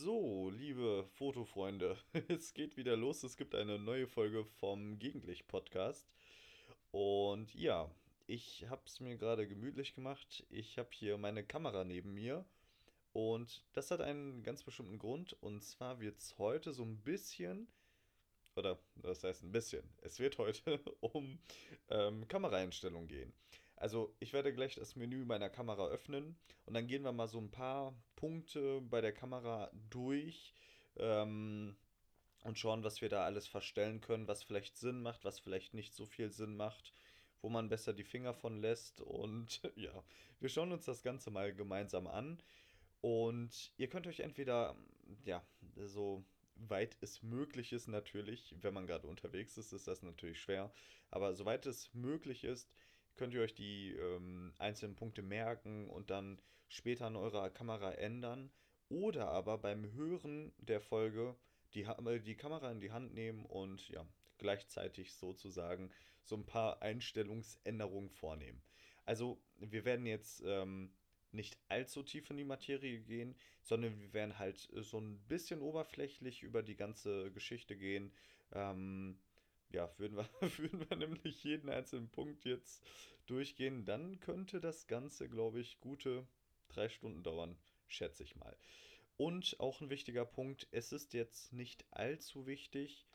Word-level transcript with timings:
So, 0.00 0.50
liebe 0.50 1.04
Fotofreunde, 1.14 1.98
es 2.28 2.54
geht 2.54 2.76
wieder 2.76 2.96
los. 2.96 3.24
Es 3.24 3.36
gibt 3.36 3.56
eine 3.56 3.80
neue 3.80 4.06
Folge 4.06 4.44
vom 4.44 4.96
Gegenlicht-Podcast. 5.00 6.08
Und 6.92 7.52
ja, 7.56 7.90
ich 8.28 8.66
habe 8.70 8.82
es 8.86 9.00
mir 9.00 9.16
gerade 9.16 9.48
gemütlich 9.48 9.96
gemacht. 9.96 10.46
Ich 10.50 10.78
habe 10.78 10.90
hier 10.92 11.18
meine 11.18 11.42
Kamera 11.42 11.82
neben 11.82 12.14
mir. 12.14 12.44
Und 13.12 13.64
das 13.72 13.90
hat 13.90 14.00
einen 14.00 14.44
ganz 14.44 14.62
bestimmten 14.62 15.00
Grund. 15.00 15.32
Und 15.40 15.64
zwar 15.64 15.98
wird 15.98 16.20
es 16.20 16.38
heute 16.38 16.72
so 16.72 16.84
ein 16.84 16.98
bisschen, 16.98 17.66
oder 18.54 18.78
das 18.94 19.24
heißt 19.24 19.42
ein 19.42 19.50
bisschen, 19.50 19.82
es 20.02 20.20
wird 20.20 20.38
heute 20.38 20.78
um 21.00 21.40
ähm, 21.90 22.28
Kameraeinstellungen 22.28 23.08
gehen. 23.08 23.32
Also 23.78 24.12
ich 24.18 24.32
werde 24.32 24.52
gleich 24.52 24.74
das 24.74 24.96
Menü 24.96 25.24
meiner 25.24 25.48
Kamera 25.48 25.86
öffnen 25.86 26.36
und 26.66 26.74
dann 26.74 26.88
gehen 26.88 27.04
wir 27.04 27.12
mal 27.12 27.28
so 27.28 27.38
ein 27.38 27.50
paar 27.50 27.94
Punkte 28.16 28.80
bei 28.80 29.00
der 29.00 29.12
Kamera 29.12 29.70
durch 29.88 30.52
ähm, 30.96 31.76
und 32.42 32.58
schauen, 32.58 32.82
was 32.82 33.00
wir 33.00 33.08
da 33.08 33.24
alles 33.24 33.46
verstellen 33.46 34.00
können, 34.00 34.26
was 34.26 34.42
vielleicht 34.42 34.76
Sinn 34.76 35.00
macht, 35.00 35.24
was 35.24 35.38
vielleicht 35.38 35.74
nicht 35.74 35.94
so 35.94 36.06
viel 36.06 36.30
Sinn 36.32 36.56
macht, 36.56 36.92
wo 37.40 37.48
man 37.48 37.68
besser 37.68 37.92
die 37.92 38.04
Finger 38.04 38.34
von 38.34 38.60
lässt. 38.60 39.00
Und 39.00 39.62
ja, 39.76 40.02
wir 40.40 40.48
schauen 40.48 40.72
uns 40.72 40.84
das 40.84 41.02
Ganze 41.02 41.30
mal 41.30 41.54
gemeinsam 41.54 42.08
an. 42.08 42.42
Und 43.00 43.72
ihr 43.76 43.88
könnt 43.88 44.08
euch 44.08 44.20
entweder, 44.20 44.74
ja, 45.24 45.40
so 45.76 46.24
weit 46.56 46.96
es 47.00 47.22
möglich 47.22 47.72
ist 47.72 47.86
natürlich, 47.86 48.56
wenn 48.60 48.74
man 48.74 48.88
gerade 48.88 49.06
unterwegs 49.06 49.56
ist, 49.56 49.72
ist 49.72 49.86
das 49.86 50.02
natürlich 50.02 50.40
schwer, 50.40 50.72
aber 51.10 51.34
soweit 51.34 51.66
es 51.66 51.94
möglich 51.94 52.42
ist, 52.42 52.68
könnt 53.18 53.34
ihr 53.34 53.42
euch 53.42 53.54
die 53.54 53.92
ähm, 53.92 54.54
einzelnen 54.58 54.96
Punkte 54.96 55.22
merken 55.22 55.90
und 55.90 56.10
dann 56.10 56.40
später 56.68 57.06
an 57.06 57.16
eurer 57.16 57.50
Kamera 57.50 57.92
ändern. 57.92 58.50
Oder 58.88 59.28
aber 59.28 59.58
beim 59.58 59.92
Hören 59.92 60.52
der 60.56 60.80
Folge 60.80 61.36
die, 61.74 61.82
äh, 61.82 62.20
die 62.20 62.36
Kamera 62.36 62.70
in 62.70 62.80
die 62.80 62.92
Hand 62.92 63.12
nehmen 63.12 63.44
und 63.44 63.88
ja, 63.90 64.06
gleichzeitig 64.38 65.12
sozusagen 65.12 65.90
so 66.22 66.36
ein 66.36 66.46
paar 66.46 66.80
Einstellungsänderungen 66.80 68.10
vornehmen. 68.10 68.62
Also 69.04 69.42
wir 69.58 69.84
werden 69.84 70.06
jetzt 70.06 70.42
ähm, 70.46 70.94
nicht 71.32 71.58
allzu 71.68 72.02
tief 72.02 72.30
in 72.30 72.36
die 72.36 72.44
Materie 72.44 73.00
gehen, 73.00 73.34
sondern 73.62 74.00
wir 74.00 74.12
werden 74.12 74.38
halt 74.38 74.68
so 74.72 74.98
ein 74.98 75.18
bisschen 75.28 75.60
oberflächlich 75.60 76.42
über 76.42 76.62
die 76.62 76.76
ganze 76.76 77.30
Geschichte 77.32 77.76
gehen. 77.76 78.12
Ähm, 78.52 79.18
ja, 79.70 79.92
würden 79.98 80.16
wir, 80.16 80.28
würden 80.58 80.88
wir 80.88 80.96
nämlich 80.96 81.42
jeden 81.44 81.68
einzelnen 81.68 82.08
Punkt 82.10 82.44
jetzt 82.44 82.82
durchgehen, 83.26 83.84
dann 83.84 84.20
könnte 84.20 84.60
das 84.60 84.86
Ganze, 84.86 85.28
glaube 85.28 85.60
ich, 85.60 85.80
gute 85.80 86.26
drei 86.68 86.88
Stunden 86.88 87.22
dauern, 87.22 87.56
schätze 87.86 88.22
ich 88.22 88.36
mal. 88.36 88.56
Und 89.16 89.56
auch 89.58 89.80
ein 89.80 89.90
wichtiger 89.90 90.24
Punkt, 90.24 90.68
es 90.70 90.92
ist 90.92 91.12
jetzt 91.12 91.52
nicht 91.52 91.84
allzu 91.90 92.46
wichtig, 92.46 93.06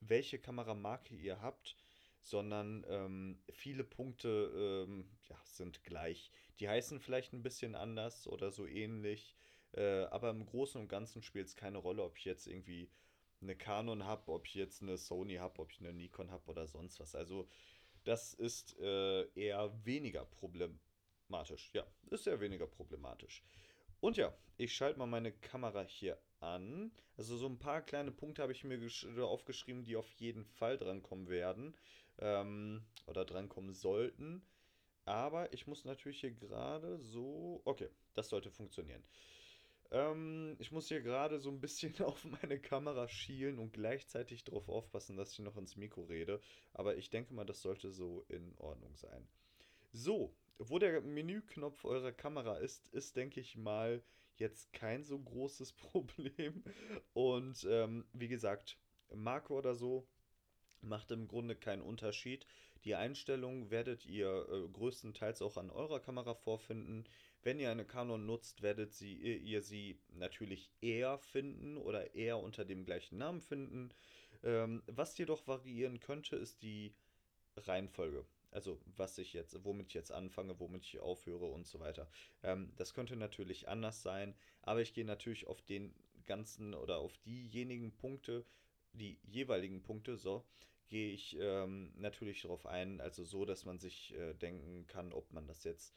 welche 0.00 0.38
Kameramarke 0.38 1.14
ihr 1.14 1.40
habt, 1.40 1.76
sondern 2.22 2.84
ähm, 2.88 3.42
viele 3.50 3.84
Punkte 3.84 4.84
ähm, 4.86 5.08
ja, 5.28 5.36
sind 5.44 5.82
gleich. 5.82 6.30
Die 6.60 6.68
heißen 6.68 7.00
vielleicht 7.00 7.32
ein 7.32 7.42
bisschen 7.42 7.74
anders 7.74 8.26
oder 8.26 8.50
so 8.50 8.66
ähnlich, 8.66 9.34
äh, 9.72 10.04
aber 10.04 10.30
im 10.30 10.46
Großen 10.46 10.80
und 10.80 10.88
Ganzen 10.88 11.22
spielt 11.22 11.48
es 11.48 11.56
keine 11.56 11.78
Rolle, 11.78 12.04
ob 12.04 12.16
ich 12.18 12.24
jetzt 12.24 12.46
irgendwie 12.46 12.90
eine 13.40 13.56
Canon 13.56 14.04
habe, 14.04 14.32
ob 14.32 14.46
ich 14.46 14.54
jetzt 14.54 14.82
eine 14.82 14.96
Sony 14.96 15.36
habe, 15.36 15.60
ob 15.60 15.72
ich 15.72 15.80
eine 15.80 15.92
Nikon 15.92 16.30
habe 16.30 16.50
oder 16.50 16.66
sonst 16.66 17.00
was. 17.00 17.14
Also 17.14 17.48
das 18.04 18.34
ist 18.34 18.78
äh, 18.80 19.24
eher 19.34 19.72
weniger 19.84 20.24
problematisch. 20.24 21.70
Ja, 21.72 21.86
ist 22.10 22.26
eher 22.26 22.40
weniger 22.40 22.66
problematisch. 22.66 23.42
Und 24.00 24.16
ja, 24.16 24.32
ich 24.56 24.74
schalte 24.74 24.98
mal 24.98 25.06
meine 25.06 25.32
Kamera 25.32 25.82
hier 25.82 26.18
an. 26.40 26.92
Also 27.16 27.36
so 27.36 27.46
ein 27.46 27.58
paar 27.58 27.82
kleine 27.82 28.12
Punkte 28.12 28.42
habe 28.42 28.52
ich 28.52 28.64
mir 28.64 28.78
aufgeschrieben, 29.24 29.84
die 29.84 29.96
auf 29.96 30.10
jeden 30.12 30.44
Fall 30.44 30.78
drankommen 30.78 31.28
werden 31.28 31.76
ähm, 32.18 32.84
oder 33.06 33.24
drankommen 33.24 33.74
sollten. 33.74 34.42
Aber 35.04 35.52
ich 35.52 35.66
muss 35.66 35.84
natürlich 35.84 36.20
hier 36.20 36.32
gerade 36.32 36.98
so... 36.98 37.62
Okay, 37.64 37.88
das 38.14 38.28
sollte 38.28 38.50
funktionieren. 38.50 39.02
Ähm, 39.90 40.56
ich 40.58 40.70
muss 40.70 40.88
hier 40.88 41.00
gerade 41.00 41.38
so 41.38 41.50
ein 41.50 41.60
bisschen 41.60 41.94
auf 42.02 42.24
meine 42.24 42.58
Kamera 42.60 43.08
schielen 43.08 43.58
und 43.58 43.72
gleichzeitig 43.72 44.44
darauf 44.44 44.68
aufpassen, 44.68 45.16
dass 45.16 45.32
ich 45.32 45.38
noch 45.40 45.56
ins 45.56 45.76
Mikro 45.76 46.02
rede. 46.02 46.40
Aber 46.72 46.96
ich 46.96 47.10
denke 47.10 47.34
mal, 47.34 47.44
das 47.44 47.62
sollte 47.62 47.90
so 47.90 48.24
in 48.28 48.54
Ordnung 48.58 48.94
sein. 48.96 49.26
So, 49.92 50.34
wo 50.58 50.78
der 50.78 51.00
Menüknopf 51.00 51.84
eurer 51.84 52.12
Kamera 52.12 52.58
ist, 52.58 52.88
ist, 52.88 53.16
denke 53.16 53.40
ich 53.40 53.56
mal, 53.56 54.02
jetzt 54.36 54.72
kein 54.72 55.04
so 55.04 55.18
großes 55.18 55.72
Problem. 55.92 56.62
Und 57.14 57.66
ähm, 57.70 58.06
wie 58.12 58.28
gesagt, 58.28 58.78
Marco 59.14 59.56
oder 59.56 59.74
so 59.74 60.06
macht 60.80 61.10
im 61.10 61.26
Grunde 61.28 61.56
keinen 61.56 61.82
Unterschied. 61.82 62.46
Die 62.84 62.94
Einstellungen 62.94 63.70
werdet 63.70 64.06
ihr 64.06 64.46
äh, 64.48 64.68
größtenteils 64.68 65.42
auch 65.42 65.56
an 65.56 65.70
eurer 65.70 66.00
Kamera 66.00 66.34
vorfinden. 66.34 67.04
Wenn 67.42 67.60
ihr 67.60 67.70
eine 67.70 67.84
Canon 67.84 68.26
nutzt, 68.26 68.62
werdet 68.62 68.92
sie, 68.92 69.14
ihr 69.14 69.62
sie 69.62 69.98
natürlich 70.10 70.70
eher 70.80 71.18
finden 71.18 71.76
oder 71.76 72.14
eher 72.14 72.38
unter 72.38 72.64
dem 72.64 72.84
gleichen 72.84 73.18
Namen 73.18 73.40
finden. 73.40 73.90
Ähm, 74.42 74.82
was 74.86 75.16
jedoch 75.18 75.46
variieren 75.46 76.00
könnte, 76.00 76.36
ist 76.36 76.62
die 76.62 76.94
Reihenfolge. 77.56 78.24
Also 78.50 78.80
was 78.96 79.18
ich 79.18 79.32
jetzt, 79.34 79.62
womit 79.64 79.88
ich 79.88 79.94
jetzt 79.94 80.12
anfange, 80.12 80.58
womit 80.58 80.84
ich 80.84 80.98
aufhöre 81.00 81.46
und 81.46 81.66
so 81.66 81.80
weiter. 81.80 82.08
Ähm, 82.42 82.72
das 82.76 82.94
könnte 82.94 83.16
natürlich 83.16 83.68
anders 83.68 84.02
sein, 84.02 84.34
aber 84.62 84.80
ich 84.80 84.94
gehe 84.94 85.04
natürlich 85.04 85.46
auf 85.46 85.60
den 85.62 85.94
ganzen 86.26 86.74
oder 86.74 86.98
auf 86.98 87.16
diejenigen 87.18 87.92
Punkte, 87.96 88.44
die 88.92 89.18
jeweiligen 89.22 89.82
Punkte, 89.82 90.16
so, 90.16 90.44
gehe 90.88 91.12
ich 91.12 91.36
ähm, 91.38 91.92
natürlich 91.96 92.42
darauf 92.42 92.66
ein, 92.66 93.00
also 93.00 93.24
so, 93.24 93.44
dass 93.44 93.64
man 93.64 93.78
sich 93.78 94.14
äh, 94.14 94.34
denken 94.34 94.86
kann, 94.86 95.12
ob 95.12 95.30
man 95.32 95.46
das 95.46 95.64
jetzt 95.64 95.94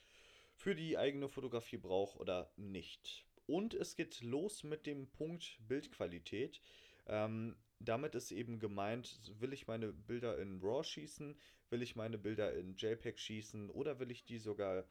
für 0.61 0.75
die 0.75 0.95
eigene 0.95 1.27
Fotografie 1.27 1.77
braucht 1.77 2.19
oder 2.19 2.51
nicht. 2.55 3.25
Und 3.47 3.73
es 3.73 3.95
geht 3.95 4.21
los 4.21 4.63
mit 4.63 4.85
dem 4.85 5.07
Punkt 5.09 5.57
Bildqualität. 5.67 6.61
Ähm, 7.07 7.55
damit 7.79 8.13
ist 8.13 8.31
eben 8.31 8.59
gemeint, 8.59 9.19
will 9.39 9.53
ich 9.53 9.65
meine 9.65 9.91
Bilder 9.91 10.37
in 10.37 10.61
RAW 10.61 10.83
schießen, 10.83 11.35
will 11.71 11.81
ich 11.81 11.95
meine 11.95 12.19
Bilder 12.19 12.53
in 12.53 12.75
JPEG 12.75 13.17
schießen 13.17 13.71
oder 13.71 13.99
will 13.99 14.11
ich 14.11 14.23
die 14.23 14.37
sogar 14.37 14.85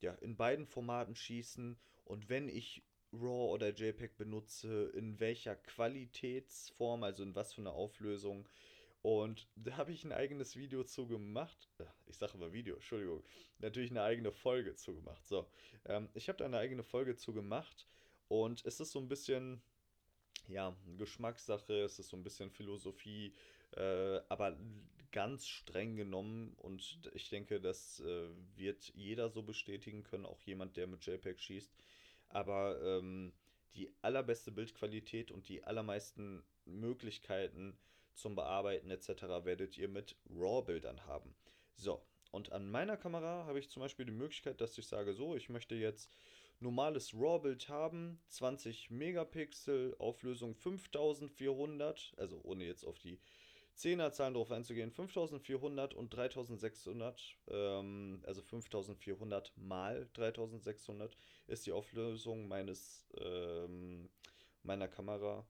ja, 0.00 0.14
in 0.14 0.36
beiden 0.36 0.66
Formaten 0.66 1.14
schießen 1.14 1.78
und 2.06 2.30
wenn 2.30 2.48
ich 2.48 2.82
RAW 3.12 3.52
oder 3.52 3.74
JPEG 3.74 4.16
benutze, 4.16 4.90
in 4.94 5.20
welcher 5.20 5.54
Qualitätsform, 5.54 7.02
also 7.02 7.24
in 7.24 7.34
was 7.34 7.52
für 7.52 7.60
eine 7.60 7.72
Auflösung. 7.72 8.48
Und 9.02 9.48
da 9.56 9.76
habe 9.76 9.92
ich 9.92 10.04
ein 10.04 10.12
eigenes 10.12 10.56
Video 10.56 10.84
zu 10.84 11.06
gemacht. 11.06 11.70
Ich 12.06 12.18
sage 12.18 12.34
immer 12.34 12.52
Video, 12.52 12.74
Entschuldigung. 12.74 13.24
Natürlich 13.58 13.90
eine 13.90 14.02
eigene 14.02 14.30
Folge 14.30 14.74
zu 14.74 14.94
gemacht. 14.94 15.26
So, 15.26 15.46
ähm, 15.86 16.10
ich 16.14 16.28
habe 16.28 16.38
da 16.38 16.44
eine 16.44 16.58
eigene 16.58 16.82
Folge 16.82 17.16
zu 17.16 17.32
gemacht. 17.32 17.86
Und 18.28 18.64
es 18.66 18.78
ist 18.78 18.92
so 18.92 18.98
ein 18.98 19.08
bisschen, 19.08 19.62
ja, 20.48 20.76
Geschmackssache, 20.98 21.82
es 21.82 21.98
ist 21.98 22.10
so 22.10 22.16
ein 22.16 22.22
bisschen 22.22 22.50
Philosophie, 22.50 23.34
äh, 23.76 24.20
aber 24.28 24.56
ganz 25.12 25.48
streng 25.48 25.96
genommen. 25.96 26.52
Und 26.58 27.00
ich 27.14 27.30
denke, 27.30 27.58
das 27.58 28.00
äh, 28.00 28.28
wird 28.54 28.92
jeder 28.94 29.30
so 29.30 29.42
bestätigen 29.42 30.02
können, 30.02 30.26
auch 30.26 30.42
jemand, 30.42 30.76
der 30.76 30.86
mit 30.86 31.06
JPEG 31.06 31.40
schießt. 31.40 31.74
Aber 32.28 32.80
ähm, 32.82 33.32
die 33.74 33.90
allerbeste 34.02 34.52
Bildqualität 34.52 35.30
und 35.30 35.48
die 35.48 35.64
allermeisten 35.64 36.44
Möglichkeiten 36.66 37.78
zum 38.14 38.34
Bearbeiten 38.34 38.90
etc. 38.90 39.08
werdet 39.44 39.78
ihr 39.78 39.88
mit 39.88 40.16
RAW-Bildern 40.30 41.06
haben. 41.06 41.34
So, 41.76 42.02
und 42.30 42.52
an 42.52 42.70
meiner 42.70 42.96
Kamera 42.96 43.46
habe 43.46 43.58
ich 43.58 43.70
zum 43.70 43.80
Beispiel 43.80 44.06
die 44.06 44.12
Möglichkeit, 44.12 44.60
dass 44.60 44.78
ich 44.78 44.86
sage, 44.86 45.14
so, 45.14 45.34
ich 45.34 45.48
möchte 45.48 45.74
jetzt 45.74 46.10
normales 46.60 47.14
RAW-Bild 47.14 47.68
haben, 47.68 48.20
20 48.28 48.90
Megapixel, 48.90 49.96
Auflösung 49.98 50.54
5400, 50.54 52.12
also 52.16 52.40
ohne 52.42 52.64
jetzt 52.64 52.84
auf 52.84 52.98
die 52.98 53.18
10er 53.76 54.12
Zahlen 54.12 54.34
drauf 54.34 54.50
einzugehen, 54.50 54.90
5400 54.90 55.94
und 55.94 56.14
3600, 56.14 57.36
ähm, 57.48 58.20
also 58.26 58.42
5400 58.42 59.52
mal 59.56 60.08
3600 60.12 61.16
ist 61.46 61.66
die 61.66 61.72
Auflösung 61.72 62.46
meines, 62.46 63.08
ähm, 63.18 64.10
meiner 64.62 64.88
Kamera. 64.88 65.46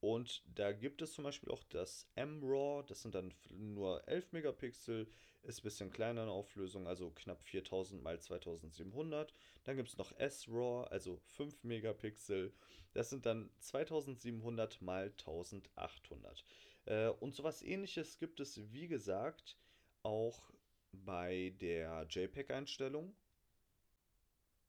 Und 0.00 0.42
da 0.54 0.72
gibt 0.72 1.02
es 1.02 1.12
zum 1.12 1.24
Beispiel 1.24 1.50
auch 1.50 1.62
das 1.64 2.06
M-RAW, 2.14 2.84
das 2.86 3.02
sind 3.02 3.14
dann 3.14 3.34
nur 3.50 4.06
11 4.08 4.32
Megapixel, 4.32 5.06
ist 5.42 5.60
ein 5.60 5.62
bisschen 5.62 5.90
kleiner 5.90 6.22
in 6.22 6.28
Auflösung, 6.30 6.86
also 6.86 7.10
knapp 7.10 7.42
4000 7.42 8.06
x 8.06 8.24
2700. 8.24 9.34
Dann 9.64 9.76
gibt 9.76 9.90
es 9.90 9.98
noch 9.98 10.12
S-RAW, 10.18 10.86
also 10.88 11.18
5 11.36 11.64
Megapixel, 11.64 12.52
das 12.92 13.10
sind 13.10 13.26
dann 13.26 13.50
2700 13.58 14.74
x 14.74 14.82
1800. 14.82 16.44
Äh, 16.86 17.08
und 17.08 17.34
sowas 17.34 17.62
ähnliches 17.62 18.18
gibt 18.18 18.40
es, 18.40 18.72
wie 18.72 18.88
gesagt, 18.88 19.58
auch 20.02 20.50
bei 20.92 21.54
der 21.60 22.06
JPEG-Einstellung. 22.08 23.14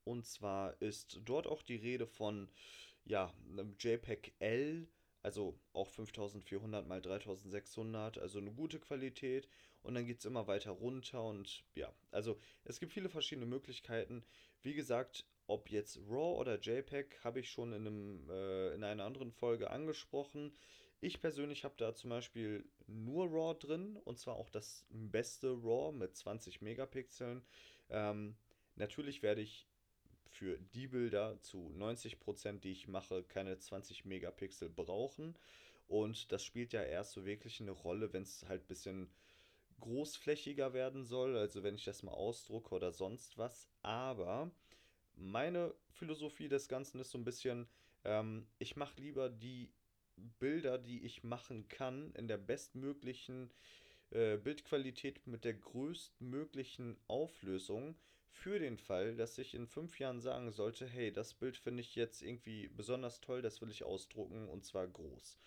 Und 0.04 0.26
zwar 0.26 0.82
ist 0.82 1.22
dort 1.24 1.48
auch 1.48 1.62
die 1.62 1.76
Rede 1.76 2.06
von 2.06 2.50
ja, 3.06 3.34
JPEG 3.80 4.34
L, 4.40 4.88
also 5.24 5.58
auch 5.74 5.88
5400 5.88 6.88
mal 6.88 7.02
3600, 7.02 8.18
also 8.18 8.40
eine 8.40 8.52
gute 8.52 8.80
Qualität. 8.80 9.48
Und 9.84 9.96
dann 9.96 10.06
geht 10.06 10.20
es 10.20 10.26
immer 10.26 10.48
weiter 10.48 10.72
runter 10.72 11.24
und 11.24 11.64
ja, 11.74 11.92
also 12.12 12.40
es 12.66 12.80
gibt 12.80 12.94
viele 12.94 13.10
verschiedene 13.10 13.48
Möglichkeiten. 13.48 14.24
Wie 14.62 14.76
gesagt, 14.76 15.26
ob 15.48 15.70
jetzt 15.70 15.98
RAW 16.08 16.40
oder 16.40 16.60
JPEG, 16.60 17.20
habe 17.24 17.40
ich 17.40 17.50
schon 17.50 17.74
in, 17.74 17.88
einem, 17.88 18.30
äh, 18.30 18.74
in 18.74 18.84
einer 18.84 19.06
anderen 19.06 19.32
Folge 19.32 19.72
angesprochen. 19.72 20.54
Ich 21.02 21.20
persönlich 21.20 21.64
habe 21.64 21.74
da 21.78 21.96
zum 21.96 22.12
Beispiel 22.12 22.64
nur 22.86 23.26
RAW 23.26 23.56
drin 23.56 23.98
und 23.98 24.20
zwar 24.20 24.36
auch 24.36 24.50
das 24.50 24.86
beste 24.90 25.50
RAW 25.50 25.92
mit 25.92 26.16
20 26.16 26.62
Megapixeln. 26.62 27.42
Ähm, 27.90 28.36
natürlich 28.76 29.24
werde 29.24 29.42
ich 29.42 29.68
für 30.32 30.58
die 30.58 30.88
Bilder 30.88 31.40
zu 31.42 31.72
90%, 31.78 32.60
die 32.62 32.72
ich 32.72 32.88
mache, 32.88 33.24
keine 33.24 33.58
20 33.60 34.06
Megapixel 34.06 34.70
brauchen. 34.70 35.36
Und 35.88 36.32
das 36.32 36.44
spielt 36.44 36.74
ja 36.74 36.84
erst 36.84 37.12
so 37.12 37.26
wirklich 37.26 37.60
eine 37.60 37.72
Rolle, 37.72 38.14
wenn 38.14 38.24
es 38.24 38.46
halt 38.48 38.64
ein 38.64 38.68
bisschen 38.68 39.12
großflächiger 39.82 40.74
werden 40.74 41.04
soll, 41.04 41.36
also 41.36 41.64
wenn 41.64 41.76
ich 41.76 41.84
das 41.84 42.04
mal 42.04 42.14
ausdrucke 42.14 42.74
oder 42.74 42.92
sonst 42.92 43.38
was. 43.38 43.68
Aber 43.82 44.52
meine 45.16 45.74
Philosophie 45.90 46.48
des 46.48 46.68
Ganzen 46.70 47.02
ist 47.02 47.12
so 47.12 47.18
ein 47.18 47.26
bisschen, 47.26 47.68
ähm, 48.06 48.48
ich 48.60 48.76
mache 48.76 49.02
lieber 49.02 49.30
die 49.30 49.74
Bilder, 50.40 50.78
die 50.78 51.04
ich 51.04 51.24
machen 51.24 51.68
kann, 51.68 52.14
in 52.14 52.28
der 52.28 52.38
bestmöglichen 52.38 53.52
äh, 54.12 54.38
Bildqualität 54.38 55.26
mit 55.28 55.44
der 55.44 55.56
größtmöglichen 55.56 56.98
Auflösung 57.08 57.96
für 58.32 58.60
den 58.60 58.78
Fall, 58.78 59.16
dass 59.16 59.38
ich 59.38 59.54
in 59.54 59.68
fünf 59.68 60.00
Jahren 60.00 60.22
sagen 60.22 60.52
sollte, 60.52 60.88
hey, 60.88 61.12
das 61.12 61.34
Bild 61.34 61.58
finde 61.58 61.82
ich 61.82 61.96
jetzt 61.96 62.22
irgendwie 62.22 62.68
besonders 62.70 63.22
toll, 63.22 63.42
das 63.42 63.62
will 63.62 63.70
ich 63.70 63.84
ausdrucken 63.84 64.48
und 64.48 64.66
zwar 64.66 64.88
groß. 64.88 65.38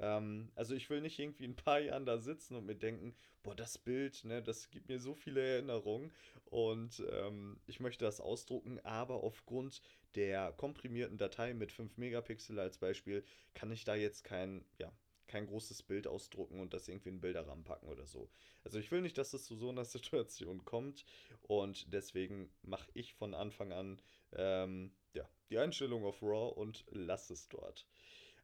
Ähm, 0.00 0.50
also 0.54 0.74
ich 0.74 0.90
will 0.90 1.00
nicht 1.00 1.18
irgendwie 1.18 1.44
ein 1.44 1.56
paar 1.56 1.78
Jahren 1.78 2.04
da 2.04 2.18
sitzen 2.18 2.56
und 2.56 2.66
mir 2.66 2.74
denken, 2.74 3.14
boah, 3.42 3.54
das 3.54 3.78
Bild, 3.78 4.24
ne, 4.24 4.42
das 4.42 4.70
gibt 4.70 4.88
mir 4.88 4.98
so 4.98 5.14
viele 5.14 5.40
Erinnerungen 5.40 6.12
und 6.46 7.02
ähm, 7.10 7.60
ich 7.66 7.80
möchte 7.80 8.04
das 8.04 8.20
ausdrucken, 8.20 8.80
aber 8.80 9.22
aufgrund 9.22 9.80
der 10.14 10.52
komprimierten 10.52 11.18
Datei 11.18 11.54
mit 11.54 11.72
5 11.72 11.96
Megapixel 11.96 12.58
als 12.58 12.78
Beispiel 12.78 13.24
kann 13.54 13.70
ich 13.72 13.84
da 13.84 13.94
jetzt 13.94 14.24
kein, 14.24 14.64
ja, 14.78 14.92
kein 15.32 15.46
großes 15.46 15.82
Bild 15.82 16.06
ausdrucken 16.06 16.60
und 16.60 16.74
das 16.74 16.88
irgendwie 16.88 17.08
in 17.08 17.22
Bilderrahmen 17.22 17.64
packen 17.64 17.88
oder 17.88 18.06
so. 18.06 18.28
Also 18.64 18.78
ich 18.78 18.90
will 18.92 19.00
nicht, 19.00 19.16
dass 19.16 19.32
es 19.32 19.46
zu 19.46 19.56
so 19.56 19.70
einer 19.70 19.84
Situation 19.86 20.64
kommt 20.66 21.06
und 21.40 21.90
deswegen 21.92 22.52
mache 22.60 22.90
ich 22.92 23.14
von 23.14 23.32
Anfang 23.32 23.72
an 23.72 24.02
ähm, 24.32 24.92
ja, 25.14 25.26
die 25.48 25.58
Einstellung 25.58 26.04
auf 26.04 26.22
RAW 26.22 26.52
und 26.54 26.84
lasse 26.90 27.32
es 27.32 27.48
dort. 27.48 27.86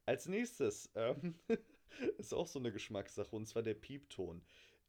Als 0.06 0.26
nächstes 0.28 0.90
ähm, 0.96 1.38
ist 2.16 2.32
auch 2.32 2.46
so 2.46 2.58
eine 2.58 2.72
Geschmackssache 2.72 3.36
und 3.36 3.46
zwar 3.46 3.62
der 3.62 3.74
Piepton. 3.74 4.42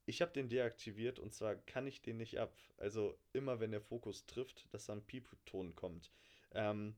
Ich 0.06 0.22
habe 0.22 0.31
den 0.31 0.48
deaktiviert 0.48 1.19
und 1.19 1.34
zwar 1.34 1.56
kann 1.56 1.86
ich 1.86 2.01
den 2.01 2.16
nicht 2.16 2.40
ab. 2.40 2.56
Also 2.78 3.19
immer 3.34 3.60
wenn 3.60 3.72
der 3.72 3.81
Fokus 3.81 4.25
trifft, 4.25 4.74
dass 4.74 4.86
dann 4.86 5.06
Piepton 5.06 5.75
kommt. 5.75 6.12
Ähm, 6.54 6.96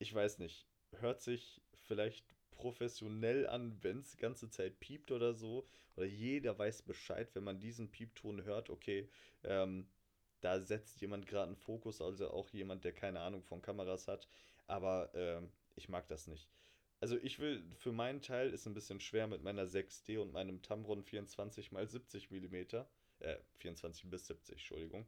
ich 0.00 0.12
weiß 0.12 0.38
nicht, 0.38 0.66
hört 0.98 1.22
sich 1.22 1.62
vielleicht 1.86 2.35
professionell 2.56 3.46
an, 3.46 3.76
wenn 3.82 4.00
es 4.00 4.12
die 4.12 4.18
ganze 4.18 4.50
Zeit 4.50 4.80
piept 4.80 5.10
oder 5.10 5.34
so. 5.34 5.66
Oder 5.96 6.06
jeder 6.06 6.58
weiß 6.58 6.82
Bescheid, 6.82 7.28
wenn 7.34 7.44
man 7.44 7.60
diesen 7.60 7.90
Piepton 7.90 8.44
hört, 8.44 8.70
okay, 8.70 9.08
ähm, 9.44 9.86
da 10.40 10.60
setzt 10.60 11.00
jemand 11.00 11.26
gerade 11.26 11.46
einen 11.46 11.56
Fokus, 11.56 12.00
also 12.00 12.30
auch 12.30 12.50
jemand, 12.50 12.84
der 12.84 12.92
keine 12.92 13.20
Ahnung 13.20 13.42
von 13.42 13.62
Kameras 13.62 14.06
hat. 14.08 14.28
Aber 14.66 15.10
ähm, 15.14 15.50
ich 15.74 15.88
mag 15.88 16.06
das 16.08 16.26
nicht. 16.26 16.48
Also 17.00 17.16
ich 17.18 17.38
will, 17.38 17.62
für 17.76 17.92
meinen 17.92 18.22
Teil 18.22 18.50
ist 18.50 18.66
ein 18.66 18.74
bisschen 18.74 19.00
schwer 19.00 19.26
mit 19.26 19.42
meiner 19.42 19.66
6D 19.66 20.18
und 20.18 20.32
meinem 20.32 20.62
Tamron 20.62 21.02
24 21.02 21.72
x 21.72 21.92
70 21.92 22.30
mm. 22.30 22.54
Äh, 23.20 23.36
24 23.56 24.10
bis 24.10 24.26
70, 24.26 24.52
Entschuldigung. 24.52 25.06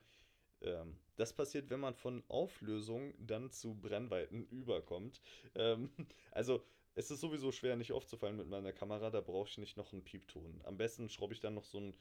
Ähm, 0.62 0.96
das 1.16 1.32
passiert, 1.32 1.70
wenn 1.70 1.80
man 1.80 1.94
von 1.94 2.22
Auflösung 2.28 3.14
dann 3.18 3.50
zu 3.50 3.74
Brennweiten 3.74 4.46
überkommt. 4.48 5.20
Ähm, 5.54 5.90
also 6.32 6.64
es 6.98 7.12
ist 7.12 7.20
sowieso 7.20 7.52
schwer, 7.52 7.76
nicht 7.76 7.92
aufzufallen 7.92 8.36
mit 8.36 8.48
meiner 8.48 8.72
Kamera, 8.72 9.10
da 9.10 9.20
brauche 9.20 9.48
ich 9.48 9.56
nicht 9.58 9.76
noch 9.76 9.92
einen 9.92 10.02
Piepton. 10.02 10.60
Am 10.64 10.76
besten 10.76 11.08
schraube 11.08 11.32
ich 11.32 11.38
dann 11.38 11.54
noch 11.54 11.64
so 11.64 11.78
einen 11.78 11.94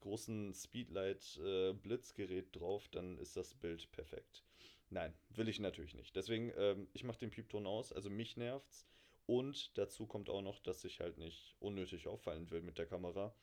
großen 0.00 0.52
Speedlight-Blitzgerät 0.52 2.48
äh, 2.48 2.58
drauf, 2.58 2.86
dann 2.88 3.16
ist 3.18 3.34
das 3.34 3.54
Bild 3.54 3.90
perfekt. 3.92 4.44
Nein, 4.90 5.14
will 5.30 5.48
ich 5.48 5.58
natürlich 5.58 5.94
nicht. 5.94 6.14
Deswegen, 6.14 6.52
ähm, 6.58 6.86
ich 6.92 7.02
mache 7.02 7.20
den 7.20 7.30
Piepton 7.30 7.66
aus, 7.66 7.94
also 7.94 8.10
mich 8.10 8.36
nervt's. 8.36 8.86
Und 9.24 9.78
dazu 9.78 10.06
kommt 10.06 10.28
auch 10.28 10.42
noch, 10.42 10.60
dass 10.60 10.84
ich 10.84 11.00
halt 11.00 11.16
nicht 11.16 11.56
unnötig 11.58 12.06
auffallen 12.06 12.50
will 12.50 12.60
mit 12.60 12.76
der 12.76 12.86
Kamera. 12.86 13.34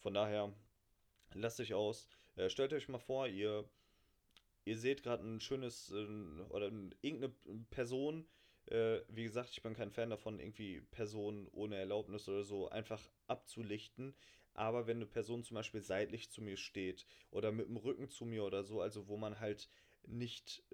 Von 0.00 0.14
daher 0.14 0.52
lasst 1.34 1.60
ich 1.60 1.74
aus. 1.74 2.08
Äh, 2.34 2.50
stellt 2.50 2.72
euch 2.72 2.88
mal 2.88 2.98
vor, 2.98 3.28
ihr, 3.28 3.64
ihr 4.64 4.76
seht 4.76 5.04
gerade 5.04 5.22
ein 5.22 5.40
schönes 5.40 5.92
äh, 5.92 6.04
oder 6.48 6.72
irgendeine 7.00 7.32
Person. 7.70 8.26
Äh, 8.70 9.00
wie 9.08 9.24
gesagt, 9.24 9.50
ich 9.52 9.62
bin 9.62 9.74
kein 9.74 9.90
Fan 9.90 10.10
davon, 10.10 10.38
irgendwie 10.40 10.80
Personen 10.90 11.48
ohne 11.52 11.76
Erlaubnis 11.76 12.28
oder 12.28 12.44
so 12.44 12.68
einfach 12.70 13.02
abzulichten. 13.26 14.14
Aber 14.54 14.86
wenn 14.86 14.96
eine 14.98 15.06
Person 15.06 15.44
zum 15.44 15.54
Beispiel 15.54 15.82
seitlich 15.82 16.30
zu 16.30 16.42
mir 16.42 16.56
steht 16.56 17.06
oder 17.30 17.52
mit 17.52 17.68
dem 17.68 17.76
Rücken 17.76 18.08
zu 18.08 18.24
mir 18.24 18.44
oder 18.44 18.64
so, 18.64 18.80
also 18.80 19.06
wo 19.08 19.16
man 19.16 19.38
halt 19.40 19.68
nicht 20.04 20.64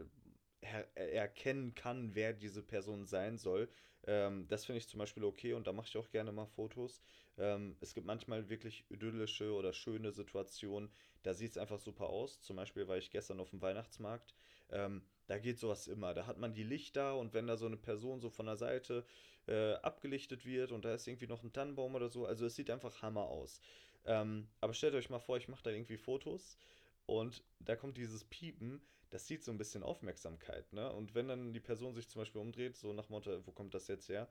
äh, 0.62 1.10
erkennen 1.16 1.74
kann, 1.74 2.14
wer 2.14 2.32
diese 2.32 2.62
Person 2.62 3.06
sein 3.06 3.38
soll. 3.38 3.68
Ähm, 4.06 4.46
das 4.48 4.64
finde 4.64 4.78
ich 4.78 4.88
zum 4.88 4.98
Beispiel 4.98 5.24
okay 5.24 5.52
und 5.54 5.66
da 5.66 5.72
mache 5.72 5.88
ich 5.88 5.96
auch 5.96 6.10
gerne 6.10 6.32
mal 6.32 6.46
Fotos. 6.46 7.02
Ähm, 7.38 7.76
es 7.80 7.94
gibt 7.94 8.06
manchmal 8.06 8.48
wirklich 8.48 8.84
idyllische 8.90 9.52
oder 9.52 9.72
schöne 9.72 10.12
Situationen, 10.12 10.90
da 11.22 11.34
sieht 11.34 11.52
es 11.52 11.58
einfach 11.58 11.78
super 11.78 12.06
aus. 12.08 12.40
Zum 12.40 12.56
Beispiel 12.56 12.88
war 12.88 12.96
ich 12.98 13.10
gestern 13.10 13.40
auf 13.40 13.50
dem 13.50 13.62
Weihnachtsmarkt. 13.62 14.34
Ähm, 14.70 15.02
da 15.26 15.38
geht 15.38 15.58
sowas 15.58 15.86
immer. 15.88 16.14
Da 16.14 16.26
hat 16.26 16.38
man 16.38 16.54
die 16.54 16.64
Lichter 16.64 17.16
und 17.16 17.34
wenn 17.34 17.46
da 17.46 17.56
so 17.56 17.66
eine 17.66 17.76
Person 17.76 18.20
so 18.20 18.30
von 18.30 18.46
der 18.46 18.56
Seite 18.56 19.04
äh, 19.46 19.74
abgelichtet 19.74 20.44
wird 20.46 20.72
und 20.72 20.84
da 20.84 20.94
ist 20.94 21.06
irgendwie 21.06 21.26
noch 21.26 21.42
ein 21.42 21.52
Tannenbaum 21.52 21.94
oder 21.94 22.08
so, 22.08 22.26
also 22.26 22.46
es 22.46 22.56
sieht 22.56 22.70
einfach 22.70 23.02
Hammer 23.02 23.24
aus. 23.24 23.60
Ähm, 24.06 24.48
aber 24.60 24.74
stellt 24.74 24.94
euch 24.94 25.10
mal 25.10 25.18
vor, 25.18 25.36
ich 25.36 25.48
mache 25.48 25.62
da 25.62 25.70
irgendwie 25.70 25.96
Fotos 25.96 26.58
und 27.06 27.42
da 27.60 27.76
kommt 27.76 27.96
dieses 27.96 28.24
Piepen 28.24 28.82
das 29.14 29.26
zieht 29.26 29.44
so 29.44 29.52
ein 29.52 29.58
bisschen 29.58 29.84
Aufmerksamkeit, 29.84 30.72
ne? 30.72 30.92
Und 30.92 31.14
wenn 31.14 31.28
dann 31.28 31.52
die 31.52 31.60
Person 31.60 31.94
sich 31.94 32.08
zum 32.08 32.20
Beispiel 32.20 32.40
umdreht, 32.40 32.76
so 32.76 32.92
nach 32.92 33.10
Motto, 33.10 33.46
wo 33.46 33.52
kommt 33.52 33.72
das 33.72 33.86
jetzt 33.86 34.08
her, 34.08 34.28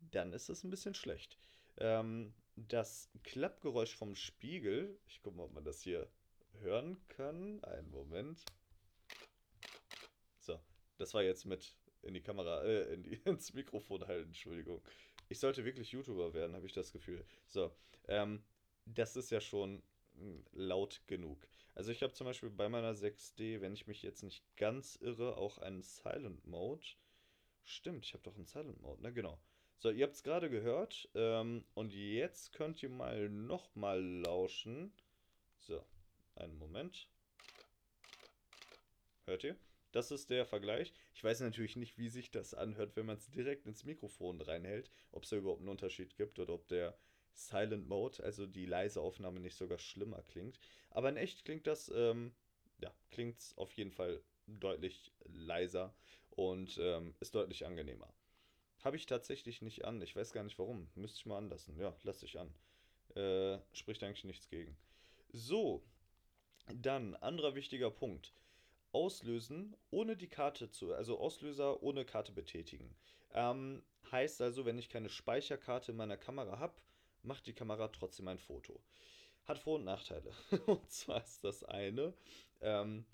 dann 0.00 0.32
ist 0.32 0.48
das 0.48 0.64
ein 0.64 0.70
bisschen 0.70 0.94
schlecht. 0.94 1.38
Ähm, 1.76 2.34
das 2.56 3.08
Klappgeräusch 3.22 3.94
vom 3.94 4.16
Spiegel, 4.16 4.98
ich 5.06 5.22
gucke 5.22 5.36
mal, 5.36 5.44
ob 5.44 5.52
man 5.52 5.64
das 5.64 5.80
hier 5.80 6.08
hören 6.60 6.96
kann. 7.06 7.62
Einen 7.62 7.88
Moment. 7.92 8.44
Das 10.98 11.14
war 11.14 11.22
jetzt 11.22 11.44
mit 11.44 11.74
in 12.02 12.14
die 12.14 12.22
Kamera, 12.22 12.62
äh, 12.62 12.94
in 12.94 13.02
die, 13.02 13.14
ins 13.24 13.52
Mikrofon 13.52 14.06
halten, 14.06 14.28
Entschuldigung. 14.28 14.82
Ich 15.28 15.38
sollte 15.40 15.64
wirklich 15.64 15.92
YouTuber 15.92 16.34
werden, 16.34 16.54
habe 16.54 16.66
ich 16.66 16.72
das 16.72 16.92
Gefühl. 16.92 17.24
So, 17.46 17.74
ähm, 18.08 18.44
das 18.84 19.16
ist 19.16 19.30
ja 19.30 19.40
schon 19.40 19.82
hm, 20.14 20.44
laut 20.52 21.02
genug. 21.06 21.46
Also 21.74 21.90
ich 21.90 22.02
habe 22.02 22.14
zum 22.14 22.26
Beispiel 22.26 22.50
bei 22.50 22.68
meiner 22.68 22.94
6D, 22.94 23.60
wenn 23.60 23.74
ich 23.74 23.86
mich 23.86 24.02
jetzt 24.02 24.22
nicht 24.22 24.44
ganz 24.56 24.96
irre, 24.96 25.36
auch 25.36 25.58
einen 25.58 25.82
Silent 25.82 26.46
Mode. 26.46 26.86
Stimmt, 27.64 28.06
ich 28.06 28.14
habe 28.14 28.22
doch 28.22 28.36
einen 28.36 28.46
Silent 28.46 28.80
Mode, 28.80 29.02
ne? 29.02 29.12
Genau. 29.12 29.38
So, 29.78 29.90
ihr 29.90 30.04
habt 30.04 30.14
es 30.14 30.22
gerade 30.22 30.48
gehört. 30.48 31.08
Ähm, 31.14 31.64
und 31.74 31.92
jetzt 31.92 32.52
könnt 32.52 32.82
ihr 32.82 32.88
mal 32.88 33.28
nochmal 33.28 34.02
lauschen. 34.02 34.92
So, 35.58 35.84
einen 36.36 36.56
Moment. 36.56 37.08
Hört 39.26 39.44
ihr? 39.44 39.56
Das 39.96 40.10
ist 40.10 40.28
der 40.28 40.44
Vergleich. 40.44 40.92
Ich 41.14 41.24
weiß 41.24 41.40
natürlich 41.40 41.74
nicht, 41.76 41.96
wie 41.96 42.10
sich 42.10 42.30
das 42.30 42.52
anhört, 42.52 42.96
wenn 42.96 43.06
man 43.06 43.16
es 43.16 43.30
direkt 43.30 43.64
ins 43.64 43.84
Mikrofon 43.84 44.42
reinhält. 44.42 44.90
Ob 45.10 45.22
es 45.22 45.30
da 45.30 45.36
überhaupt 45.36 45.60
einen 45.60 45.70
Unterschied 45.70 46.16
gibt 46.16 46.38
oder 46.38 46.52
ob 46.52 46.68
der 46.68 46.98
Silent 47.32 47.88
Mode, 47.88 48.22
also 48.22 48.46
die 48.46 48.66
leise 48.66 49.00
Aufnahme 49.00 49.40
nicht 49.40 49.56
sogar 49.56 49.78
schlimmer 49.78 50.20
klingt. 50.20 50.60
Aber 50.90 51.08
in 51.08 51.16
echt 51.16 51.46
klingt 51.46 51.66
das, 51.66 51.90
ähm, 51.96 52.34
ja, 52.78 52.92
klingt 53.10 53.54
auf 53.56 53.72
jeden 53.72 53.90
Fall 53.90 54.20
deutlich 54.46 55.14
leiser 55.24 55.94
und 56.28 56.76
ähm, 56.78 57.14
ist 57.20 57.34
deutlich 57.34 57.64
angenehmer. 57.64 58.12
Habe 58.84 58.96
ich 58.98 59.06
tatsächlich 59.06 59.62
nicht 59.62 59.86
an. 59.86 60.02
Ich 60.02 60.14
weiß 60.14 60.34
gar 60.34 60.44
nicht 60.44 60.58
warum. 60.58 60.90
Müsste 60.94 61.20
ich 61.20 61.24
mal 61.24 61.38
anlassen. 61.38 61.74
Ja, 61.78 61.96
lasse 62.02 62.26
ich 62.26 62.38
an. 62.38 62.52
Äh, 63.14 63.58
spricht 63.72 64.02
eigentlich 64.02 64.24
nichts 64.24 64.50
gegen. 64.50 64.76
So, 65.32 65.82
dann 66.66 67.14
anderer 67.14 67.54
wichtiger 67.54 67.90
Punkt. 67.90 68.34
Auslösen 68.96 69.76
ohne 69.90 70.16
die 70.16 70.26
Karte 70.26 70.70
zu, 70.70 70.94
also 70.94 71.18
Auslöser 71.18 71.82
ohne 71.82 72.06
Karte 72.06 72.32
betätigen. 72.32 72.96
Ähm, 73.34 73.82
heißt 74.10 74.40
also, 74.40 74.64
wenn 74.64 74.78
ich 74.78 74.88
keine 74.88 75.10
Speicherkarte 75.10 75.92
in 75.92 75.98
meiner 75.98 76.16
Kamera 76.16 76.58
habe, 76.58 76.80
macht 77.22 77.46
die 77.46 77.52
Kamera 77.52 77.88
trotzdem 77.88 78.26
ein 78.28 78.38
Foto. 78.38 78.80
Hat 79.44 79.58
Vor- 79.58 79.76
und 79.76 79.84
Nachteile. 79.84 80.32
und 80.66 80.90
zwar 80.90 81.22
ist 81.22 81.44
das 81.44 81.62
eine, 81.62 82.14
ähm, 82.62 83.04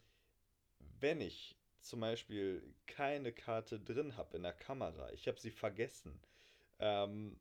wenn 1.01 1.21
ich 1.21 1.57
zum 1.81 1.99
Beispiel 1.99 2.63
keine 2.87 3.33
Karte 3.33 3.81
drin 3.81 4.17
habe 4.17 4.37
in 4.37 4.45
der 4.45 4.53
Kamera, 4.53 5.11
ich 5.11 5.27
habe 5.27 5.41
sie 5.41 5.51
vergessen, 5.51 6.17
ähm, 6.79 7.41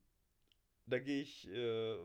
da 0.88 0.98
gehe 0.98 1.22
ich, 1.22 1.48
äh, 1.48 1.96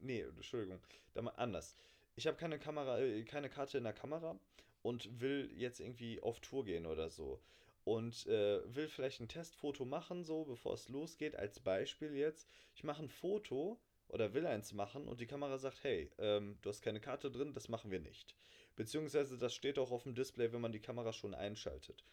nee, 0.00 0.22
Entschuldigung, 0.22 0.80
da 1.14 1.22
mal 1.22 1.30
anders. 1.36 1.76
Ich 2.16 2.26
habe 2.26 2.36
keine 2.36 2.58
Kamera, 2.58 2.98
äh, 2.98 3.22
keine 3.22 3.48
Karte 3.48 3.78
in 3.78 3.84
der 3.84 3.92
Kamera 3.92 4.36
und 4.82 5.20
will 5.20 5.50
jetzt 5.54 5.80
irgendwie 5.80 6.20
auf 6.20 6.40
Tour 6.40 6.64
gehen 6.64 6.86
oder 6.86 7.10
so. 7.10 7.40
Und 7.84 8.26
äh, 8.26 8.60
will 8.74 8.88
vielleicht 8.88 9.20
ein 9.20 9.28
Testfoto 9.28 9.84
machen, 9.84 10.24
so 10.24 10.44
bevor 10.44 10.74
es 10.74 10.88
losgeht. 10.88 11.36
Als 11.36 11.60
Beispiel 11.60 12.14
jetzt. 12.14 12.48
Ich 12.74 12.84
mache 12.84 13.02
ein 13.02 13.08
Foto 13.08 13.80
oder 14.08 14.34
will 14.34 14.46
eins 14.46 14.72
machen 14.72 15.06
und 15.06 15.20
die 15.20 15.26
Kamera 15.26 15.58
sagt, 15.58 15.82
hey, 15.84 16.10
ähm, 16.18 16.58
du 16.62 16.68
hast 16.68 16.82
keine 16.82 17.00
Karte 17.00 17.30
drin, 17.30 17.52
das 17.52 17.68
machen 17.68 17.90
wir 17.90 18.00
nicht. 18.00 18.34
Beziehungsweise 18.76 19.38
das 19.38 19.54
steht 19.54 19.78
auch 19.78 19.90
auf 19.90 20.04
dem 20.04 20.14
Display, 20.14 20.52
wenn 20.52 20.60
man 20.60 20.72
die 20.72 20.80
Kamera 20.80 21.12
schon 21.12 21.34
einschaltet. 21.34 22.04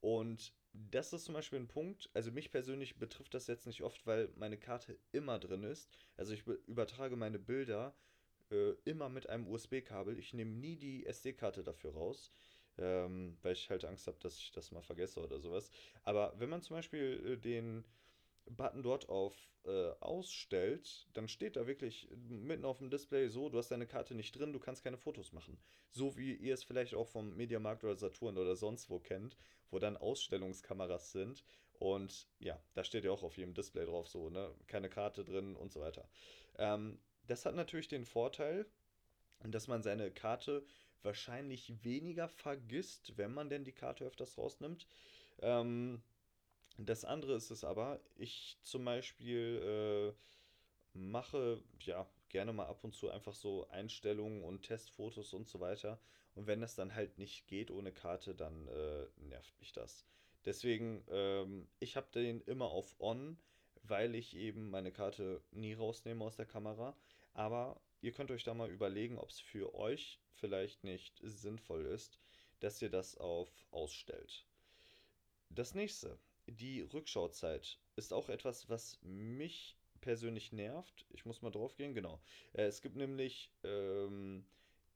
Und 0.00 0.52
das 0.72 1.12
ist 1.12 1.24
zum 1.24 1.34
Beispiel 1.34 1.58
ein 1.58 1.68
Punkt, 1.68 2.10
also 2.14 2.30
mich 2.30 2.50
persönlich 2.50 2.98
betrifft 2.98 3.34
das 3.34 3.46
jetzt 3.46 3.66
nicht 3.66 3.82
oft, 3.82 4.06
weil 4.06 4.28
meine 4.36 4.58
Karte 4.58 4.98
immer 5.12 5.38
drin 5.38 5.62
ist. 5.62 5.90
Also 6.16 6.32
ich 6.34 6.46
übertrage 6.66 7.16
meine 7.16 7.38
Bilder 7.38 7.94
äh, 8.50 8.72
immer 8.84 9.08
mit 9.08 9.28
einem 9.28 9.46
USB-Kabel. 9.48 10.18
Ich 10.18 10.34
nehme 10.34 10.52
nie 10.52 10.76
die 10.76 11.06
SD-Karte 11.06 11.62
dafür 11.62 11.94
raus, 11.94 12.32
ähm, 12.78 13.36
weil 13.42 13.52
ich 13.52 13.70
halt 13.70 13.84
Angst 13.84 14.06
habe, 14.06 14.18
dass 14.20 14.38
ich 14.38 14.52
das 14.52 14.70
mal 14.72 14.82
vergesse 14.82 15.20
oder 15.20 15.38
sowas. 15.38 15.70
Aber 16.02 16.34
wenn 16.38 16.50
man 16.50 16.62
zum 16.62 16.76
Beispiel 16.76 17.22
äh, 17.24 17.36
den 17.36 17.84
Button 18.48 18.82
dort 18.82 19.08
auf 19.08 19.34
äh, 19.66 19.90
ausstellt, 20.00 21.08
dann 21.14 21.28
steht 21.28 21.56
da 21.56 21.66
wirklich 21.66 22.08
mitten 22.28 22.64
auf 22.64 22.78
dem 22.78 22.90
Display 22.90 23.28
so, 23.28 23.48
du 23.48 23.58
hast 23.58 23.70
deine 23.70 23.86
Karte 23.86 24.14
nicht 24.14 24.38
drin, 24.38 24.52
du 24.52 24.60
kannst 24.60 24.84
keine 24.84 24.96
Fotos 24.96 25.32
machen. 25.32 25.58
So 25.90 26.16
wie 26.16 26.34
ihr 26.34 26.54
es 26.54 26.62
vielleicht 26.62 26.94
auch 26.94 27.08
vom 27.08 27.36
Mediamarkt 27.36 27.82
oder 27.82 27.96
Saturn 27.96 28.38
oder 28.38 28.54
sonst 28.54 28.88
wo 28.90 29.00
kennt, 29.00 29.36
wo 29.70 29.78
dann 29.78 29.96
Ausstellungskameras 29.96 31.12
sind. 31.12 31.44
Und 31.78 32.28
ja, 32.38 32.58
da 32.74 32.84
steht 32.84 33.04
ja 33.04 33.10
auch 33.10 33.22
auf 33.22 33.36
jedem 33.36 33.54
Display 33.54 33.84
drauf 33.84 34.08
so, 34.08 34.30
ne? 34.30 34.54
Keine 34.66 34.88
Karte 34.88 35.24
drin 35.24 35.56
und 35.56 35.72
so 35.72 35.80
weiter. 35.80 36.08
Ähm, 36.58 36.98
das 37.26 37.46
hat 37.46 37.54
natürlich 37.54 37.88
den 37.88 38.04
Vorteil, 38.04 38.66
dass 39.44 39.68
man 39.68 39.82
seine 39.82 40.10
Karte 40.10 40.64
wahrscheinlich 41.02 41.84
weniger 41.84 42.28
vergisst, 42.28 43.16
wenn 43.16 43.32
man 43.32 43.48
denn 43.48 43.64
die 43.64 43.72
Karte 43.72 44.04
öfters 44.04 44.36
rausnimmt. 44.38 44.86
Ähm, 45.40 46.02
das 46.78 47.04
andere 47.04 47.34
ist 47.34 47.50
es 47.50 47.64
aber, 47.64 48.00
ich 48.16 48.58
zum 48.62 48.84
Beispiel 48.84 50.14
äh, 50.14 50.98
mache 50.98 51.62
ja 51.80 52.06
gerne 52.28 52.52
mal 52.52 52.66
ab 52.66 52.82
und 52.82 52.94
zu 52.94 53.10
einfach 53.10 53.34
so 53.34 53.68
Einstellungen 53.68 54.42
und 54.42 54.62
Testfotos 54.62 55.32
und 55.32 55.48
so 55.48 55.60
weiter. 55.60 55.98
Und 56.34 56.46
wenn 56.46 56.60
das 56.60 56.74
dann 56.74 56.94
halt 56.94 57.18
nicht 57.18 57.46
geht 57.46 57.70
ohne 57.70 57.92
Karte, 57.92 58.34
dann 58.34 58.68
äh, 58.68 59.06
nervt 59.16 59.58
mich 59.58 59.72
das. 59.72 60.04
Deswegen, 60.44 61.04
ähm, 61.08 61.66
ich 61.80 61.96
habe 61.96 62.08
den 62.12 62.40
immer 62.42 62.66
auf 62.66 62.94
On, 63.00 63.38
weil 63.88 64.14
ich 64.14 64.36
eben 64.36 64.70
meine 64.70 64.92
Karte 64.92 65.42
nie 65.52 65.74
rausnehme 65.74 66.24
aus 66.24 66.36
der 66.36 66.46
Kamera. 66.46 66.96
Aber 67.34 67.80
ihr 68.00 68.12
könnt 68.12 68.30
euch 68.30 68.44
da 68.44 68.54
mal 68.54 68.70
überlegen, 68.70 69.18
ob 69.18 69.30
es 69.30 69.40
für 69.40 69.74
euch 69.74 70.20
vielleicht 70.34 70.84
nicht 70.84 71.20
sinnvoll 71.22 71.86
ist, 71.86 72.18
dass 72.60 72.80
ihr 72.80 72.90
das 72.90 73.16
auf 73.18 73.48
Ausstellt. 73.70 74.46
Das 75.50 75.74
nächste, 75.74 76.18
die 76.46 76.82
Rückschauzeit 76.82 77.78
ist 77.96 78.12
auch 78.12 78.28
etwas, 78.28 78.68
was 78.68 78.98
mich 79.02 79.76
persönlich 80.00 80.52
nervt. 80.52 81.06
Ich 81.10 81.24
muss 81.24 81.42
mal 81.42 81.50
drauf 81.50 81.76
gehen, 81.76 81.94
genau. 81.94 82.20
Äh, 82.52 82.64
es 82.64 82.82
gibt 82.82 82.96
nämlich 82.96 83.50
ähm, 83.64 84.46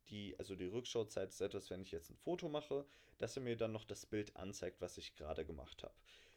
die, 0.09 0.37
also 0.39 0.55
die 0.55 0.65
Rückschauzeit 0.65 1.29
ist 1.29 1.41
etwas, 1.41 1.69
wenn 1.69 1.81
ich 1.81 1.91
jetzt 1.91 2.09
ein 2.09 2.17
Foto 2.17 2.49
mache, 2.49 2.85
dass 3.17 3.35
er 3.35 3.43
mir 3.43 3.55
dann 3.55 3.71
noch 3.71 3.85
das 3.85 4.05
Bild 4.05 4.35
anzeigt, 4.35 4.81
was 4.81 4.97
ich 4.97 5.15
gerade 5.15 5.45
gemacht 5.45 5.83
habe. 5.83 5.93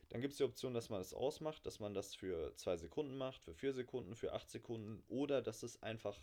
Dann 0.09 0.21
gibt 0.21 0.33
es 0.33 0.39
die 0.39 0.45
Option, 0.45 0.75
dass 0.75 0.91
man 0.91 1.01
es 1.01 1.11
das 1.11 1.19
ausmacht, 1.19 1.67
dass 1.67 1.81
man 1.81 1.95
das 1.95 2.15
für 2.15 2.55
2 2.57 2.77
Sekunden 2.77 3.17
macht, 3.17 3.43
für 3.43 3.55
4 3.55 3.73
Sekunden, 3.73 4.15
für 4.15 4.33
8 4.33 4.49
Sekunden 4.51 5.03
oder 5.09 5.43
dass 5.43 5.63
es 5.63 5.83
einfach 5.83 6.19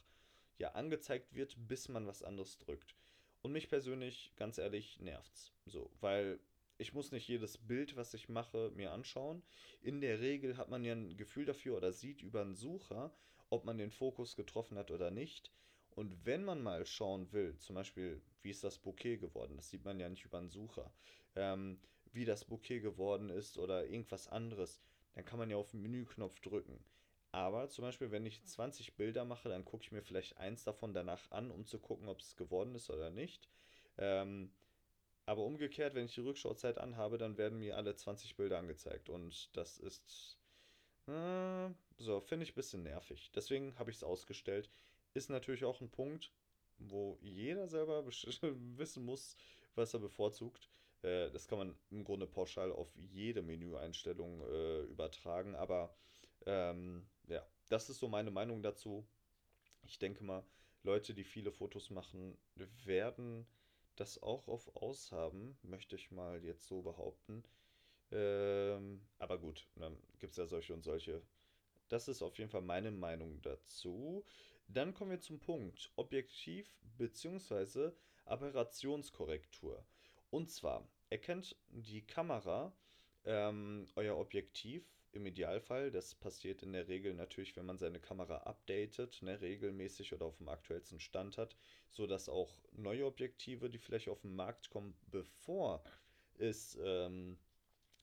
ja 0.58 0.72
angezeigt 0.72 1.34
wird, 1.34 1.56
bis 1.68 1.90
man 1.90 2.08
was 2.08 2.24
anderes 2.24 2.58
drückt. 2.58 2.96
Und 3.42 3.52
mich 3.52 3.70
persönlich, 3.70 4.32
ganz 4.36 4.58
ehrlich, 4.58 5.00
nervt's. 5.00 5.52
So, 5.66 5.92
weil 6.00 6.40
ich 6.78 6.94
muss 6.94 7.12
nicht 7.12 7.28
jedes 7.28 7.58
Bild, 7.58 7.96
was 7.96 8.14
ich 8.14 8.30
mache, 8.30 8.72
mir 8.76 8.92
anschauen. 8.92 9.44
In 9.82 10.02
der 10.02 10.20
Regel 10.20 10.58
hat 10.58 10.70
man 10.70 10.84
ja 10.84 10.94
ein 10.94 11.18
Gefühl 11.18 11.46
dafür 11.46 11.78
oder 11.78 11.92
sieht 11.92 12.22
über 12.22 12.42
einen 12.42 12.56
Sucher, 12.56 13.14
ob 13.50 13.66
man 13.66 13.78
den 13.78 13.92
Fokus 13.92 14.36
getroffen 14.36 14.78
hat 14.78 14.92
oder 14.92 15.12
nicht. 15.12 15.52
Und 15.92 16.26
wenn 16.26 16.44
man 16.44 16.62
mal 16.62 16.86
schauen 16.86 17.32
will, 17.34 17.58
zum 17.58 17.76
Beispiel, 17.76 18.22
wie 18.42 18.50
ist 18.50 18.64
das 18.64 18.80
Bouquet 18.80 19.18
geworden, 19.18 19.58
das 19.58 19.70
sieht 19.70 19.84
man 19.84 20.00
ja 20.00 20.08
nicht 20.08 20.26
über 20.26 20.38
einen 20.38 20.50
Sucher, 20.50 20.92
ähm, 21.36 21.80
wie 22.13 22.25
das 22.25 22.46
Bouquet 22.46 22.82
geworden 22.82 23.30
ist 23.30 23.58
oder 23.58 23.86
irgendwas 23.86 24.27
anderes, 24.27 24.82
dann 25.13 25.25
kann 25.25 25.39
man 25.39 25.50
ja 25.50 25.58
auf 25.58 25.72
den 25.72 25.82
Menüknopf 25.82 26.39
drücken. 26.39 26.84
Aber 27.32 27.70
zum 27.70 27.84
Beispiel, 27.84 28.12
wenn 28.12 28.25
ich 28.25 28.44
20 28.46 28.96
Bilder 28.96 29.24
mache, 29.24 29.48
dann 29.48 29.63
gucke 29.63 29.84
ich 29.84 29.91
mir 29.91 30.01
vielleicht 30.01 30.38
eins 30.38 30.63
davon 30.63 30.94
danach 30.94 31.32
an, 31.32 31.50
um 31.50 31.65
zu 31.65 31.80
gucken, 31.80 32.10
ob 32.10 32.20
es 32.20 32.36
geworden 32.36 32.75
ist 32.75 32.89
oder 32.89 33.10
nicht. 33.10 33.48
Ähm, 33.98 34.51
aber 35.25 35.44
umgekehrt, 35.44 35.96
wenn 35.96 36.06
ich 36.06 36.15
die 36.15 36.22
Rückschauzeit 36.22 36.77
anhabe, 36.77 37.18
dann 37.18 37.38
werden 37.38 37.60
mir 37.60 37.77
alle 37.77 37.96
20 37.96 38.36
Bilder 38.36 38.58
angezeigt. 38.58 39.10
Und 39.10 39.56
das 39.56 39.77
ist. 39.77 40.38
Äh, 41.08 41.70
so, 41.98 42.20
finde 42.20 42.44
ich 42.44 42.51
ein 42.51 42.56
bisschen 42.56 42.84
nervig. 42.84 43.32
Deswegen 43.34 43.77
habe 43.80 43.91
ich 43.91 43.98
es 43.98 44.03
ausgestellt. 44.03 44.70
Ist 45.13 45.30
natürlich 45.30 45.63
auch 45.63 45.80
ein 45.80 45.89
Punkt, 45.89 46.32
wo 46.80 47.18
jeder 47.22 47.68
selber 47.68 48.06
wissen 48.77 49.06
muss, 49.06 49.38
was 49.75 49.94
er 49.94 50.01
bevorzugt. 50.01 50.68
Äh, 51.03 51.29
das 51.31 51.48
kann 51.48 51.60
man 51.60 51.75
im 51.89 52.03
Grunde 52.03 52.27
pauschal 52.27 52.72
auf 52.72 52.93
jede 52.96 53.41
Menüeinstellung 53.41 54.41
äh, 54.41 54.81
übertragen. 54.84 55.55
Aber 55.55 55.96
ähm, 56.46 57.08
ja, 57.27 57.46
das 57.70 57.89
ist 57.89 58.00
so 58.00 58.08
meine 58.08 58.31
Meinung 58.31 58.62
dazu. 58.63 59.05
Ich 59.84 60.00
denke 60.00 60.24
mal, 60.24 60.43
Leute, 60.84 61.13
die 61.13 61.24
viele 61.24 61.51
Fotos 61.51 61.89
machen, 61.89 62.38
werden 62.86 63.46
das 63.96 64.22
auch 64.22 64.48
auf 64.48 64.75
Aus 64.75 65.12
haben, 65.12 65.58
möchte 65.62 65.96
ich 65.96 66.12
mal 66.12 66.43
jetzt 66.43 66.67
so 66.67 66.81
behaupten. 66.81 67.43
Ähm, 68.12 69.01
aber 69.20 69.38
gut, 69.38 69.67
dann 69.75 69.98
gibt 70.20 70.31
es 70.31 70.38
ja 70.38 70.46
solche 70.46 70.74
und 70.74 70.84
solche. 70.84 71.22
Das 71.88 72.08
ist 72.08 72.22
auf 72.22 72.38
jeden 72.38 72.50
Fall 72.50 72.62
meine 72.62 72.91
Meinung 72.91 73.41
dazu. 73.41 74.25
Dann 74.67 74.93
kommen 74.93 75.12
wir 75.12 75.22
zum 75.22 75.39
Punkt 75.39 75.91
Objektiv 75.96 76.74
bzw. 76.98 77.91
Aberrationskorrektur. 78.25 79.86
Und 80.32 80.50
zwar 80.50 80.88
erkennt 81.10 81.56
die 81.70 82.02
Kamera 82.02 82.74
ähm, 83.26 83.88
euer 83.96 84.18
Objektiv 84.18 84.84
im 85.12 85.26
Idealfall, 85.26 85.92
das 85.92 86.16
passiert 86.16 86.64
in 86.64 86.72
der 86.72 86.88
Regel 86.88 87.14
natürlich, 87.14 87.56
wenn 87.58 87.66
man 87.66 87.78
seine 87.78 88.00
Kamera 88.00 88.38
updatet, 88.38 89.22
ne, 89.22 89.42
regelmäßig 89.42 90.14
oder 90.14 90.26
auf 90.26 90.38
dem 90.38 90.48
aktuellsten 90.48 91.02
Stand 91.02 91.38
hat, 91.38 91.58
sodass 91.90 92.30
auch 92.30 92.58
neue 92.72 93.06
Objektive, 93.06 93.70
die 93.70 93.78
vielleicht 93.78 94.08
auf 94.08 94.22
den 94.22 94.36
Markt 94.36 94.70
kommen, 94.70 94.96
bevor 95.08 95.84
es 96.38 96.80
ähm, 96.82 97.38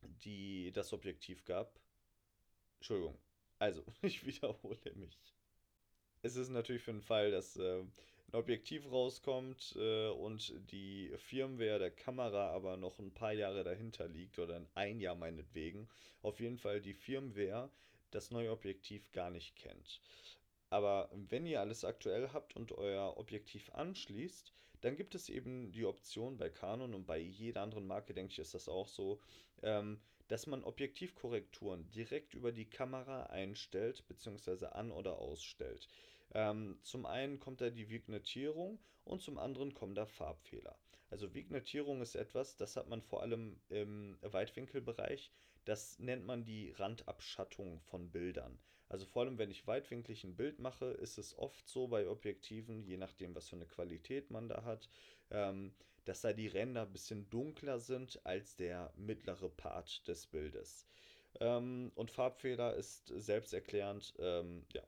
die, 0.02 0.70
das 0.72 0.92
Objektiv 0.92 1.46
gab. 1.46 1.80
Entschuldigung, 2.76 3.18
also 3.58 3.82
ich 4.02 4.24
wiederhole 4.26 4.94
mich. 4.94 5.18
Es 6.20 6.36
ist 6.36 6.50
natürlich 6.50 6.82
für 6.82 6.92
den 6.92 7.00
Fall, 7.00 7.30
dass 7.30 7.56
äh, 7.56 7.84
ein 8.28 8.36
Objektiv 8.36 8.90
rauskommt 8.90 9.74
äh, 9.78 10.08
und 10.08 10.52
die 10.70 11.10
Firmware 11.16 11.78
der 11.78 11.90
Kamera 11.90 12.50
aber 12.50 12.76
noch 12.76 12.98
ein 12.98 13.12
paar 13.12 13.32
Jahre 13.32 13.64
dahinter 13.64 14.06
liegt 14.06 14.38
oder 14.38 14.60
ein 14.74 15.00
Jahr 15.00 15.14
meinetwegen, 15.14 15.88
auf 16.22 16.40
jeden 16.40 16.58
Fall 16.58 16.80
die 16.80 16.94
Firmware 16.94 17.70
das 18.10 18.30
neue 18.30 18.50
Objektiv 18.52 19.10
gar 19.12 19.30
nicht 19.30 19.56
kennt. 19.56 20.00
Aber 20.70 21.10
wenn 21.12 21.46
ihr 21.46 21.60
alles 21.60 21.84
aktuell 21.84 22.30
habt 22.32 22.54
und 22.54 22.72
euer 22.72 23.16
Objektiv 23.16 23.70
anschließt, 23.72 24.52
dann 24.82 24.96
gibt 24.96 25.14
es 25.14 25.30
eben 25.30 25.72
die 25.72 25.86
Option 25.86 26.36
bei 26.36 26.50
Canon 26.50 26.94
und 26.94 27.06
bei 27.06 27.18
jeder 27.18 27.62
anderen 27.62 27.86
Marke, 27.86 28.12
denke 28.12 28.32
ich, 28.32 28.38
ist 28.38 28.54
das 28.54 28.68
auch 28.68 28.88
so, 28.88 29.20
ähm, 29.62 29.98
dass 30.28 30.46
man 30.46 30.62
Objektivkorrekturen 30.62 31.90
direkt 31.90 32.34
über 32.34 32.52
die 32.52 32.68
Kamera 32.68 33.24
einstellt 33.24 34.06
bzw. 34.06 34.66
an- 34.66 34.92
oder 34.92 35.18
ausstellt. 35.18 35.88
Ähm, 36.34 36.78
zum 36.82 37.06
einen 37.06 37.38
kommt 37.40 37.60
da 37.60 37.70
die 37.70 37.88
Vignettierung 37.88 38.78
und 39.04 39.22
zum 39.22 39.38
anderen 39.38 39.74
kommen 39.74 39.94
da 39.94 40.06
Farbfehler. 40.06 40.78
Also 41.10 41.34
Vignettierung 41.34 42.02
ist 42.02 42.14
etwas, 42.14 42.56
das 42.56 42.76
hat 42.76 42.88
man 42.88 43.00
vor 43.00 43.22
allem 43.22 43.60
im 43.70 44.18
Weitwinkelbereich. 44.20 45.32
Das 45.64 45.98
nennt 45.98 46.26
man 46.26 46.44
die 46.44 46.72
Randabschattung 46.72 47.80
von 47.80 48.10
Bildern. 48.10 48.58
Also 48.88 49.04
vor 49.04 49.22
allem, 49.22 49.38
wenn 49.38 49.50
ich 49.50 49.66
weitwinklig 49.66 50.24
ein 50.24 50.36
Bild 50.36 50.58
mache, 50.58 50.86
ist 50.86 51.18
es 51.18 51.36
oft 51.36 51.68
so 51.68 51.88
bei 51.88 52.08
Objektiven, 52.08 52.82
je 52.82 52.96
nachdem, 52.96 53.34
was 53.34 53.48
für 53.48 53.56
eine 53.56 53.66
Qualität 53.66 54.30
man 54.30 54.48
da 54.48 54.64
hat, 54.64 54.88
ähm, 55.30 55.74
dass 56.04 56.22
da 56.22 56.32
die 56.32 56.46
Ränder 56.46 56.82
ein 56.82 56.92
bisschen 56.92 57.28
dunkler 57.28 57.80
sind 57.80 58.24
als 58.24 58.56
der 58.56 58.92
mittlere 58.96 59.50
Part 59.50 60.08
des 60.08 60.26
Bildes. 60.26 60.86
Ähm, 61.40 61.92
und 61.94 62.10
Farbfehler 62.10 62.74
ist 62.74 63.08
selbsterklärend, 63.08 64.14
ähm, 64.18 64.64
ja, 64.72 64.82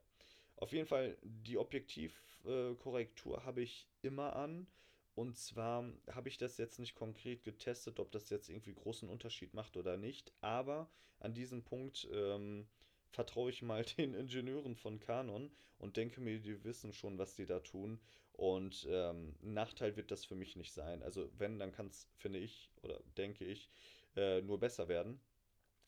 auf 0.61 0.71
jeden 0.73 0.85
Fall, 0.87 1.17
die 1.23 1.57
Objektivkorrektur 1.57 3.43
habe 3.43 3.61
ich 3.61 3.87
immer 4.03 4.35
an. 4.35 4.67
Und 5.15 5.35
zwar 5.35 5.91
habe 6.09 6.29
ich 6.29 6.37
das 6.37 6.57
jetzt 6.57 6.79
nicht 6.79 6.95
konkret 6.95 7.43
getestet, 7.43 7.99
ob 7.99 8.11
das 8.11 8.29
jetzt 8.29 8.47
irgendwie 8.47 8.73
großen 8.73 9.09
Unterschied 9.09 9.53
macht 9.53 9.75
oder 9.75 9.97
nicht. 9.97 10.31
Aber 10.39 10.89
an 11.19 11.33
diesem 11.33 11.63
Punkt 11.63 12.07
ähm, 12.13 12.67
vertraue 13.09 13.49
ich 13.49 13.63
mal 13.63 13.83
den 13.97 14.13
Ingenieuren 14.13 14.75
von 14.75 14.99
Canon 14.99 15.51
und 15.79 15.97
denke 15.97 16.21
mir, 16.21 16.39
die 16.39 16.63
wissen 16.63 16.93
schon, 16.93 17.17
was 17.17 17.35
die 17.35 17.47
da 17.47 17.59
tun. 17.59 17.99
Und 18.33 18.87
ähm, 18.89 19.35
Nachteil 19.41 19.97
wird 19.97 20.11
das 20.11 20.25
für 20.25 20.35
mich 20.35 20.55
nicht 20.55 20.73
sein. 20.73 21.01
Also 21.01 21.29
wenn, 21.39 21.57
dann 21.57 21.71
kann 21.71 21.87
es, 21.87 22.07
finde 22.17 22.37
ich 22.39 22.71
oder 22.83 23.01
denke 23.17 23.45
ich, 23.45 23.67
äh, 24.15 24.41
nur 24.41 24.59
besser 24.59 24.87
werden. 24.87 25.19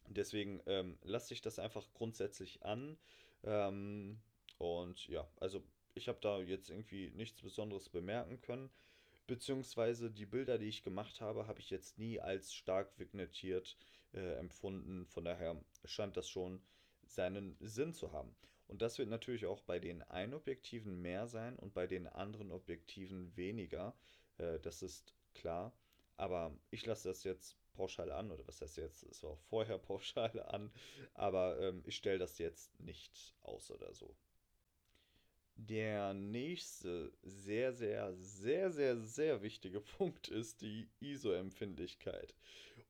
Deswegen 0.07 0.61
ähm, 0.65 0.97
lasse 1.03 1.33
ich 1.33 1.41
das 1.41 1.59
einfach 1.59 1.85
grundsätzlich 1.93 2.63
an. 2.63 2.97
Ähm, 3.43 4.19
und 4.63 5.07
ja, 5.07 5.27
also 5.39 5.63
ich 5.93 6.07
habe 6.07 6.19
da 6.21 6.39
jetzt 6.39 6.69
irgendwie 6.69 7.11
nichts 7.11 7.41
Besonderes 7.41 7.89
bemerken 7.89 8.41
können. 8.41 8.69
Beziehungsweise 9.27 10.11
die 10.11 10.25
Bilder, 10.25 10.57
die 10.57 10.67
ich 10.67 10.83
gemacht 10.83 11.21
habe, 11.21 11.47
habe 11.47 11.59
ich 11.59 11.69
jetzt 11.69 11.97
nie 11.97 12.19
als 12.19 12.53
stark 12.53 12.97
vignettiert 12.99 13.77
äh, 14.13 14.35
empfunden. 14.35 15.05
Von 15.07 15.25
daher 15.25 15.61
scheint 15.85 16.17
das 16.17 16.29
schon 16.29 16.61
seinen 17.05 17.55
Sinn 17.59 17.93
zu 17.93 18.11
haben. 18.11 18.35
Und 18.67 18.81
das 18.81 18.97
wird 18.97 19.09
natürlich 19.09 19.45
auch 19.45 19.61
bei 19.61 19.79
den 19.79 20.01
einen 20.03 20.33
Objektiven 20.33 21.01
mehr 21.01 21.27
sein 21.27 21.57
und 21.57 21.73
bei 21.73 21.87
den 21.87 22.07
anderen 22.07 22.51
Objektiven 22.51 23.35
weniger. 23.37 23.95
Äh, 24.37 24.59
das 24.59 24.81
ist 24.81 25.13
klar. 25.33 25.73
Aber 26.17 26.57
ich 26.69 26.85
lasse 26.85 27.07
das 27.09 27.23
jetzt 27.23 27.57
pauschal 27.73 28.11
an, 28.11 28.31
oder 28.31 28.45
was 28.47 28.61
heißt 28.61 28.77
jetzt, 28.77 29.03
es 29.03 29.23
war 29.23 29.31
auch 29.31 29.41
vorher 29.49 29.77
pauschal 29.79 30.39
an, 30.43 30.71
aber 31.13 31.59
ähm, 31.59 31.83
ich 31.85 31.95
stelle 31.95 32.19
das 32.19 32.37
jetzt 32.37 32.79
nicht 32.79 33.35
aus 33.41 33.71
oder 33.71 33.93
so. 33.93 34.15
Der 35.55 36.13
nächste 36.13 37.13
sehr, 37.21 37.73
sehr, 37.73 38.13
sehr, 38.15 38.71
sehr, 38.71 38.97
sehr 38.97 39.41
wichtige 39.41 39.81
Punkt 39.97 40.27
ist 40.27 40.61
die 40.61 40.89
ISO-Empfindlichkeit. 40.99 42.33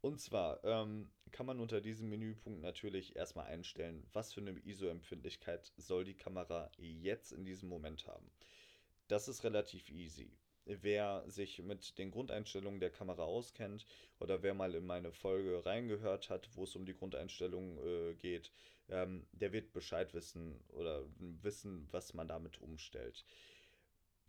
Und 0.01 0.19
zwar 0.19 0.63
ähm, 0.63 1.09
kann 1.31 1.45
man 1.45 1.59
unter 1.59 1.81
diesem 1.81 2.09
Menüpunkt 2.09 2.61
natürlich 2.61 3.15
erstmal 3.15 3.47
einstellen, 3.47 4.05
was 4.13 4.33
für 4.33 4.41
eine 4.41 4.51
ISO-Empfindlichkeit 4.51 5.71
soll 5.77 6.03
die 6.03 6.15
Kamera 6.15 6.71
jetzt 6.77 7.31
in 7.31 7.45
diesem 7.45 7.69
Moment 7.69 8.07
haben. 8.07 8.29
Das 9.07 9.27
ist 9.27 9.43
relativ 9.43 9.89
easy 9.89 10.31
wer 10.65 11.23
sich 11.27 11.59
mit 11.59 11.97
den 11.97 12.11
Grundeinstellungen 12.11 12.79
der 12.79 12.91
Kamera 12.91 13.23
auskennt 13.23 13.85
oder 14.19 14.43
wer 14.43 14.53
mal 14.53 14.75
in 14.75 14.85
meine 14.85 15.11
Folge 15.11 15.65
reingehört 15.65 16.29
hat, 16.29 16.49
wo 16.55 16.63
es 16.63 16.75
um 16.75 16.85
die 16.85 16.95
Grundeinstellungen 16.95 17.77
äh, 17.77 18.13
geht, 18.15 18.51
ähm, 18.89 19.25
der 19.31 19.51
wird 19.53 19.73
Bescheid 19.73 20.13
wissen 20.13 20.59
oder 20.69 21.03
wissen, 21.17 21.87
was 21.91 22.13
man 22.13 22.27
damit 22.27 22.61
umstellt. 22.61 23.25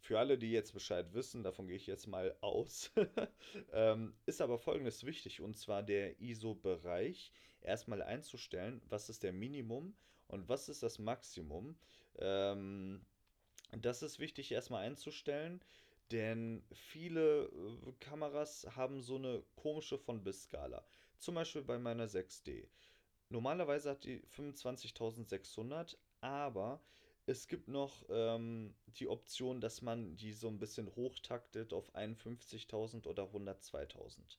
Für 0.00 0.19
alle, 0.19 0.37
die 0.37 0.53
jetzt 0.53 0.75
Bescheid 0.75 1.14
wissen, 1.14 1.43
davon 1.43 1.67
gehe 1.67 1.76
ich 1.76 1.87
jetzt 1.87 2.07
mal 2.07 2.37
aus, 2.41 2.93
ähm, 3.73 4.14
ist 4.26 4.41
aber 4.41 4.59
folgendes 4.59 5.05
wichtig 5.05 5.41
und 5.41 5.57
zwar 5.57 5.83
der 5.83 6.21
ISO-Bereich 6.21 7.33
erstmal 7.61 8.03
einzustellen, 8.03 8.83
was 8.88 9.09
ist 9.09 9.23
der 9.23 9.33
Minimum 9.33 9.95
und 10.29 10.49
was 10.49 10.69
ist 10.69 10.83
das 10.83 10.99
Maximum. 10.99 11.76
Ähm, 12.19 13.05
das 13.73 14.03
ist 14.03 14.19
wichtig 14.19 14.53
erstmal 14.53 14.85
einzustellen. 14.85 15.61
Denn 16.11 16.62
viele 16.73 17.44
äh, 17.46 17.92
Kameras 18.00 18.66
haben 18.76 19.00
so 19.00 19.16
eine 19.16 19.42
komische 19.56 19.99
von 19.99 20.23
bis 20.23 20.44
Skala. 20.44 20.84
Zum 21.18 21.34
Beispiel 21.34 21.62
bei 21.62 21.78
meiner 21.78 22.06
6D. 22.06 22.68
Normalerweise 23.30 23.90
hat 23.90 24.04
die 24.04 24.20
25.600, 24.37 25.96
aber 26.20 26.80
es 27.26 27.49
gibt 27.49 27.68
noch 27.68 28.04
ähm, 28.11 28.75
die 28.87 29.08
Option, 29.08 29.61
dass 29.61 29.80
man 29.80 30.16
die 30.16 30.32
so 30.32 30.49
ein 30.49 30.58
bisschen 30.58 30.94
hochtaktet 30.94 31.73
auf 31.73 31.94
51.000 31.94 33.06
oder 33.06 33.25
102.000. 33.25 34.37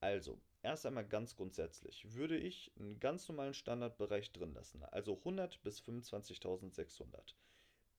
Also, 0.00 0.40
erst 0.62 0.86
einmal 0.86 1.06
ganz 1.06 1.36
grundsätzlich 1.36 2.14
würde 2.14 2.38
ich 2.38 2.72
einen 2.78 2.98
ganz 3.00 3.28
normalen 3.28 3.54
Standardbereich 3.54 4.32
drin 4.32 4.54
lassen, 4.54 4.82
also 4.84 5.18
100 5.18 5.62
bis 5.62 5.80
25.600 5.80 7.34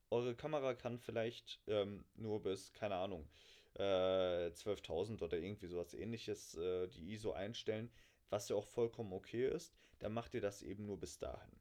eure 0.10 0.36
Kamera 0.36 0.74
kann 0.74 1.00
vielleicht 1.00 1.62
ähm, 1.68 2.06
nur 2.16 2.42
bis, 2.42 2.74
keine 2.74 2.96
Ahnung, 2.96 3.28
äh, 3.76 4.50
12.000 4.50 5.22
oder 5.22 5.38
irgendwie 5.38 5.68
sowas 5.68 5.94
ähnliches 5.94 6.56
äh, 6.56 6.88
die 6.88 7.14
ISO 7.14 7.34
einstellen, 7.34 7.92
was 8.30 8.50
ja 8.50 8.56
auch 8.56 8.68
vollkommen 8.68 9.14
okay 9.14 9.48
ist. 9.48 9.76
Dann 10.00 10.14
macht 10.14 10.34
ihr 10.34 10.42
das 10.42 10.62
eben 10.62 10.86
nur 10.86 11.00
bis 11.00 11.20
dahin. 11.20 11.60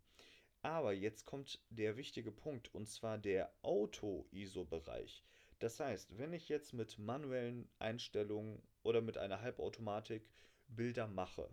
Aber 0.63 0.93
jetzt 0.93 1.27
kommt 1.27 1.61
der 1.71 1.97
wichtige 1.97 2.33
Punkt 2.33 2.75
und 2.75 2.89
zwar 2.89 3.19
der 3.19 3.53
Auto-ISO-Bereich. 3.63 5.25
Das 5.59 5.81
heißt, 5.81 6.19
wenn 6.19 6.33
ich 6.33 6.49
jetzt 6.49 6.73
mit 6.73 6.99
manuellen 6.99 7.69
Einstellungen 7.79 8.63
oder 8.83 9.01
mit 9.01 9.17
einer 9.17 9.41
Halbautomatik 9.41 10.29
Bilder 10.67 11.07
mache, 11.07 11.49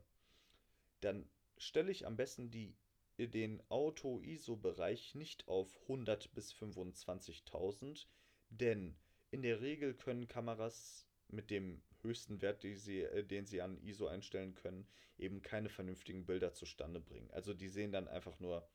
dann 1.00 1.30
stelle 1.58 1.92
ich 1.92 2.06
am 2.06 2.18
besten 2.18 2.50
die 2.50 2.76
den 3.18 3.62
Auto-ISO-Bereich 3.70 5.16
nicht 5.16 5.48
auf 5.48 5.80
100 5.84 6.34
bis 6.34 6.54
25.000, 6.54 8.08
denn 8.50 8.96
in 9.32 9.42
der 9.42 9.62
Regel 9.62 9.94
können 9.94 10.28
Kameras 10.28 11.08
mit 11.28 11.50
dem 11.50 11.82
höchsten 12.02 12.42
Wert, 12.42 12.64
den 12.64 12.78
sie, 12.78 13.02
äh, 13.02 13.24
den 13.24 13.46
sie 13.46 13.62
an 13.62 13.78
ISO 13.78 14.08
einstellen 14.08 14.56
können, 14.56 14.88
eben 15.18 15.42
keine 15.42 15.70
vernünftigen 15.70 16.26
Bilder 16.26 16.54
zustande 16.54 17.00
bringen. 17.00 17.32
Also 17.32 17.54
die 17.54 17.70
sehen 17.70 17.92
dann 17.92 18.08
einfach 18.08 18.40
nur 18.40 18.68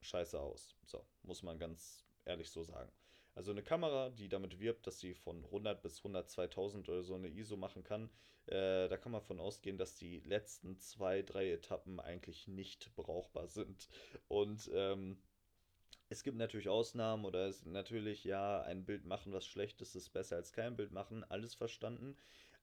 scheiße 0.00 0.38
aus. 0.38 0.76
So, 0.84 1.06
muss 1.22 1.42
man 1.42 1.58
ganz 1.58 2.04
ehrlich 2.24 2.50
so 2.50 2.64
sagen. 2.64 2.90
Also 3.34 3.50
eine 3.50 3.62
Kamera, 3.62 4.10
die 4.10 4.28
damit 4.28 4.60
wirbt, 4.60 4.86
dass 4.86 5.00
sie 5.00 5.14
von 5.14 5.44
100 5.44 5.82
bis 5.82 6.00
102.000 6.00 6.88
oder 6.88 7.02
so 7.02 7.14
eine 7.14 7.28
ISO 7.28 7.56
machen 7.56 7.82
kann, 7.82 8.10
äh, 8.46 8.88
da 8.88 8.96
kann 8.98 9.12
man 9.12 9.22
von 9.22 9.40
ausgehen, 9.40 9.78
dass 9.78 9.94
die 9.94 10.20
letzten 10.20 10.78
zwei, 10.78 11.22
drei 11.22 11.50
Etappen 11.50 11.98
eigentlich 12.00 12.46
nicht 12.46 12.94
brauchbar 12.94 13.48
sind. 13.48 13.88
Und 14.28 14.70
ähm, 14.74 15.16
es 16.10 16.22
gibt 16.22 16.36
natürlich 16.36 16.68
Ausnahmen 16.68 17.24
oder 17.24 17.46
es 17.46 17.64
natürlich, 17.64 18.24
ja, 18.24 18.60
ein 18.62 18.84
Bild 18.84 19.06
machen, 19.06 19.32
was 19.32 19.46
schlecht 19.46 19.80
ist, 19.80 19.94
ist 19.96 20.10
besser 20.10 20.36
als 20.36 20.52
kein 20.52 20.76
Bild 20.76 20.92
machen, 20.92 21.24
alles 21.24 21.54
verstanden. 21.54 22.16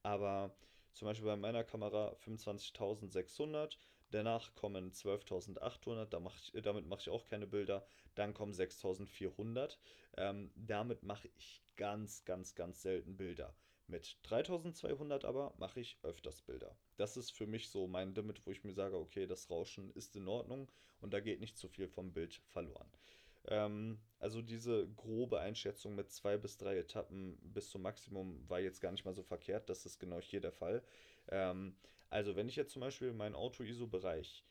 Aber 0.04 0.56
zum 0.94 1.08
Beispiel 1.08 1.26
bei 1.26 1.36
meiner 1.36 1.64
Kamera 1.64 2.16
25.600, 2.24 3.78
danach 4.12 4.54
kommen 4.56 4.92
12.800, 4.92 6.06
da 6.06 6.20
mach 6.20 6.36
ich, 6.38 6.62
damit 6.62 6.86
mache 6.88 7.02
ich 7.02 7.10
auch 7.10 7.26
keine 7.26 7.48
Bilder, 7.48 7.86
dann 8.16 8.34
kommen 8.34 8.54
6.400. 8.54 9.78
Ähm, 10.18 10.52
damit 10.56 11.04
mache 11.04 11.30
ich 11.38 11.64
ganz, 11.76 12.26
ganz, 12.26 12.56
ganz 12.56 12.82
selten 12.82 13.18
Bilder. 13.18 13.56
Mit 13.88 14.18
3200 14.24 15.26
aber 15.26 15.54
mache 15.58 15.80
ich 15.80 15.98
öfters 16.04 16.42
Bilder. 16.44 16.76
Das 16.98 17.18
ist 17.18 17.32
für 17.32 17.48
mich 17.48 17.70
so 17.70 17.88
mein 17.88 18.14
Limit, 18.14 18.46
wo 18.46 18.52
ich 18.52 18.64
mir 18.64 18.74
sage, 18.74 18.98
okay, 18.98 19.26
das 19.26 19.50
Rauschen 19.50 19.92
ist 19.94 20.16
in 20.16 20.28
Ordnung 20.28 20.72
und 21.02 21.14
da 21.14 21.20
geht 21.20 21.40
nicht 21.40 21.58
zu 21.58 21.68
viel 21.68 21.88
vom 21.88 22.14
Bild 22.14 22.36
verloren. 22.46 22.92
Ähm, 23.48 24.00
also 24.20 24.42
diese 24.42 24.88
grobe 24.96 25.40
Einschätzung 25.40 25.96
mit 25.96 26.12
zwei 26.12 26.38
bis 26.38 26.58
drei 26.58 26.78
Etappen 26.78 27.38
bis 27.42 27.70
zum 27.70 27.82
Maximum 27.82 28.48
war 28.48 28.60
jetzt 28.60 28.82
gar 28.82 28.92
nicht 28.92 29.06
mal 29.06 29.16
so 29.16 29.24
verkehrt. 29.24 29.70
Das 29.70 29.86
ist 29.86 29.98
genau 29.98 30.20
hier 30.20 30.42
der 30.42 30.52
Fall. 30.52 30.84
Ähm, 31.30 31.76
also 32.10 32.36
wenn 32.36 32.50
ich 32.50 32.56
jetzt 32.56 32.74
zum 32.74 32.82
Beispiel 32.82 33.14
meinen 33.14 33.36
Auto-ISO-Bereich 33.36 34.44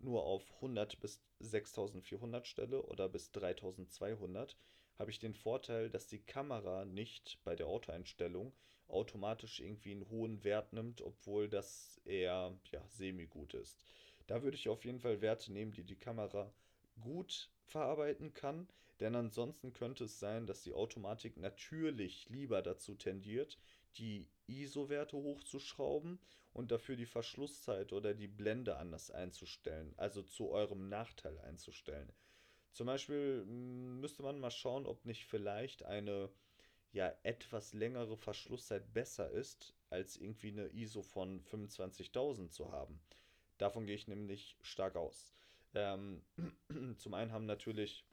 nur 0.00 0.24
auf 0.24 0.52
100 0.56 1.00
bis 1.00 1.20
6400 1.40 2.46
stelle 2.46 2.82
oder 2.82 3.08
bis 3.08 3.32
3200, 3.32 4.56
habe 4.98 5.10
ich 5.10 5.18
den 5.18 5.34
Vorteil, 5.34 5.90
dass 5.90 6.06
die 6.06 6.24
Kamera 6.24 6.84
nicht 6.84 7.38
bei 7.44 7.54
der 7.54 7.66
Autoeinstellung 7.66 8.52
automatisch 8.88 9.60
irgendwie 9.60 9.92
einen 9.92 10.08
hohen 10.08 10.44
Wert 10.44 10.72
nimmt, 10.72 11.02
obwohl 11.02 11.48
das 11.48 12.00
eher 12.04 12.58
ja, 12.72 12.86
semi-gut 12.88 13.54
ist. 13.54 13.84
Da 14.26 14.42
würde 14.42 14.56
ich 14.56 14.68
auf 14.68 14.84
jeden 14.84 15.00
Fall 15.00 15.20
Werte 15.20 15.52
nehmen, 15.52 15.72
die 15.72 15.84
die 15.84 15.98
Kamera 15.98 16.52
gut 17.00 17.50
verarbeiten 17.66 18.32
kann, 18.32 18.68
denn 19.00 19.14
ansonsten 19.14 19.72
könnte 19.72 20.04
es 20.04 20.18
sein, 20.18 20.46
dass 20.46 20.62
die 20.62 20.72
Automatik 20.72 21.36
natürlich 21.36 22.28
lieber 22.28 22.62
dazu 22.62 22.94
tendiert, 22.94 23.58
die 23.96 24.26
ISO-Werte 24.48 25.16
hochzuschrauben 25.16 26.18
und 26.52 26.70
dafür 26.70 26.96
die 26.96 27.06
Verschlusszeit 27.06 27.92
oder 27.92 28.14
die 28.14 28.28
Blende 28.28 28.76
anders 28.76 29.10
einzustellen, 29.10 29.94
also 29.96 30.22
zu 30.22 30.50
eurem 30.50 30.88
Nachteil 30.88 31.38
einzustellen. 31.40 32.12
Zum 32.72 32.86
Beispiel 32.86 33.44
hm, 33.46 34.00
müsste 34.00 34.22
man 34.22 34.40
mal 34.40 34.50
schauen, 34.50 34.86
ob 34.86 35.04
nicht 35.04 35.24
vielleicht 35.26 35.84
eine 35.84 36.30
ja 36.92 37.12
etwas 37.22 37.74
längere 37.74 38.16
Verschlusszeit 38.16 38.92
besser 38.94 39.30
ist, 39.30 39.74
als 39.90 40.16
irgendwie 40.16 40.52
eine 40.52 40.68
ISO 40.68 41.02
von 41.02 41.42
25.000 41.44 42.50
zu 42.50 42.72
haben. 42.72 43.00
Davon 43.58 43.86
gehe 43.86 43.94
ich 43.94 44.08
nämlich 44.08 44.56
stark 44.62 44.96
aus. 44.96 45.34
Ähm, 45.74 46.22
zum 46.96 47.14
einen 47.14 47.32
haben 47.32 47.46
natürlich 47.46 48.04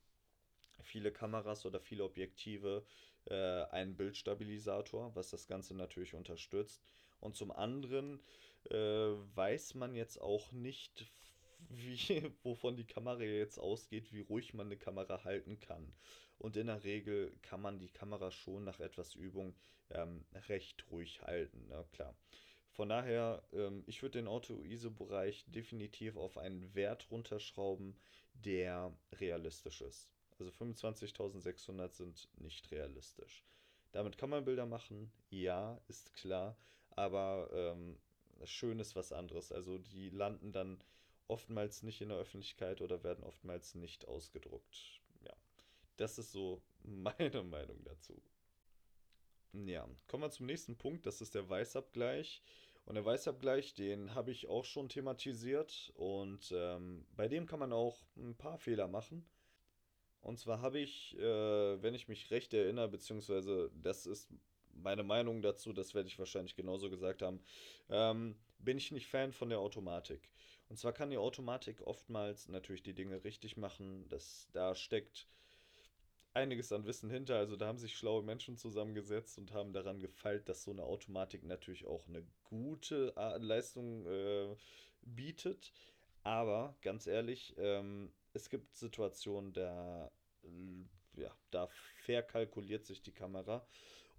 viele 0.84 1.12
Kameras 1.12 1.66
oder 1.66 1.80
viele 1.80 2.04
Objektive 2.04 2.86
äh, 3.26 3.64
einen 3.66 3.96
Bildstabilisator, 3.96 5.16
was 5.16 5.30
das 5.30 5.48
Ganze 5.48 5.76
natürlich 5.76 6.14
unterstützt. 6.14 6.84
Und 7.20 7.36
zum 7.36 7.52
anderen 7.52 8.20
äh, 8.70 8.76
weiß 8.76 9.76
man 9.76 9.96
jetzt 9.96 10.22
auch 10.22 10.52
nicht, 10.52 11.12
wie, 11.70 11.98
wovon 12.44 12.76
die 12.76 12.88
Kamera 12.88 13.22
jetzt 13.22 13.60
ausgeht, 13.60 14.12
wie 14.12 14.22
ruhig 14.22 14.54
man 14.54 14.68
eine 14.68 14.78
Kamera 14.78 15.24
halten 15.24 15.60
kann. 15.60 15.94
Und 16.38 16.58
in 16.58 16.68
der 16.68 16.84
Regel 16.84 17.36
kann 17.42 17.62
man 17.62 17.80
die 17.80 17.92
Kamera 17.92 18.30
schon 18.32 18.66
nach 18.66 18.80
etwas 18.80 19.16
Übung 19.16 19.56
ähm, 19.90 20.26
recht 20.48 20.86
ruhig 20.92 21.22
halten, 21.22 21.66
na 21.70 21.84
klar. 21.92 22.16
Von 22.72 22.90
daher, 22.90 23.42
ähm, 23.54 23.84
ich 23.88 24.02
würde 24.02 24.20
den 24.20 24.28
Auto-ISO-Bereich 24.28 25.46
definitiv 25.48 26.18
auf 26.18 26.38
einen 26.38 26.76
Wert 26.76 27.10
runterschrauben, 27.10 27.98
der 28.34 28.94
realistisch 29.14 29.82
ist. 29.82 30.10
Also 30.40 30.52
25.600 30.52 31.94
sind 31.94 32.30
nicht 32.40 32.72
realistisch. 32.72 33.44
Damit 33.92 34.18
kann 34.18 34.30
man 34.30 34.44
Bilder 34.44 34.66
machen, 34.66 35.12
ja, 35.30 35.80
ist 35.88 36.14
klar, 36.14 36.58
aber 36.90 37.50
ähm, 37.54 37.98
schön 38.44 38.80
ist 38.80 38.96
was 38.96 39.14
anderes. 39.14 39.52
Also 39.52 39.78
die 39.78 40.10
landen 40.10 40.52
dann 40.52 40.84
oftmals 41.28 41.84
nicht 41.84 42.02
in 42.02 42.10
der 42.10 42.18
Öffentlichkeit 42.18 42.82
oder 42.82 43.04
werden 43.04 43.24
oftmals 43.24 43.76
nicht 43.76 44.08
ausgedruckt. 44.08 45.02
Ja, 45.22 45.34
das 45.98 46.20
ist 46.20 46.32
so 46.32 46.62
meine 46.84 47.44
Meinung 47.44 47.84
dazu. 47.84 48.22
Ja, 49.54 49.88
kommen 50.08 50.24
wir 50.24 50.32
zum 50.32 50.48
nächsten 50.48 50.78
Punkt, 50.78 51.06
das 51.06 51.22
ist 51.22 51.34
der 51.34 51.50
Weißabgleich. 51.50 52.42
Und 52.86 52.96
der 52.96 53.06
Weißabgleich, 53.06 53.74
den 53.74 54.14
habe 54.14 54.32
ich 54.32 54.48
auch 54.48 54.66
schon 54.66 54.90
thematisiert 54.90 55.92
und 55.96 56.54
ähm, 56.56 57.08
bei 57.16 57.28
dem 57.28 57.48
kann 57.48 57.60
man 57.60 57.74
auch 57.74 58.06
ein 58.16 58.36
paar 58.36 58.60
Fehler 58.60 58.88
machen. 58.88 59.26
Und 60.26 60.40
zwar 60.40 60.60
habe 60.62 60.80
ich, 60.80 61.16
äh, 61.20 61.82
wenn 61.84 61.94
ich 61.94 62.08
mich 62.08 62.32
recht 62.32 62.52
erinnere, 62.54 62.90
beziehungsweise 62.90 63.70
das 63.76 64.08
ist 64.08 64.28
meine 64.74 65.04
Meinung 65.04 65.44
dazu, 65.44 65.72
das 65.72 65.94
werde 65.94 66.08
ich 66.08 66.18
wahrscheinlich 66.18 66.56
genauso 66.56 66.90
gesagt 66.90 67.22
haben, 67.22 67.40
ähm, 67.90 68.36
bin 68.58 68.78
ich 68.78 68.92
nicht 68.92 69.08
Fan 69.08 69.34
von 69.34 69.50
der 69.50 69.60
Automatik. 69.60 70.32
Und 70.68 70.78
zwar 70.78 70.94
kann 70.94 71.12
die 71.12 71.20
Automatik 71.20 71.86
oftmals 71.86 72.50
natürlich 72.50 72.82
die 72.82 72.96
Dinge 72.96 73.24
richtig 73.24 73.56
machen. 73.56 74.10
Das, 74.10 74.50
da 74.52 74.74
steckt 74.74 75.28
einiges 76.34 76.72
an 76.72 76.88
Wissen 76.88 77.12
hinter. 77.12 77.38
Also 77.38 77.56
da 77.56 77.68
haben 77.68 77.78
sich 77.78 77.96
schlaue 77.96 78.24
Menschen 78.24 78.58
zusammengesetzt 78.58 79.38
und 79.38 79.54
haben 79.54 79.74
daran 79.74 80.00
gefeilt, 80.00 80.50
dass 80.50 80.64
so 80.64 80.72
eine 80.72 80.84
Automatik 80.84 81.44
natürlich 81.44 81.86
auch 81.86 82.08
eine 82.08 82.26
gute 82.46 83.14
Leistung 83.38 84.08
äh, 84.08 84.56
bietet. 85.04 85.72
Aber 86.24 86.76
ganz 86.82 87.06
ehrlich, 87.06 87.54
ähm, 87.60 88.12
es 88.36 88.50
gibt 88.50 88.76
Situationen, 88.76 89.54
da, 89.54 90.12
äh, 90.44 91.22
ja, 91.22 91.32
da 91.52 91.68
verkalkuliert 92.04 92.86
sich 92.86 93.02
die 93.02 93.14
Kamera. 93.14 93.66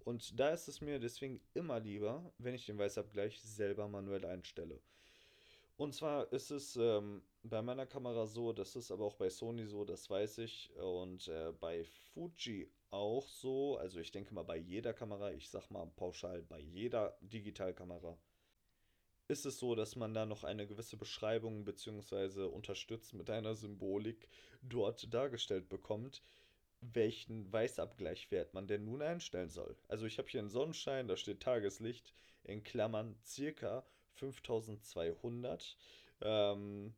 Und 0.03 0.39
da 0.39 0.49
ist 0.49 0.67
es 0.67 0.81
mir 0.81 0.99
deswegen 0.99 1.41
immer 1.53 1.79
lieber, 1.79 2.33
wenn 2.37 2.55
ich 2.55 2.65
den 2.65 2.77
Weißabgleich 2.77 3.39
selber 3.41 3.87
manuell 3.87 4.25
einstelle. 4.25 4.81
Und 5.75 5.93
zwar 5.93 6.31
ist 6.33 6.49
es 6.49 6.75
ähm, 6.75 7.21
bei 7.43 7.61
meiner 7.61 7.85
Kamera 7.85 8.25
so, 8.25 8.51
das 8.51 8.75
ist 8.75 8.89
aber 8.89 9.05
auch 9.05 9.15
bei 9.15 9.29
Sony 9.29 9.67
so, 9.67 9.85
das 9.85 10.09
weiß 10.09 10.39
ich. 10.39 10.73
Und 10.77 11.27
äh, 11.27 11.53
bei 11.59 11.83
Fuji 11.83 12.71
auch 12.89 13.27
so. 13.27 13.77
Also 13.77 13.99
ich 13.99 14.11
denke 14.11 14.33
mal 14.33 14.43
bei 14.43 14.57
jeder 14.57 14.93
Kamera, 14.93 15.31
ich 15.31 15.49
sag 15.49 15.69
mal 15.69 15.85
pauschal 15.95 16.41
bei 16.41 16.59
jeder 16.59 17.17
Digitalkamera, 17.21 18.17
ist 19.27 19.45
es 19.45 19.59
so, 19.59 19.75
dass 19.75 19.95
man 19.95 20.13
da 20.13 20.25
noch 20.25 20.43
eine 20.43 20.67
gewisse 20.67 20.97
Beschreibung 20.97 21.65
bzw. 21.65 22.43
unterstützt 22.43 23.13
mit 23.13 23.29
einer 23.29 23.55
Symbolik 23.55 24.29
dort 24.61 25.13
dargestellt 25.13 25.69
bekommt, 25.69 26.21
welchen 26.81 27.51
Weißabgleichwert 27.51 28.53
man 28.53 28.67
denn 28.67 28.85
nun 28.85 29.01
einstellen 29.01 29.49
soll. 29.49 29.75
Also 29.87 30.05
ich 30.05 30.17
habe 30.17 30.29
hier 30.29 30.39
einen 30.39 30.49
Sonnenschein, 30.49 31.07
da 31.07 31.17
steht 31.17 31.41
Tageslicht 31.41 32.13
in 32.43 32.63
Klammern 32.63 33.15
circa 33.25 33.85
5200. 34.13 35.75
Ähm, 36.21 36.93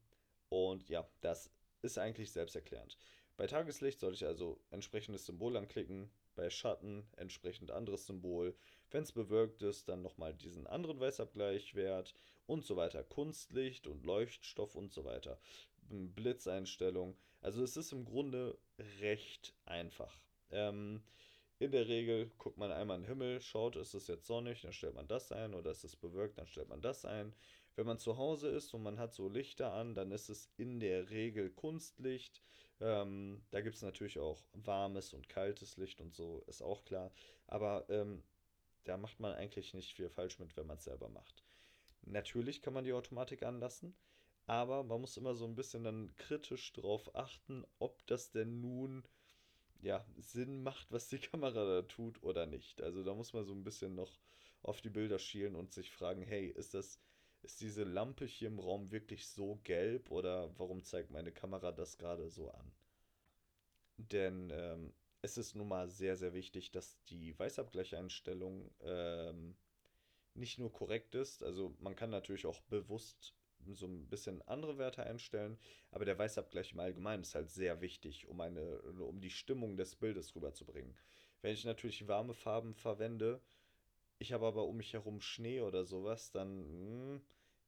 und 0.49 0.89
ja, 0.89 1.07
das 1.21 1.49
ist 1.81 1.97
eigentlich 1.97 2.31
selbsterklärend. 2.31 2.97
Bei 3.37 3.47
Tageslicht 3.47 3.99
sollte 3.99 4.15
ich 4.15 4.25
also 4.25 4.59
entsprechendes 4.69 5.25
Symbol 5.25 5.55
anklicken, 5.55 6.11
bei 6.35 6.49
Schatten 6.49 7.07
entsprechend 7.15 7.71
anderes 7.71 8.05
Symbol. 8.05 8.55
Wenn 8.91 9.03
es 9.03 9.11
bewölkt 9.11 9.61
ist, 9.61 9.87
dann 9.89 10.01
nochmal 10.01 10.33
diesen 10.33 10.67
anderen 10.67 10.99
Weißabgleichwert 10.99 12.13
und 12.47 12.65
so 12.65 12.75
weiter. 12.75 13.03
Kunstlicht 13.03 13.87
und 13.87 14.05
Leuchtstoff 14.05 14.75
und 14.75 14.91
so 14.91 15.05
weiter. 15.05 15.39
Blitzeinstellung. 15.89 17.17
Also 17.41 17.63
es 17.63 17.77
ist 17.77 17.91
im 17.91 18.05
Grunde 18.05 18.57
recht 19.01 19.53
einfach. 19.65 20.19
Ähm, 20.51 21.03
in 21.59 21.71
der 21.71 21.87
Regel 21.87 22.31
guckt 22.37 22.57
man 22.57 22.71
einmal 22.71 22.97
in 22.97 23.03
den 23.03 23.09
Himmel, 23.09 23.41
schaut, 23.41 23.75
ist 23.75 23.93
es 23.93 24.07
jetzt 24.07 24.27
sonnig, 24.27 24.61
dann 24.61 24.71
stellt 24.71 24.95
man 24.95 25.07
das 25.07 25.31
ein 25.31 25.53
oder 25.53 25.71
ist 25.71 25.83
es 25.83 25.95
bewölkt, 25.95 26.37
dann 26.37 26.47
stellt 26.47 26.69
man 26.69 26.81
das 26.81 27.05
ein. 27.05 27.33
Wenn 27.75 27.85
man 27.85 27.99
zu 27.99 28.17
Hause 28.17 28.49
ist 28.49 28.73
und 28.73 28.83
man 28.83 28.99
hat 28.99 29.13
so 29.13 29.29
Lichter 29.29 29.73
an, 29.73 29.93
dann 29.93 30.11
ist 30.11 30.29
es 30.29 30.49
in 30.57 30.79
der 30.79 31.09
Regel 31.09 31.49
Kunstlicht. 31.49 32.41
Ähm, 32.81 33.41
da 33.51 33.61
gibt 33.61 33.75
es 33.75 33.81
natürlich 33.81 34.19
auch 34.19 34.41
warmes 34.53 35.13
und 35.13 35.27
kaltes 35.27 35.77
Licht 35.77 36.01
und 36.01 36.13
so, 36.13 36.43
ist 36.47 36.61
auch 36.61 36.83
klar. 36.85 37.11
Aber 37.47 37.85
ähm, 37.89 38.23
da 38.89 38.97
macht 38.97 39.19
man 39.19 39.33
eigentlich 39.33 39.75
nicht 39.75 39.93
viel 39.93 40.09
falsch 40.09 40.39
mit, 40.39 40.57
wenn 40.57 40.65
man 40.65 40.77
es 40.77 40.85
selber 40.85 41.09
macht. 41.09 41.43
Natürlich 42.01 42.63
kann 42.63 42.73
man 42.73 42.85
die 42.85 42.93
Automatik 42.93 43.43
anlassen, 43.43 43.95
aber 44.47 44.83
man 44.83 44.99
muss 44.99 45.15
immer 45.15 45.35
so 45.35 45.45
ein 45.45 45.55
bisschen 45.55 45.83
dann 45.83 46.15
kritisch 46.15 46.73
drauf 46.73 47.15
achten, 47.15 47.65
ob 47.77 48.03
das 48.07 48.31
denn 48.31 48.61
nun 48.61 49.07
ja, 49.81 50.03
Sinn 50.17 50.63
macht, 50.63 50.91
was 50.91 51.07
die 51.07 51.19
Kamera 51.19 51.65
da 51.65 51.81
tut 51.83 52.23
oder 52.23 52.47
nicht. 52.47 52.81
Also 52.81 53.03
da 53.03 53.13
muss 53.13 53.33
man 53.33 53.45
so 53.45 53.53
ein 53.53 53.63
bisschen 53.63 53.93
noch 53.93 54.19
auf 54.63 54.81
die 54.81 54.89
Bilder 54.89 55.19
schielen 55.19 55.55
und 55.55 55.71
sich 55.71 55.91
fragen, 55.91 56.23
hey, 56.23 56.47
ist 56.47 56.73
das, 56.73 56.99
ist 57.43 57.61
diese 57.61 57.83
Lampe 57.83 58.25
hier 58.25 58.47
im 58.47 58.57
Raum 58.59 58.91
wirklich 58.91 59.27
so 59.27 59.59
gelb 59.63 60.09
oder 60.09 60.51
warum 60.57 60.83
zeigt 60.83 61.11
meine 61.11 61.31
Kamera 61.31 61.71
das 61.71 61.99
gerade 61.99 62.27
so 62.29 62.49
an? 62.49 62.71
Denn 63.97 64.49
ähm, 64.51 64.93
es 65.21 65.37
ist 65.37 65.55
nun 65.55 65.67
mal 65.67 65.89
sehr, 65.89 66.15
sehr 66.15 66.33
wichtig, 66.33 66.71
dass 66.71 67.01
die 67.05 67.37
Weißabgleicheinstellung 67.37 68.71
ähm, 68.81 69.55
nicht 70.33 70.59
nur 70.59 70.71
korrekt 70.71 71.15
ist. 71.15 71.43
Also 71.43 71.75
man 71.79 71.95
kann 71.95 72.09
natürlich 72.09 72.45
auch 72.45 72.61
bewusst 72.61 73.33
so 73.73 73.85
ein 73.85 74.07
bisschen 74.07 74.41
andere 74.43 74.77
Werte 74.77 75.03
einstellen, 75.03 75.59
aber 75.91 76.05
der 76.05 76.17
Weißabgleich 76.17 76.71
im 76.71 76.79
Allgemeinen 76.79 77.23
ist 77.23 77.35
halt 77.35 77.49
sehr 77.49 77.81
wichtig, 77.81 78.27
um, 78.27 78.39
eine, 78.39 78.81
um 78.81 79.19
die 79.19 79.29
Stimmung 79.29 79.75
des 79.75 79.95
Bildes 79.95 80.33
rüberzubringen. 80.35 80.97
Wenn 81.41 81.53
ich 81.53 81.65
natürlich 81.65 82.07
warme 82.07 82.33
Farben 82.33 82.73
verwende, 82.73 83.41
ich 84.17 84.31
habe 84.33 84.45
aber 84.45 84.65
um 84.65 84.77
mich 84.77 84.93
herum 84.93 85.19
Schnee 85.19 85.61
oder 85.61 85.83
sowas, 85.83 86.31
dann 86.31 86.61
mh, 86.61 87.15
hm, 87.15 87.21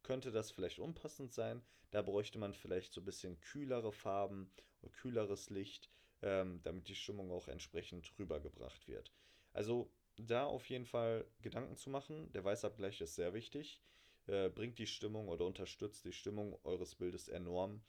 könnte 0.03 0.31
das 0.31 0.51
vielleicht 0.51 0.79
unpassend 0.79 1.33
sein. 1.33 1.61
Da 1.91 2.01
bräuchte 2.01 2.39
man 2.39 2.53
vielleicht 2.53 2.93
so 2.93 3.01
ein 3.01 3.05
bisschen 3.05 3.39
kühlere 3.41 3.91
Farben 3.91 4.51
kühleres 4.89 5.49
Licht, 5.49 5.89
ähm, 6.21 6.61
damit 6.63 6.87
die 6.87 6.95
Stimmung 6.95 7.31
auch 7.31 7.47
entsprechend 7.47 8.11
rübergebracht 8.19 8.87
wird. 8.87 9.11
Also 9.53 9.91
da 10.17 10.45
auf 10.45 10.69
jeden 10.69 10.85
Fall 10.85 11.25
Gedanken 11.41 11.75
zu 11.75 11.89
machen. 11.89 12.31
Der 12.31 12.43
Weißabgleich 12.43 13.01
ist 13.01 13.15
sehr 13.15 13.33
wichtig. 13.33 13.81
Äh, 14.27 14.49
bringt 14.49 14.77
die 14.77 14.87
Stimmung 14.87 15.29
oder 15.29 15.45
unterstützt 15.45 16.05
die 16.05 16.13
Stimmung 16.13 16.57
eures 16.63 16.95
Bildes 16.95 17.27
enorm. 17.27 17.81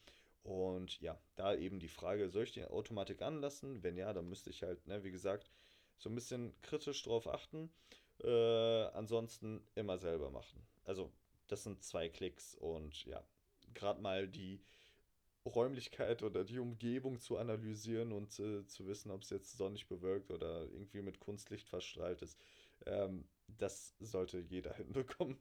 Und 0.42 1.00
ja, 1.00 1.20
da 1.36 1.54
eben 1.54 1.78
die 1.78 1.88
Frage, 1.88 2.28
soll 2.30 2.44
ich 2.44 2.52
die 2.52 2.64
Automatik 2.64 3.22
anlassen? 3.22 3.82
Wenn 3.82 3.96
ja, 3.96 4.12
dann 4.12 4.28
müsste 4.28 4.50
ich 4.50 4.62
halt, 4.62 4.86
ne, 4.86 5.04
wie 5.04 5.12
gesagt, 5.12 5.50
so 5.98 6.08
ein 6.08 6.14
bisschen 6.14 6.52
kritisch 6.62 7.02
drauf 7.02 7.28
achten. 7.28 7.70
Äh, 8.22 8.84
ansonsten 8.92 9.64
immer 9.74 9.98
selber 9.98 10.30
machen. 10.30 10.66
Also, 10.84 11.12
das 11.48 11.64
sind 11.64 11.82
zwei 11.82 12.08
Klicks 12.08 12.54
und 12.54 13.04
ja, 13.04 13.22
gerade 13.74 14.00
mal 14.00 14.28
die 14.28 14.60
Räumlichkeit 15.44 16.22
oder 16.22 16.44
die 16.44 16.58
Umgebung 16.58 17.18
zu 17.18 17.36
analysieren 17.36 18.12
und 18.12 18.38
äh, 18.38 18.66
zu 18.66 18.86
wissen, 18.86 19.10
ob 19.10 19.22
es 19.22 19.30
jetzt 19.30 19.56
sonnig 19.56 19.88
bewölkt 19.88 20.30
oder 20.30 20.62
irgendwie 20.62 21.02
mit 21.02 21.20
Kunstlicht 21.20 21.68
verstrahlt 21.68 22.22
ist. 22.22 22.38
Ähm, 22.86 23.24
das 23.58 23.94
sollte 24.00 24.38
jeder 24.40 24.74
hinbekommen, 24.76 25.38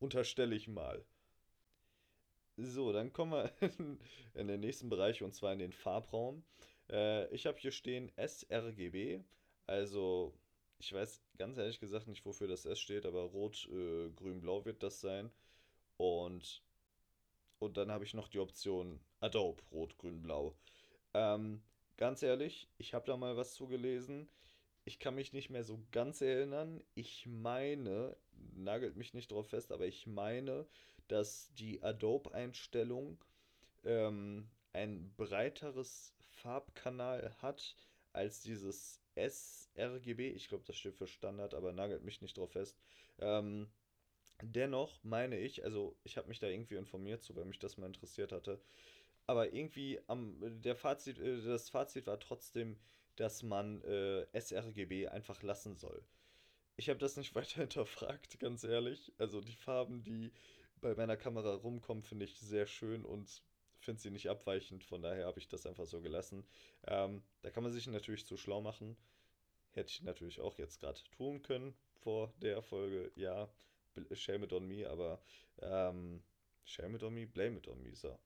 unterstelle 0.00 0.54
ich 0.54 0.68
mal. 0.68 1.04
So, 2.56 2.92
dann 2.92 3.12
kommen 3.12 3.32
wir 3.32 3.52
in, 3.78 3.98
in 4.34 4.48
den 4.48 4.60
nächsten 4.60 4.88
Bereich 4.88 5.22
und 5.22 5.34
zwar 5.34 5.52
in 5.52 5.58
den 5.58 5.72
Farbraum. 5.72 6.44
Äh, 6.90 7.28
ich 7.34 7.46
habe 7.46 7.58
hier 7.58 7.72
stehen 7.72 8.12
sRGB, 8.16 9.20
also 9.66 10.34
ich 10.78 10.92
weiß 10.92 11.22
ganz 11.38 11.58
ehrlich 11.58 11.80
gesagt 11.80 12.08
nicht, 12.08 12.24
wofür 12.26 12.48
das 12.48 12.66
S 12.66 12.80
steht, 12.80 13.06
aber 13.06 13.22
rot, 13.22 13.68
äh, 13.70 14.10
grün, 14.10 14.40
blau 14.40 14.64
wird 14.64 14.82
das 14.82 15.00
sein. 15.00 15.30
Und, 15.96 16.62
und 17.62 17.76
dann 17.76 17.90
habe 17.90 18.04
ich 18.04 18.14
noch 18.14 18.28
die 18.28 18.38
Option 18.38 19.00
Adobe, 19.20 19.62
rot, 19.70 19.96
grün, 19.98 20.22
blau. 20.22 20.54
Ähm, 21.14 21.62
ganz 21.96 22.22
ehrlich, 22.22 22.68
ich 22.78 22.94
habe 22.94 23.06
da 23.06 23.16
mal 23.16 23.36
was 23.36 23.54
zugelesen 23.54 24.28
ich 24.84 24.98
kann 24.98 25.14
mich 25.14 25.32
nicht 25.32 25.50
mehr 25.50 25.64
so 25.64 25.80
ganz 25.92 26.20
erinnern. 26.20 26.82
Ich 26.94 27.26
meine, 27.26 28.16
nagelt 28.54 28.96
mich 28.96 29.14
nicht 29.14 29.30
drauf 29.30 29.48
fest, 29.48 29.70
aber 29.70 29.86
ich 29.86 30.06
meine, 30.06 30.66
dass 31.08 31.52
die 31.54 31.82
Adobe-Einstellung 31.82 33.18
ähm, 33.84 34.48
ein 34.72 35.12
breiteres 35.16 36.14
Farbkanal 36.18 37.34
hat 37.40 37.76
als 38.12 38.40
dieses 38.40 39.00
sRGB. 39.14 40.30
Ich 40.30 40.48
glaube, 40.48 40.64
das 40.66 40.76
steht 40.76 40.96
für 40.96 41.06
Standard, 41.06 41.54
aber 41.54 41.72
nagelt 41.72 42.02
mich 42.02 42.20
nicht 42.20 42.36
drauf 42.36 42.52
fest. 42.52 42.76
Ähm, 43.20 43.68
Dennoch 44.42 45.02
meine 45.04 45.38
ich, 45.38 45.64
also 45.64 45.96
ich 46.04 46.16
habe 46.16 46.28
mich 46.28 46.40
da 46.40 46.48
irgendwie 46.48 46.74
informiert, 46.76 47.22
so 47.22 47.34
weil 47.36 47.44
mich 47.44 47.58
das 47.58 47.76
mal 47.78 47.86
interessiert 47.86 48.32
hatte, 48.32 48.60
aber 49.26 49.52
irgendwie 49.52 50.00
am 50.08 50.36
der 50.62 50.76
Fazit, 50.76 51.18
äh, 51.18 51.42
das 51.42 51.70
Fazit 51.70 52.06
war 52.06 52.18
trotzdem, 52.20 52.76
dass 53.16 53.42
man 53.42 53.82
äh, 53.82 54.26
sRGB 54.40 55.08
einfach 55.08 55.42
lassen 55.42 55.76
soll. 55.76 56.04
Ich 56.76 56.88
habe 56.88 56.98
das 56.98 57.16
nicht 57.16 57.34
weiter 57.36 57.60
hinterfragt, 57.60 58.40
ganz 58.40 58.64
ehrlich. 58.64 59.12
Also 59.18 59.40
die 59.40 59.54
Farben, 59.54 60.02
die 60.02 60.32
bei 60.80 60.94
meiner 60.94 61.16
Kamera 61.16 61.54
rumkommen, 61.54 62.02
finde 62.02 62.24
ich 62.24 62.38
sehr 62.40 62.66
schön 62.66 63.04
und 63.04 63.42
finde 63.78 64.00
sie 64.00 64.10
nicht 64.10 64.28
abweichend. 64.28 64.84
Von 64.84 65.02
daher 65.02 65.26
habe 65.26 65.38
ich 65.38 65.48
das 65.48 65.66
einfach 65.66 65.86
so 65.86 66.00
gelassen. 66.00 66.44
Ähm, 66.86 67.22
da 67.42 67.50
kann 67.50 67.62
man 67.62 67.72
sich 67.72 67.86
natürlich 67.86 68.26
zu 68.26 68.36
schlau 68.36 68.60
machen. 68.60 68.96
Hätte 69.70 69.90
ich 69.90 70.02
natürlich 70.02 70.40
auch 70.40 70.58
jetzt 70.58 70.80
gerade 70.80 71.00
tun 71.16 71.42
können 71.42 71.74
vor 72.02 72.32
der 72.42 72.62
Folge. 72.62 73.12
Ja, 73.14 73.48
shame 74.12 74.44
it 74.44 74.52
on 74.52 74.66
me, 74.66 74.88
aber 74.88 75.20
ähm, 75.60 76.22
shame 76.64 76.96
it 76.96 77.02
on 77.02 77.14
me, 77.14 77.26
blame 77.26 77.58
it 77.58 77.68
on 77.68 77.82
me, 77.82 77.94
so. 77.94 78.18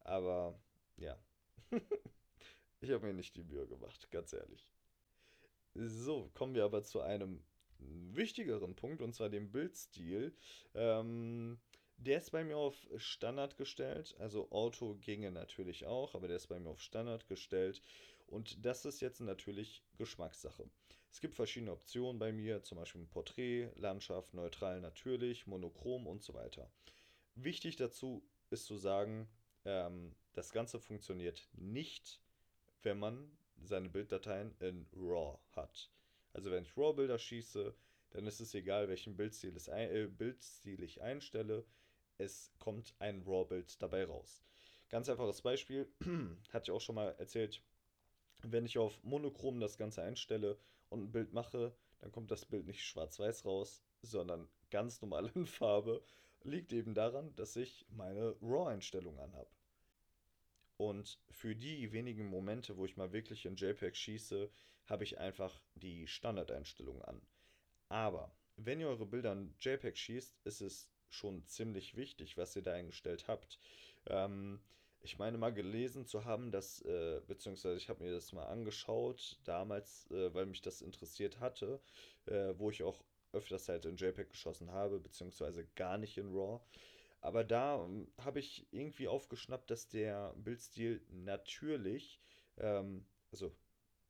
Aber 0.00 0.58
ja, 0.96 1.18
ich 2.80 2.90
habe 2.90 3.06
mir 3.06 3.14
nicht 3.14 3.36
die 3.36 3.44
Mühe 3.44 3.66
gemacht, 3.66 4.10
ganz 4.10 4.32
ehrlich. 4.32 4.70
So, 5.74 6.30
kommen 6.34 6.54
wir 6.54 6.64
aber 6.64 6.82
zu 6.84 7.00
einem 7.00 7.42
wichtigeren 7.78 8.74
Punkt, 8.74 9.02
und 9.02 9.14
zwar 9.14 9.28
dem 9.28 9.50
Bildstil. 9.50 10.34
Ähm, 10.74 11.58
der 11.98 12.18
ist 12.18 12.30
bei 12.30 12.44
mir 12.44 12.56
auf 12.56 12.86
Standard 12.96 13.56
gestellt, 13.56 14.14
also 14.18 14.50
Auto 14.50 14.96
ginge 14.96 15.30
natürlich 15.30 15.86
auch, 15.86 16.14
aber 16.14 16.28
der 16.28 16.36
ist 16.36 16.48
bei 16.48 16.58
mir 16.58 16.70
auf 16.70 16.80
Standard 16.80 17.26
gestellt. 17.26 17.82
Und 18.26 18.64
das 18.64 18.84
ist 18.84 19.00
jetzt 19.00 19.20
natürlich 19.20 19.82
Geschmackssache. 19.96 20.68
Es 21.16 21.22
gibt 21.22 21.34
verschiedene 21.34 21.72
Optionen 21.72 22.18
bei 22.18 22.30
mir, 22.30 22.62
zum 22.62 22.76
Beispiel 22.76 23.06
Porträt, 23.06 23.70
Landschaft, 23.76 24.34
neutral 24.34 24.82
natürlich, 24.82 25.46
monochrom 25.46 26.06
und 26.06 26.22
so 26.22 26.34
weiter. 26.34 26.70
Wichtig 27.34 27.76
dazu 27.76 28.22
ist 28.50 28.66
zu 28.66 28.76
sagen, 28.76 29.26
ähm, 29.64 30.14
das 30.34 30.52
Ganze 30.52 30.78
funktioniert 30.78 31.48
nicht, 31.54 32.20
wenn 32.82 32.98
man 32.98 33.34
seine 33.62 33.88
Bilddateien 33.88 34.54
in 34.60 34.86
RAW 34.94 35.38
hat. 35.52 35.90
Also 36.34 36.50
wenn 36.50 36.64
ich 36.64 36.76
RAW-Bilder 36.76 37.18
schieße, 37.18 37.74
dann 38.10 38.26
ist 38.26 38.40
es 38.40 38.52
egal, 38.52 38.90
welchen 38.90 39.16
Bildstil, 39.16 39.56
es, 39.56 39.68
äh, 39.68 40.08
Bildstil 40.08 40.82
ich 40.82 41.00
einstelle, 41.00 41.64
es 42.18 42.52
kommt 42.58 42.94
ein 42.98 43.22
RAW-Bild 43.22 43.80
dabei 43.80 44.04
raus. 44.04 44.44
Ganz 44.90 45.08
einfaches 45.08 45.40
Beispiel, 45.40 45.90
hatte 46.52 46.64
ich 46.64 46.76
auch 46.76 46.82
schon 46.82 46.96
mal 46.96 47.14
erzählt, 47.16 47.62
wenn 48.42 48.66
ich 48.66 48.76
auf 48.76 49.02
Monochrom 49.02 49.60
das 49.60 49.78
Ganze 49.78 50.02
einstelle 50.02 50.58
und 50.88 51.04
ein 51.04 51.12
Bild 51.12 51.32
mache, 51.32 51.74
dann 51.98 52.12
kommt 52.12 52.30
das 52.30 52.44
Bild 52.44 52.66
nicht 52.66 52.84
schwarz-weiß 52.84 53.44
raus, 53.44 53.82
sondern 54.02 54.48
ganz 54.70 55.00
normal 55.00 55.30
in 55.34 55.46
Farbe. 55.46 56.02
Liegt 56.42 56.72
eben 56.72 56.94
daran, 56.94 57.34
dass 57.34 57.56
ich 57.56 57.86
meine 57.90 58.36
RAW-Einstellung 58.40 59.18
anhabe. 59.18 59.50
Und 60.76 61.18
für 61.30 61.56
die 61.56 61.92
wenigen 61.92 62.26
Momente, 62.26 62.76
wo 62.76 62.84
ich 62.84 62.96
mal 62.96 63.12
wirklich 63.12 63.46
in 63.46 63.56
JPEG 63.56 63.96
schieße, 63.96 64.50
habe 64.86 65.04
ich 65.04 65.18
einfach 65.18 65.60
die 65.74 66.06
Standardeinstellung 66.06 67.02
an. 67.02 67.20
Aber 67.88 68.30
wenn 68.56 68.80
ihr 68.80 68.88
eure 68.88 69.06
Bilder 69.06 69.32
in 69.32 69.54
JPEG 69.60 69.96
schießt, 69.96 70.40
ist 70.44 70.60
es 70.60 70.88
schon 71.08 71.46
ziemlich 71.46 71.96
wichtig, 71.96 72.36
was 72.36 72.54
ihr 72.56 72.62
da 72.62 72.72
eingestellt 72.74 73.26
habt. 73.28 73.58
Ähm, 74.06 74.60
ich 75.06 75.18
meine 75.18 75.38
mal 75.38 75.54
gelesen 75.54 76.04
zu 76.04 76.24
haben, 76.24 76.50
dass, 76.50 76.82
äh, 76.82 77.20
beziehungsweise 77.26 77.76
ich 77.76 77.88
habe 77.88 78.02
mir 78.02 78.12
das 78.12 78.32
mal 78.32 78.46
angeschaut, 78.46 79.38
damals, 79.44 80.10
äh, 80.10 80.34
weil 80.34 80.46
mich 80.46 80.62
das 80.62 80.82
interessiert 80.82 81.38
hatte, 81.38 81.80
äh, 82.26 82.54
wo 82.58 82.70
ich 82.70 82.82
auch 82.82 83.04
öfters 83.32 83.68
halt 83.68 83.84
in 83.84 83.96
JPEG 83.96 84.30
geschossen 84.30 84.72
habe, 84.72 84.98
beziehungsweise 84.98 85.64
gar 85.76 85.96
nicht 85.96 86.18
in 86.18 86.34
RAW. 86.34 86.60
Aber 87.20 87.44
da 87.44 87.84
ähm, 87.84 88.08
habe 88.18 88.40
ich 88.40 88.66
irgendwie 88.72 89.08
aufgeschnappt, 89.08 89.70
dass 89.70 89.88
der 89.88 90.34
Bildstil 90.36 91.00
natürlich, 91.10 92.20
ähm, 92.58 93.06
also 93.30 93.52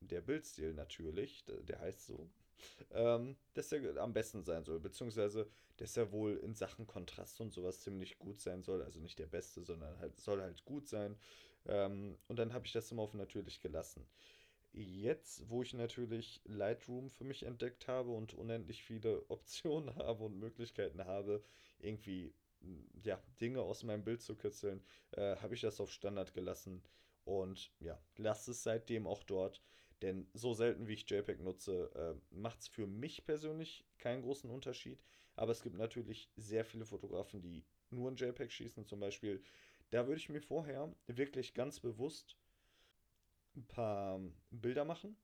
der 0.01 0.21
Bildstil 0.21 0.73
natürlich, 0.73 1.45
der 1.45 1.79
heißt 1.79 2.07
so, 2.07 2.29
ähm, 2.91 3.37
dass 3.53 3.71
er 3.71 3.97
am 3.97 4.13
besten 4.13 4.43
sein 4.43 4.63
soll, 4.65 4.79
beziehungsweise 4.79 5.47
dass 5.77 5.95
er 5.95 6.11
wohl 6.11 6.37
in 6.37 6.55
Sachen 6.55 6.87
Kontrast 6.87 7.39
und 7.41 7.53
sowas 7.53 7.81
ziemlich 7.81 8.17
gut 8.19 8.39
sein 8.39 8.63
soll. 8.63 8.81
Also 8.81 8.99
nicht 8.99 9.19
der 9.19 9.27
beste, 9.27 9.63
sondern 9.63 9.97
halt 9.99 10.19
soll 10.19 10.41
halt 10.41 10.65
gut 10.65 10.87
sein. 10.87 11.17
Ähm, 11.65 12.17
und 12.27 12.39
dann 12.39 12.53
habe 12.53 12.65
ich 12.65 12.73
das 12.73 12.91
immer 12.91 13.03
auf 13.03 13.13
natürlich 13.13 13.61
gelassen. 13.61 14.07
Jetzt, 14.73 15.49
wo 15.49 15.63
ich 15.63 15.73
natürlich 15.73 16.41
Lightroom 16.45 17.09
für 17.09 17.23
mich 17.23 17.43
entdeckt 17.43 17.87
habe 17.87 18.11
und 18.11 18.33
unendlich 18.33 18.83
viele 18.83 19.23
Optionen 19.29 19.95
habe 19.95 20.23
und 20.25 20.39
Möglichkeiten 20.39 21.05
habe, 21.05 21.43
irgendwie 21.79 22.33
ja, 23.03 23.21
Dinge 23.39 23.61
aus 23.61 23.83
meinem 23.83 24.03
Bild 24.03 24.21
zu 24.21 24.35
kitzeln, 24.35 24.83
äh, 25.11 25.35
habe 25.37 25.55
ich 25.55 25.61
das 25.61 25.79
auf 25.79 25.91
Standard 25.91 26.33
gelassen 26.33 26.81
und 27.25 27.71
ja, 27.79 27.99
lasse 28.17 28.51
es 28.51 28.63
seitdem 28.63 29.07
auch 29.07 29.23
dort. 29.23 29.61
Denn 30.01 30.29
so 30.33 30.53
selten 30.53 30.87
wie 30.87 30.93
ich 30.93 31.09
JPEG 31.09 31.39
nutze, 31.39 31.91
äh, 31.95 32.35
macht 32.35 32.59
es 32.59 32.67
für 32.67 32.85
mich 32.85 33.25
persönlich 33.25 33.85
keinen 33.97 34.21
großen 34.21 34.49
Unterschied. 34.49 35.03
Aber 35.35 35.51
es 35.51 35.61
gibt 35.61 35.77
natürlich 35.77 36.31
sehr 36.35 36.65
viele 36.65 36.85
Fotografen, 36.85 37.41
die 37.41 37.65
nur 37.89 38.09
in 38.09 38.15
JPEG 38.15 38.51
schießen. 38.51 38.85
Zum 38.85 38.99
Beispiel, 38.99 39.41
da 39.89 40.07
würde 40.07 40.19
ich 40.19 40.29
mir 40.29 40.41
vorher 40.41 40.93
wirklich 41.07 41.53
ganz 41.53 41.79
bewusst 41.79 42.37
ein 43.55 43.65
paar 43.65 44.19
Bilder 44.51 44.85
machen. 44.85 45.17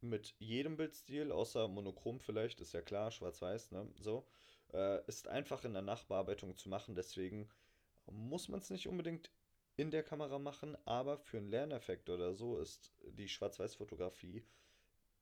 Mit 0.00 0.34
jedem 0.38 0.76
Bildstil, 0.76 1.30
außer 1.30 1.68
monochrom 1.68 2.20
vielleicht, 2.20 2.60
ist 2.60 2.72
ja 2.72 2.80
klar, 2.80 3.10
schwarz-weiß, 3.10 3.70
ne? 3.72 3.86
So. 4.00 4.26
Äh, 4.72 5.04
ist 5.06 5.28
einfach 5.28 5.64
in 5.64 5.72
der 5.72 5.82
Nachbearbeitung 5.82 6.56
zu 6.56 6.68
machen. 6.68 6.94
Deswegen 6.94 7.48
muss 8.06 8.48
man 8.48 8.60
es 8.60 8.70
nicht 8.70 8.88
unbedingt 8.88 9.30
in 9.76 9.90
der 9.90 10.02
Kamera 10.02 10.38
machen, 10.38 10.76
aber 10.84 11.18
für 11.18 11.38
einen 11.38 11.48
Lerneffekt 11.48 12.10
oder 12.10 12.34
so 12.34 12.58
ist 12.58 12.92
die 13.02 13.28
Schwarz-Weiß-Fotografie 13.28 14.44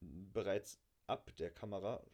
bereits 0.00 0.80
ab 1.06 1.34
der 1.36 1.50
Kamera 1.50 2.04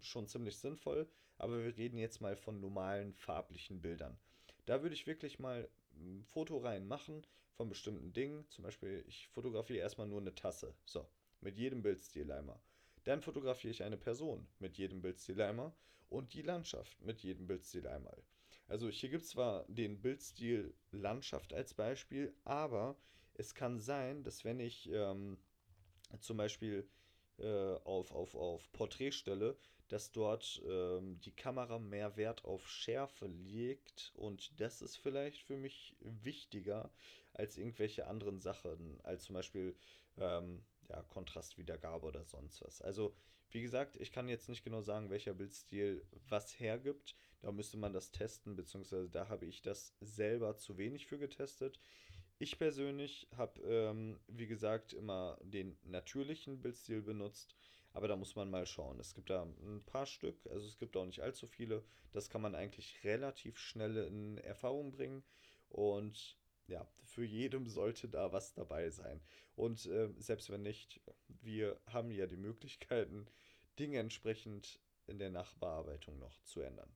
schon 0.00 0.28
ziemlich 0.28 0.56
sinnvoll, 0.56 1.08
aber 1.38 1.58
wir 1.62 1.76
reden 1.76 1.98
jetzt 1.98 2.20
mal 2.20 2.36
von 2.36 2.60
normalen 2.60 3.12
farblichen 3.14 3.80
Bildern. 3.80 4.18
Da 4.66 4.82
würde 4.82 4.94
ich 4.94 5.06
wirklich 5.06 5.38
mal 5.38 5.68
Fotoreihen 6.24 6.86
machen 6.86 7.26
von 7.52 7.68
bestimmten 7.68 8.12
Dingen. 8.12 8.48
Zum 8.48 8.64
Beispiel, 8.64 9.04
ich 9.06 9.28
fotografiere 9.28 9.80
erstmal 9.80 10.06
nur 10.06 10.20
eine 10.20 10.34
Tasse. 10.34 10.74
So, 10.84 11.06
mit 11.40 11.56
jedem 11.56 11.82
Bildstil 11.82 12.30
einmal. 12.32 12.60
Dann 13.04 13.20
fotografiere 13.20 13.70
ich 13.70 13.82
eine 13.82 13.98
Person 13.98 14.46
mit 14.58 14.78
jedem 14.78 15.02
Bildstil 15.02 15.40
einmal 15.42 15.72
und 16.08 16.32
die 16.32 16.42
Landschaft 16.42 17.00
mit 17.02 17.22
jedem 17.22 17.46
Bildstil 17.46 17.86
einmal. 17.86 18.22
Also 18.66 18.88
hier 18.88 19.10
gibt 19.10 19.24
es 19.24 19.30
zwar 19.30 19.64
den 19.68 20.00
Bildstil 20.00 20.74
Landschaft 20.90 21.52
als 21.52 21.74
Beispiel, 21.74 22.34
aber 22.44 22.96
es 23.34 23.54
kann 23.54 23.80
sein, 23.80 24.22
dass 24.22 24.44
wenn 24.44 24.60
ich 24.60 24.88
ähm, 24.90 25.38
zum 26.20 26.36
Beispiel 26.36 26.88
äh, 27.38 27.74
auf, 27.84 28.12
auf, 28.12 28.34
auf 28.34 28.70
Porträt 28.72 29.12
stelle, 29.12 29.56
dass 29.88 30.12
dort 30.12 30.62
ähm, 30.66 31.20
die 31.20 31.34
Kamera 31.34 31.78
mehr 31.78 32.16
Wert 32.16 32.44
auf 32.44 32.68
Schärfe 32.68 33.26
legt 33.26 34.12
und 34.16 34.58
das 34.60 34.80
ist 34.82 34.96
vielleicht 34.96 35.42
für 35.42 35.56
mich 35.56 35.96
wichtiger 36.00 36.90
als 37.32 37.58
irgendwelche 37.58 38.06
anderen 38.06 38.40
Sachen, 38.40 39.00
als 39.02 39.24
zum 39.24 39.34
Beispiel 39.34 39.76
ähm, 40.16 40.64
ja, 40.88 41.02
Kontrastwiedergabe 41.02 42.06
oder 42.06 42.24
sonst 42.24 42.62
was. 42.62 42.80
Also 42.80 43.14
wie 43.50 43.62
gesagt, 43.62 43.96
ich 43.96 44.10
kann 44.10 44.28
jetzt 44.28 44.48
nicht 44.48 44.64
genau 44.64 44.80
sagen, 44.80 45.10
welcher 45.10 45.34
Bildstil 45.34 46.06
was 46.28 46.58
hergibt. 46.58 47.14
Da 47.44 47.52
müsste 47.52 47.76
man 47.76 47.92
das 47.92 48.10
testen, 48.10 48.56
beziehungsweise 48.56 49.10
da 49.10 49.28
habe 49.28 49.44
ich 49.44 49.60
das 49.60 49.94
selber 50.00 50.56
zu 50.56 50.78
wenig 50.78 51.06
für 51.06 51.18
getestet. 51.18 51.78
Ich 52.38 52.58
persönlich 52.58 53.28
habe, 53.36 53.60
ähm, 53.60 54.18
wie 54.28 54.46
gesagt, 54.46 54.94
immer 54.94 55.36
den 55.42 55.76
natürlichen 55.82 56.62
Bildstil 56.62 57.02
benutzt, 57.02 57.54
aber 57.92 58.08
da 58.08 58.16
muss 58.16 58.34
man 58.34 58.48
mal 58.48 58.66
schauen. 58.66 58.98
Es 58.98 59.14
gibt 59.14 59.28
da 59.28 59.42
ein 59.42 59.82
paar 59.84 60.06
Stück, 60.06 60.38
also 60.46 60.66
es 60.66 60.78
gibt 60.78 60.96
auch 60.96 61.04
nicht 61.04 61.20
allzu 61.20 61.46
viele. 61.46 61.84
Das 62.14 62.30
kann 62.30 62.40
man 62.40 62.54
eigentlich 62.54 63.04
relativ 63.04 63.58
schnell 63.58 63.98
in 63.98 64.38
Erfahrung 64.38 64.90
bringen 64.90 65.22
und 65.68 66.38
ja, 66.66 66.88
für 67.02 67.26
jedem 67.26 67.66
sollte 67.68 68.08
da 68.08 68.32
was 68.32 68.54
dabei 68.54 68.88
sein. 68.88 69.20
Und 69.54 69.84
äh, 69.84 70.08
selbst 70.16 70.48
wenn 70.48 70.62
nicht, 70.62 71.02
wir 71.42 71.78
haben 71.88 72.10
ja 72.10 72.26
die 72.26 72.38
Möglichkeiten, 72.38 73.26
Dinge 73.78 73.98
entsprechend 73.98 74.80
in 75.06 75.18
der 75.18 75.30
Nachbearbeitung 75.30 76.18
noch 76.18 76.40
zu 76.44 76.62
ändern. 76.62 76.90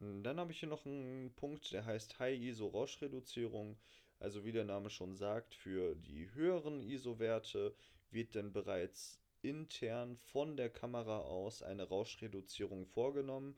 Dann 0.00 0.38
habe 0.38 0.52
ich 0.52 0.60
hier 0.60 0.68
noch 0.68 0.86
einen 0.86 1.34
Punkt, 1.34 1.72
der 1.72 1.84
heißt 1.84 2.18
High 2.18 2.40
ISO 2.40 2.68
Rauschreduzierung. 2.68 3.76
Also 4.20 4.44
wie 4.44 4.52
der 4.52 4.64
Name 4.64 4.90
schon 4.90 5.14
sagt, 5.14 5.54
für 5.54 5.94
die 5.94 6.32
höheren 6.34 6.80
ISO-Werte 6.80 7.74
wird 8.10 8.34
dann 8.34 8.52
bereits 8.52 9.20
intern 9.42 10.16
von 10.16 10.56
der 10.56 10.70
Kamera 10.70 11.18
aus 11.20 11.62
eine 11.62 11.84
Rauschreduzierung 11.84 12.86
vorgenommen. 12.86 13.56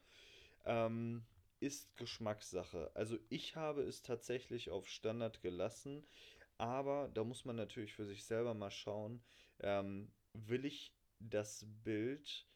Ähm, 0.64 1.24
ist 1.60 1.94
Geschmackssache. 1.96 2.90
Also 2.94 3.18
ich 3.28 3.56
habe 3.56 3.82
es 3.82 4.02
tatsächlich 4.02 4.70
auf 4.70 4.88
Standard 4.88 5.42
gelassen, 5.42 6.04
aber 6.56 7.10
da 7.12 7.22
muss 7.22 7.44
man 7.44 7.56
natürlich 7.56 7.92
für 7.92 8.06
sich 8.06 8.24
selber 8.24 8.54
mal 8.54 8.70
schauen, 8.70 9.22
ähm, 9.60 10.10
will 10.32 10.64
ich 10.64 10.94
das 11.18 11.66
Bild 11.84 12.46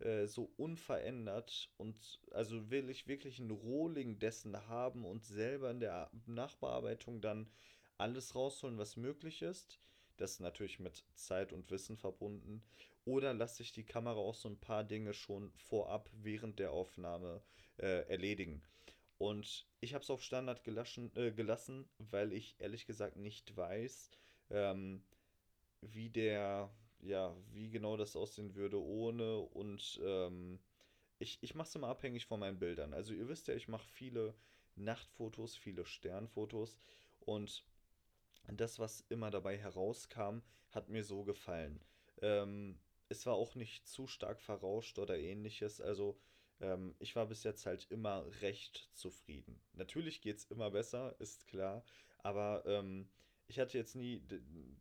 äh, 0.00 0.26
so 0.26 0.52
unverändert 0.56 1.70
und 1.76 2.20
also 2.32 2.70
will 2.70 2.90
ich 2.90 3.06
wirklich 3.06 3.38
ein 3.38 3.50
Rohling 3.50 4.18
dessen 4.18 4.68
haben 4.68 5.04
und 5.04 5.24
selber 5.24 5.70
in 5.70 5.80
der 5.80 6.10
Nachbearbeitung 6.26 7.20
dann 7.20 7.50
alles 7.98 8.34
rausholen, 8.34 8.78
was 8.78 8.96
möglich 8.96 9.42
ist. 9.42 9.80
Das 10.16 10.32
ist 10.32 10.40
natürlich 10.40 10.80
mit 10.80 11.04
Zeit 11.14 11.52
und 11.52 11.70
Wissen 11.70 11.96
verbunden. 11.96 12.62
Oder 13.04 13.32
lasse 13.32 13.62
ich 13.62 13.72
die 13.72 13.84
Kamera 13.84 14.18
auch 14.18 14.34
so 14.34 14.48
ein 14.48 14.60
paar 14.60 14.84
Dinge 14.84 15.14
schon 15.14 15.52
vorab 15.56 16.10
während 16.12 16.58
der 16.58 16.72
Aufnahme 16.72 17.42
äh, 17.78 18.06
erledigen. 18.08 18.62
Und 19.18 19.66
ich 19.80 19.94
habe 19.94 20.02
es 20.02 20.10
auf 20.10 20.22
Standard 20.22 20.64
gelassen, 20.64 21.10
äh, 21.14 21.30
gelassen, 21.30 21.88
weil 21.98 22.32
ich 22.32 22.56
ehrlich 22.58 22.86
gesagt 22.86 23.16
nicht 23.16 23.56
weiß, 23.56 24.10
ähm, 24.50 25.02
wie 25.82 26.10
der, 26.10 26.70
ja, 27.02 27.34
wie 27.52 27.70
genau 27.70 27.96
das 27.96 28.16
aussehen 28.16 28.54
würde 28.54 28.80
ohne 28.80 29.38
und 29.38 30.00
ähm, 30.02 30.60
ich, 31.18 31.38
ich 31.42 31.54
mache 31.54 31.68
es 31.68 31.74
immer 31.74 31.88
abhängig 31.88 32.26
von 32.26 32.40
meinen 32.40 32.58
Bildern. 32.58 32.94
Also 32.94 33.12
ihr 33.12 33.28
wisst 33.28 33.48
ja, 33.48 33.54
ich 33.54 33.68
mache 33.68 33.86
viele 33.86 34.34
Nachtfotos, 34.76 35.56
viele 35.56 35.84
Sternfotos 35.84 36.78
und 37.20 37.64
das, 38.48 38.78
was 38.78 39.02
immer 39.08 39.30
dabei 39.30 39.56
herauskam, 39.58 40.38
hat 40.70 40.88
mir 40.88 41.04
so 41.04 41.24
gefallen. 41.24 41.80
Ähm, 42.22 42.78
es 43.08 43.26
war 43.26 43.34
auch 43.34 43.54
nicht 43.54 43.86
zu 43.86 44.06
stark 44.06 44.40
verrauscht 44.40 44.98
oder 44.98 45.18
ähnliches. 45.18 45.80
Also 45.80 46.18
ähm, 46.60 46.94
ich 46.98 47.16
war 47.16 47.26
bis 47.26 47.42
jetzt 47.42 47.66
halt 47.66 47.86
immer 47.90 48.24
recht 48.40 48.88
zufrieden. 48.94 49.60
Natürlich 49.72 50.20
geht 50.20 50.38
es 50.38 50.44
immer 50.44 50.70
besser, 50.70 51.14
ist 51.18 51.46
klar. 51.46 51.84
Aber 52.18 52.62
ähm, 52.66 53.08
ich 53.50 53.58
hatte 53.58 53.76
jetzt 53.76 53.96
nie 53.96 54.22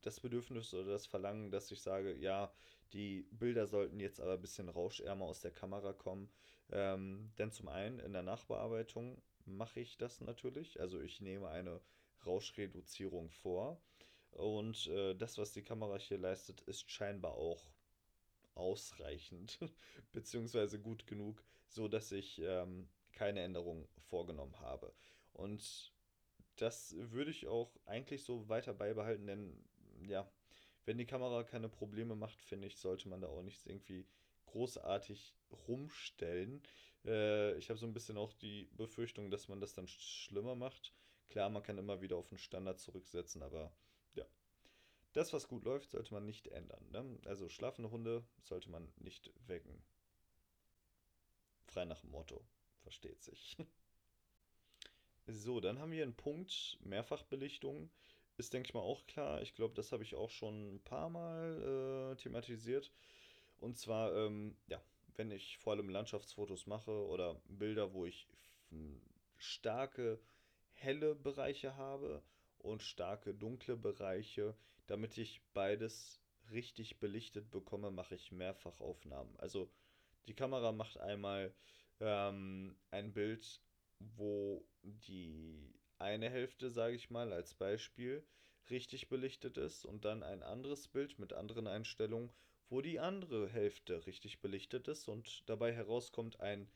das 0.01 0.19
Bedürfnis 0.19 0.73
oder 0.75 0.91
das 0.91 1.07
Verlangen, 1.07 1.49
dass 1.49 1.71
ich 1.71 1.81
sage, 1.81 2.15
ja, 2.15 2.53
die 2.93 3.27
Bilder 3.31 3.65
sollten 3.65 3.99
jetzt 3.99 4.21
aber 4.21 4.33
ein 4.33 4.41
bisschen 4.41 4.69
rauschärmer 4.69 5.25
aus 5.25 5.41
der 5.41 5.51
Kamera 5.51 5.91
kommen. 5.91 6.29
Ähm, 6.71 7.31
denn 7.39 7.51
zum 7.51 7.67
einen 7.67 7.97
in 7.99 8.13
der 8.13 8.21
Nachbearbeitung 8.21 9.21
mache 9.45 9.79
ich 9.79 9.97
das 9.97 10.21
natürlich. 10.21 10.79
Also 10.79 11.01
ich 11.01 11.19
nehme 11.19 11.49
eine 11.49 11.81
Rauschreduzierung 12.27 13.31
vor. 13.31 13.81
Und 14.31 14.85
äh, 14.87 15.15
das, 15.15 15.39
was 15.39 15.51
die 15.51 15.63
Kamera 15.63 15.97
hier 15.97 16.19
leistet, 16.19 16.61
ist 16.61 16.91
scheinbar 16.91 17.33
auch 17.33 17.71
ausreichend, 18.53 19.57
beziehungsweise 20.11 20.79
gut 20.79 21.07
genug, 21.07 21.43
so 21.67 21.87
dass 21.87 22.11
ich 22.11 22.39
ähm, 22.43 22.87
keine 23.13 23.41
Änderung 23.41 23.87
vorgenommen 24.09 24.59
habe. 24.59 24.93
Und 25.33 25.91
das 26.61 26.95
würde 26.97 27.31
ich 27.31 27.47
auch 27.47 27.71
eigentlich 27.85 28.23
so 28.23 28.47
weiter 28.49 28.73
beibehalten, 28.73 29.27
denn 29.27 29.63
ja, 30.07 30.29
wenn 30.85 30.97
die 30.97 31.05
Kamera 31.05 31.43
keine 31.43 31.69
Probleme 31.69 32.15
macht, 32.15 32.39
finde 32.41 32.67
ich, 32.67 32.77
sollte 32.77 33.09
man 33.09 33.21
da 33.21 33.27
auch 33.27 33.41
nicht 33.43 33.65
irgendwie 33.65 34.07
großartig 34.47 35.35
rumstellen. 35.67 36.63
Äh, 37.05 37.55
ich 37.57 37.69
habe 37.69 37.79
so 37.79 37.85
ein 37.85 37.93
bisschen 37.93 38.17
auch 38.17 38.33
die 38.33 38.69
Befürchtung, 38.73 39.29
dass 39.29 39.47
man 39.47 39.61
das 39.61 39.73
dann 39.73 39.87
schlimmer 39.87 40.55
macht. 40.55 40.93
Klar, 41.29 41.49
man 41.49 41.63
kann 41.63 41.77
immer 41.77 42.01
wieder 42.01 42.17
auf 42.17 42.29
den 42.29 42.39
Standard 42.39 42.79
zurücksetzen, 42.79 43.43
aber 43.43 43.71
ja. 44.15 44.25
Das, 45.13 45.31
was 45.31 45.47
gut 45.47 45.63
läuft, 45.63 45.91
sollte 45.91 46.13
man 46.13 46.25
nicht 46.25 46.47
ändern. 46.47 46.89
Ne? 46.91 47.19
Also 47.25 47.49
schlafende 47.49 47.91
Hunde 47.91 48.23
sollte 48.41 48.69
man 48.69 48.91
nicht 48.97 49.31
wecken. 49.47 49.83
Frei 51.65 51.85
nach 51.85 52.01
dem 52.01 52.11
Motto. 52.11 52.43
Versteht 52.81 53.21
sich. 53.21 53.57
So, 55.31 55.59
dann 55.59 55.79
haben 55.79 55.91
wir 55.91 56.01
einen 56.01 56.15
Punkt, 56.15 56.77
Mehrfachbelichtung. 56.81 57.91
Ist, 58.37 58.53
denke 58.53 58.67
ich 58.67 58.73
mal, 58.73 58.79
auch 58.79 59.05
klar. 59.05 59.41
Ich 59.41 59.53
glaube, 59.53 59.75
das 59.75 59.91
habe 59.91 60.03
ich 60.03 60.15
auch 60.15 60.31
schon 60.31 60.75
ein 60.75 60.79
paar 60.79 61.09
Mal 61.09 62.13
äh, 62.13 62.15
thematisiert. 62.15 62.91
Und 63.59 63.77
zwar, 63.77 64.15
ähm, 64.15 64.55
ja, 64.67 64.81
wenn 65.15 65.29
ich 65.29 65.57
vor 65.59 65.73
allem 65.73 65.89
Landschaftsfotos 65.89 66.65
mache 66.65 66.91
oder 66.91 67.39
Bilder, 67.47 67.93
wo 67.93 68.05
ich 68.05 68.27
starke 69.37 70.19
helle 70.73 71.13
Bereiche 71.15 71.75
habe 71.75 72.23
und 72.57 72.81
starke 72.81 73.33
dunkle 73.33 73.77
Bereiche. 73.77 74.55
Damit 74.87 75.17
ich 75.17 75.41
beides 75.53 76.19
richtig 76.51 76.99
belichtet 76.99 77.51
bekomme, 77.51 77.91
mache 77.91 78.15
ich 78.15 78.31
Mehrfachaufnahmen. 78.31 79.35
Also 79.39 79.69
die 80.27 80.33
Kamera 80.33 80.71
macht 80.71 80.97
einmal 80.97 81.53
ähm, 81.99 82.75
ein 82.91 83.13
Bild, 83.13 83.61
wo 83.99 84.65
die 84.83 85.73
eine 85.97 86.29
Hälfte, 86.29 86.69
sage 86.71 86.95
ich 86.95 87.09
mal, 87.09 87.33
als 87.33 87.53
Beispiel 87.53 88.25
richtig 88.69 89.09
belichtet 89.09 89.57
ist 89.57 89.85
und 89.85 90.05
dann 90.05 90.23
ein 90.23 90.43
anderes 90.43 90.87
Bild 90.87 91.19
mit 91.19 91.33
anderen 91.33 91.67
Einstellungen, 91.67 92.31
wo 92.69 92.81
die 92.81 92.99
andere 92.99 93.49
Hälfte 93.49 94.05
richtig 94.05 94.41
belichtet 94.41 94.87
ist 94.87 95.07
und 95.07 95.47
dabei 95.49 95.73
herauskommt 95.73 96.39
ein 96.39 96.69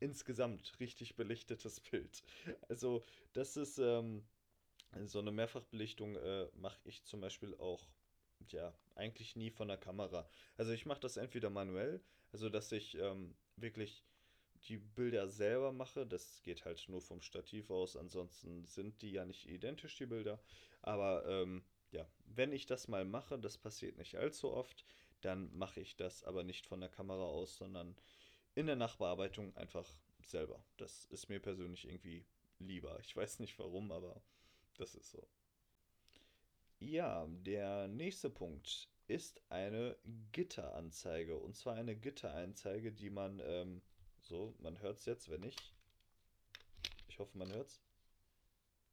insgesamt 0.00 0.78
richtig 0.80 1.16
belichtetes 1.16 1.80
Bild. 1.90 2.22
Also 2.68 3.04
das 3.32 3.56
ist 3.56 3.78
ähm, 3.78 4.24
so 5.06 5.18
eine 5.18 5.32
Mehrfachbelichtung 5.32 6.16
äh, 6.16 6.48
mache 6.54 6.78
ich 6.84 7.04
zum 7.04 7.20
Beispiel 7.20 7.54
auch 7.56 7.88
ja 8.48 8.72
eigentlich 8.94 9.36
nie 9.36 9.50
von 9.50 9.68
der 9.68 9.78
Kamera. 9.78 10.28
Also 10.56 10.72
ich 10.72 10.86
mache 10.86 11.00
das 11.00 11.16
entweder 11.16 11.50
manuell, 11.50 12.00
also 12.32 12.48
dass 12.48 12.70
ich 12.72 12.96
ähm, 12.96 13.34
wirklich 13.56 14.04
die 14.68 14.78
Bilder 14.78 15.28
selber 15.28 15.72
mache. 15.72 16.06
Das 16.06 16.42
geht 16.42 16.64
halt 16.64 16.84
nur 16.88 17.00
vom 17.00 17.20
Stativ 17.20 17.70
aus. 17.70 17.96
Ansonsten 17.96 18.64
sind 18.66 19.02
die 19.02 19.12
ja 19.12 19.24
nicht 19.24 19.48
identisch, 19.48 19.96
die 19.96 20.06
Bilder. 20.06 20.40
Aber 20.82 21.26
ähm, 21.26 21.64
ja, 21.90 22.06
wenn 22.26 22.52
ich 22.52 22.66
das 22.66 22.88
mal 22.88 23.04
mache, 23.04 23.38
das 23.38 23.58
passiert 23.58 23.96
nicht 23.96 24.16
allzu 24.16 24.52
oft, 24.52 24.84
dann 25.20 25.56
mache 25.56 25.80
ich 25.80 25.96
das 25.96 26.24
aber 26.24 26.44
nicht 26.44 26.66
von 26.66 26.80
der 26.80 26.90
Kamera 26.90 27.24
aus, 27.24 27.56
sondern 27.56 27.96
in 28.54 28.66
der 28.66 28.76
Nachbearbeitung 28.76 29.56
einfach 29.56 29.88
selber. 30.22 30.64
Das 30.76 31.06
ist 31.06 31.28
mir 31.28 31.40
persönlich 31.40 31.86
irgendwie 31.86 32.24
lieber. 32.58 32.98
Ich 33.00 33.16
weiß 33.16 33.40
nicht 33.40 33.58
warum, 33.58 33.92
aber 33.92 34.20
das 34.76 34.94
ist 34.94 35.10
so. 35.10 35.26
Ja, 36.78 37.26
der 37.28 37.88
nächste 37.88 38.30
Punkt 38.30 38.88
ist 39.06 39.40
eine 39.48 39.96
Gitteranzeige. 40.32 41.36
Und 41.36 41.56
zwar 41.56 41.74
eine 41.74 41.96
Gitteranzeige, 41.96 42.92
die 42.92 43.10
man, 43.10 43.40
ähm, 43.44 43.82
so, 44.24 44.54
man 44.58 44.80
hört 44.80 44.98
es 44.98 45.06
jetzt, 45.06 45.30
wenn 45.30 45.42
ich. 45.42 45.56
Ich 47.08 47.18
hoffe, 47.18 47.36
man 47.38 47.52
hört 47.52 47.68
es. 47.68 47.80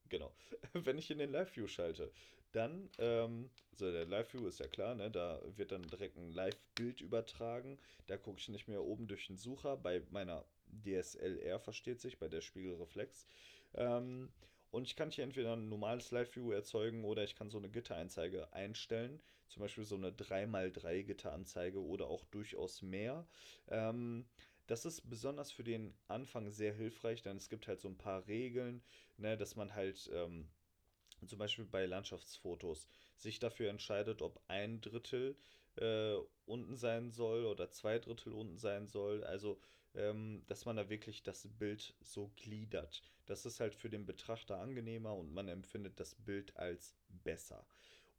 Genau. 0.09 0.31
wenn 0.73 0.97
ich 0.97 1.09
in 1.09 1.19
den 1.19 1.31
Live-View 1.31 1.67
schalte, 1.67 2.11
dann, 2.51 2.89
ähm, 2.97 3.49
so 3.77 3.89
der 3.89 4.05
Live-View 4.05 4.45
ist 4.47 4.59
ja 4.59 4.67
klar, 4.67 4.93
ne, 4.93 5.09
da 5.09 5.41
wird 5.55 5.71
dann 5.71 5.83
direkt 5.83 6.17
ein 6.17 6.33
Live-Bild 6.33 6.99
übertragen. 6.99 7.79
Da 8.07 8.17
gucke 8.17 8.39
ich 8.39 8.49
nicht 8.49 8.67
mehr 8.67 8.83
oben 8.83 9.07
durch 9.07 9.27
den 9.27 9.37
Sucher. 9.37 9.77
Bei 9.77 10.01
meiner 10.09 10.43
DSLR 10.85 11.59
versteht 11.59 12.01
sich, 12.01 12.19
bei 12.19 12.27
der 12.27 12.41
Spiegelreflex. 12.41 13.25
Ähm, 13.73 14.31
und 14.71 14.87
ich 14.87 14.95
kann 14.95 15.11
hier 15.11 15.23
entweder 15.23 15.53
ein 15.53 15.69
normales 15.69 16.11
Live-View 16.11 16.51
erzeugen 16.51 17.03
oder 17.03 17.23
ich 17.23 17.35
kann 17.35 17.49
so 17.49 17.57
eine 17.57 17.69
Gitteranzeige 17.69 18.53
einstellen. 18.53 19.21
Zum 19.47 19.61
Beispiel 19.61 19.83
so 19.83 19.95
eine 19.95 20.11
3x3 20.11 21.03
Gitteranzeige 21.03 21.81
oder 21.81 22.07
auch 22.07 22.23
durchaus 22.25 22.81
mehr. 22.81 23.27
Ähm, 23.67 24.25
das 24.71 24.85
ist 24.85 25.09
besonders 25.09 25.51
für 25.51 25.65
den 25.65 25.93
Anfang 26.07 26.49
sehr 26.49 26.73
hilfreich, 26.73 27.21
denn 27.21 27.35
es 27.35 27.49
gibt 27.49 27.67
halt 27.67 27.81
so 27.81 27.89
ein 27.89 27.97
paar 27.97 28.25
Regeln, 28.27 28.81
ne, 29.17 29.35
dass 29.35 29.57
man 29.57 29.75
halt 29.75 30.09
ähm, 30.13 30.47
zum 31.27 31.39
Beispiel 31.39 31.65
bei 31.65 31.85
Landschaftsfotos 31.85 32.87
sich 33.17 33.39
dafür 33.39 33.69
entscheidet, 33.69 34.21
ob 34.21 34.41
ein 34.47 34.79
Drittel 34.79 35.35
äh, 35.75 36.15
unten 36.45 36.77
sein 36.77 37.11
soll 37.11 37.45
oder 37.47 37.69
zwei 37.69 37.99
Drittel 37.99 38.31
unten 38.31 38.57
sein 38.57 38.87
soll. 38.87 39.25
Also, 39.25 39.59
ähm, 39.93 40.43
dass 40.47 40.63
man 40.63 40.77
da 40.77 40.89
wirklich 40.89 41.21
das 41.21 41.49
Bild 41.59 41.93
so 41.99 42.31
gliedert. 42.37 43.03
Das 43.25 43.45
ist 43.45 43.59
halt 43.59 43.75
für 43.75 43.89
den 43.89 44.05
Betrachter 44.05 44.57
angenehmer 44.57 45.13
und 45.13 45.33
man 45.33 45.49
empfindet 45.49 45.99
das 45.99 46.15
Bild 46.15 46.55
als 46.55 46.95
besser. 47.09 47.67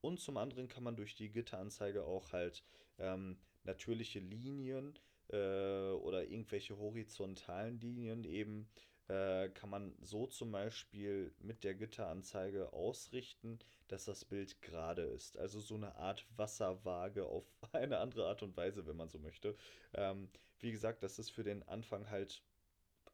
Und 0.02 0.20
zum 0.20 0.36
anderen 0.36 0.68
kann 0.68 0.82
man 0.82 0.96
durch 0.96 1.14
die 1.14 1.32
Gitteranzeige 1.32 2.04
auch 2.04 2.32
halt 2.32 2.62
ähm, 2.98 3.38
natürliche 3.64 4.18
Linien 4.18 4.98
äh, 5.32 5.90
oder 5.92 6.24
irgendwelche 6.24 6.78
horizontalen 6.78 7.80
Linien 7.80 8.24
eben 8.24 8.68
äh, 9.08 9.48
kann 9.50 9.70
man 9.70 9.94
so 10.00 10.26
zum 10.26 10.52
Beispiel 10.52 11.34
mit 11.40 11.64
der 11.64 11.74
Gitteranzeige 11.74 12.72
ausrichten, 12.72 13.58
dass 13.88 14.04
das 14.04 14.24
Bild 14.24 14.62
gerade 14.62 15.02
ist. 15.02 15.36
Also 15.38 15.60
so 15.60 15.74
eine 15.74 15.96
Art 15.96 16.26
Wasserwaage 16.36 17.26
auf 17.26 17.44
eine 17.72 17.98
andere 17.98 18.26
Art 18.26 18.42
und 18.42 18.56
Weise, 18.56 18.86
wenn 18.86 18.96
man 18.96 19.08
so 19.08 19.18
möchte. 19.18 19.56
Ähm, 19.94 20.28
wie 20.60 20.72
gesagt, 20.72 21.02
das 21.02 21.18
ist 21.18 21.30
für 21.30 21.44
den 21.44 21.62
Anfang 21.68 22.08
halt 22.10 22.42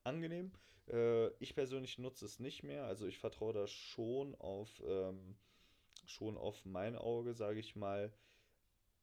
angenehm. 0.05 0.53
Äh, 0.89 1.29
ich 1.39 1.55
persönlich 1.55 1.99
nutze 1.99 2.25
es 2.27 2.39
nicht 2.39 2.63
mehr, 2.63 2.85
also 2.85 3.07
ich 3.07 3.19
vertraue 3.19 3.55
da 3.55 3.67
schon 3.67 4.35
auf, 4.37 4.83
ähm, 4.87 5.37
schon 6.07 6.37
auf 6.37 6.65
mein 6.65 6.97
Auge, 6.97 7.35
sage 7.35 7.61
ich 7.61 7.77
mal. 7.77 8.13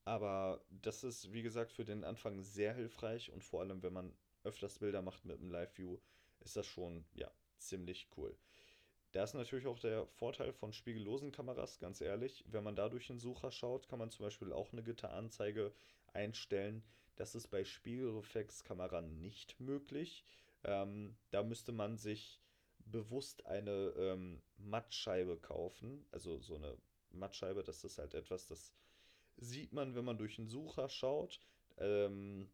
Aber 0.06 0.64
das 0.70 1.04
ist, 1.04 1.34
wie 1.34 1.42
gesagt, 1.42 1.72
für 1.74 1.86
den 1.86 2.04
Anfang 2.04 2.42
sehr 2.44 2.74
hilfreich 2.74 3.32
und 3.32 3.44
vor 3.44 3.62
allem, 3.62 3.84
wenn 3.84 3.94
man 3.94 4.16
öfters 4.44 4.80
Bilder 4.80 5.02
macht 5.02 5.26
mit 5.26 5.40
einem 5.40 5.52
Live-View, 5.52 5.98
ist 6.42 6.56
das 6.56 6.68
schon, 6.68 7.06
ja, 7.14 7.32
ziemlich 7.58 8.10
cool. 8.18 8.38
Da 9.14 9.24
ist 9.24 9.34
natürlich 9.34 9.68
auch 9.68 9.80
der 9.80 10.08
Vorteil 10.08 10.54
von 10.54 10.74
spiegellosen 10.74 11.32
Kameras, 11.32 11.80
ganz 11.80 12.02
ehrlich. 12.02 12.44
Wenn 12.48 12.64
man 12.64 12.76
da 12.76 12.90
durch 12.90 13.08
den 13.08 13.20
Sucher 13.20 13.52
schaut, 13.52 13.88
kann 13.88 14.00
man 14.00 14.12
zum 14.12 14.26
Beispiel 14.26 14.52
auch 14.54 14.72
eine 14.74 14.84
Gitteranzeige 14.84 15.74
einstellen, 16.14 16.84
Das 17.16 17.34
ist 17.36 17.48
bei 17.48 17.64
Spiegelreflexkameran 17.64 19.22
nicht 19.22 19.60
möglich. 19.60 20.26
Ähm, 20.64 21.18
da 21.32 21.44
müsste 21.44 21.72
man 21.72 21.98
sich 21.98 22.42
bewusst 22.80 23.46
eine 23.46 23.94
ähm, 23.98 24.42
Mattscheibe 24.58 25.38
kaufen. 25.38 26.06
Also 26.12 26.40
so 26.40 26.56
eine 26.56 26.78
Mattscheibe, 27.12 27.64
das 27.64 27.84
ist 27.86 27.98
halt 28.00 28.14
etwas, 28.16 28.48
das 28.48 28.74
sieht 29.38 29.74
man, 29.74 29.96
wenn 29.96 30.06
man 30.06 30.18
durch 30.18 30.36
den 30.36 30.48
Sucher 30.48 30.90
schaut. 30.90 31.40
Ähm, 31.78 32.50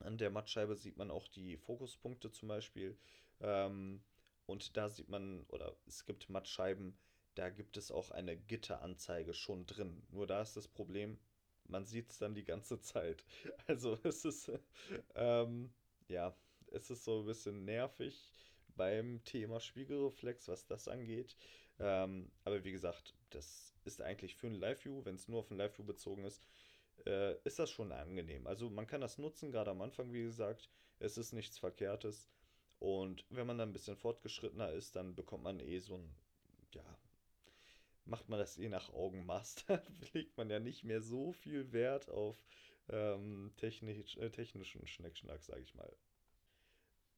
an 0.00 0.18
der 0.18 0.30
Mattscheibe 0.30 0.76
sieht 0.76 0.96
man 0.96 1.10
auch 1.10 1.28
die 1.28 1.56
Fokuspunkte 1.56 2.30
zum 2.32 2.48
Beispiel. 2.48 2.96
Ähm, 3.40 4.02
und 4.46 4.76
da 4.76 4.88
sieht 4.88 5.08
man, 5.08 5.44
oder 5.48 5.76
es 5.86 6.04
gibt 6.04 6.28
Mattscheiben, 6.28 6.96
da 7.34 7.50
gibt 7.50 7.76
es 7.76 7.90
auch 7.90 8.10
eine 8.10 8.36
Gitteranzeige 8.36 9.34
schon 9.34 9.66
drin. 9.66 10.02
Nur 10.10 10.26
da 10.26 10.42
ist 10.42 10.56
das 10.56 10.68
Problem, 10.68 11.18
man 11.64 11.86
sieht 11.86 12.10
es 12.10 12.18
dann 12.18 12.34
die 12.34 12.44
ganze 12.44 12.80
Zeit. 12.80 13.24
Also 13.66 13.98
es 14.02 14.24
ist, 14.24 14.50
ähm, 15.14 15.72
ja, 16.08 16.36
es 16.66 16.90
ist 16.90 17.04
so 17.04 17.20
ein 17.20 17.26
bisschen 17.26 17.64
nervig 17.64 18.32
beim 18.76 19.22
Thema 19.24 19.60
Spiegelreflex, 19.60 20.48
was 20.48 20.66
das 20.66 20.88
angeht. 20.88 21.36
Ähm, 21.78 22.30
aber 22.44 22.64
wie 22.64 22.72
gesagt, 22.72 23.14
das 23.34 23.74
ist 23.84 24.00
eigentlich 24.00 24.36
für 24.36 24.46
ein 24.46 24.54
Live-View, 24.54 25.04
wenn 25.04 25.16
es 25.16 25.28
nur 25.28 25.40
auf 25.40 25.50
ein 25.50 25.56
Live-View 25.56 25.84
bezogen 25.84 26.24
ist, 26.24 26.46
äh, 27.06 27.36
ist 27.44 27.58
das 27.58 27.70
schon 27.70 27.92
angenehm. 27.92 28.46
Also 28.46 28.70
man 28.70 28.86
kann 28.86 29.00
das 29.00 29.18
nutzen, 29.18 29.50
gerade 29.50 29.70
am 29.70 29.82
Anfang, 29.82 30.12
wie 30.12 30.22
gesagt. 30.22 30.70
Es 30.98 31.18
ist 31.18 31.32
nichts 31.32 31.58
Verkehrtes. 31.58 32.28
Und 32.78 33.24
wenn 33.30 33.46
man 33.46 33.58
dann 33.58 33.70
ein 33.70 33.72
bisschen 33.72 33.96
fortgeschrittener 33.96 34.72
ist, 34.72 34.96
dann 34.96 35.14
bekommt 35.14 35.44
man 35.44 35.60
eh 35.60 35.78
so 35.78 35.96
ein, 35.96 36.14
ja, 36.72 36.98
macht 38.04 38.28
man 38.28 38.38
das 38.38 38.58
eh 38.58 38.68
nach 38.68 38.92
Augenmaß. 38.92 39.56
Da 39.68 39.82
legt 40.12 40.36
man 40.36 40.50
ja 40.50 40.58
nicht 40.60 40.84
mehr 40.84 41.00
so 41.00 41.32
viel 41.32 41.72
Wert 41.72 42.08
auf 42.08 42.36
ähm, 42.88 43.52
technisch, 43.56 44.16
äh, 44.16 44.30
technischen 44.30 44.86
Schneckschnack, 44.86 45.42
sage 45.42 45.62
ich 45.62 45.74
mal. 45.74 45.94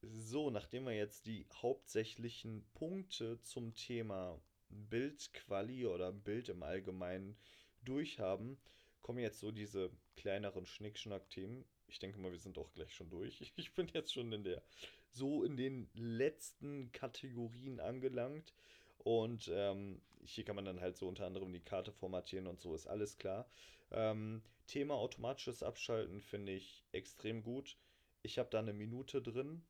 So, 0.03 0.51
nachdem 0.51 0.85
wir 0.85 0.95
jetzt 0.95 1.27
die 1.27 1.47
hauptsächlichen 1.51 2.67
Punkte 2.75 3.41
zum 3.41 3.75
Thema 3.75 4.39
Bildquali 4.75 5.87
oder 5.87 6.13
Bild 6.13 6.49
im 6.49 6.63
Allgemeinen 6.63 7.37
durchhaben, 7.85 8.59
kommen 9.03 9.19
jetzt 9.19 9.41
so 9.41 9.51
diese 9.51 9.91
kleineren 10.17 10.67
Schnickschnack-Themen. 10.67 11.65
Ich 11.87 11.99
denke 11.99 12.19
mal, 12.19 12.33
wir 12.33 12.39
sind 12.39 12.59
auch 12.59 12.73
gleich 12.73 12.95
schon 12.95 13.11
durch. 13.11 13.41
Ich 13.57 13.75
bin 13.75 13.89
jetzt 13.93 14.13
schon 14.13 14.33
in 14.33 14.45
der, 14.45 14.63
so 15.11 15.45
in 15.45 15.57
den 15.57 15.91
letzten 15.95 16.91
Kategorien 16.93 17.81
angelangt. 17.81 18.55
Und 18.99 19.51
ähm, 19.53 20.01
hier 20.25 20.45
kann 20.45 20.57
man 20.57 20.65
dann 20.65 20.81
halt 20.81 20.97
so 20.97 21.07
unter 21.07 21.27
anderem 21.27 21.53
die 21.53 21.61
Karte 21.61 21.93
formatieren 21.93 22.47
und 22.47 22.61
so 22.61 22.75
ist 22.75 22.87
alles 22.87 23.19
klar. 23.19 23.47
Ähm, 23.91 24.43
Thema 24.67 24.95
automatisches 24.95 25.63
Abschalten 25.63 26.23
finde 26.23 26.53
ich 26.53 26.85
extrem 26.93 27.43
gut. 27.43 27.77
Ich 28.23 28.39
habe 28.39 28.49
da 28.51 28.61
eine 28.61 28.73
Minute 28.73 29.21
drin. 29.21 29.63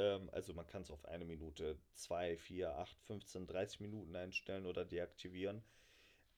Ähm, 0.00 0.30
also 0.32 0.54
man 0.54 0.66
kann 0.66 0.82
es 0.82 0.90
auf 0.90 1.04
eine 1.04 1.24
Minute, 1.26 1.78
2, 1.94 2.38
4, 2.38 2.76
8, 2.78 3.00
15, 3.02 3.46
30 3.46 3.80
Minuten 3.80 4.16
einstellen 4.16 4.66
oder 4.66 4.84
deaktivieren. 4.84 5.62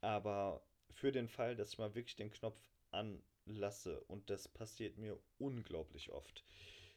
Aber 0.01 0.67
für 0.91 1.13
den 1.13 1.29
Fall, 1.29 1.55
dass 1.55 1.73
ich 1.73 1.79
mal 1.79 1.95
wirklich 1.95 2.17
den 2.17 2.33
Knopf 2.33 2.59
anlasse 2.91 4.01
und 4.09 4.31
das 4.31 4.49
passiert 4.49 4.99
mir 4.99 5.17
unglaublich 5.39 6.11
oft. 6.11 6.45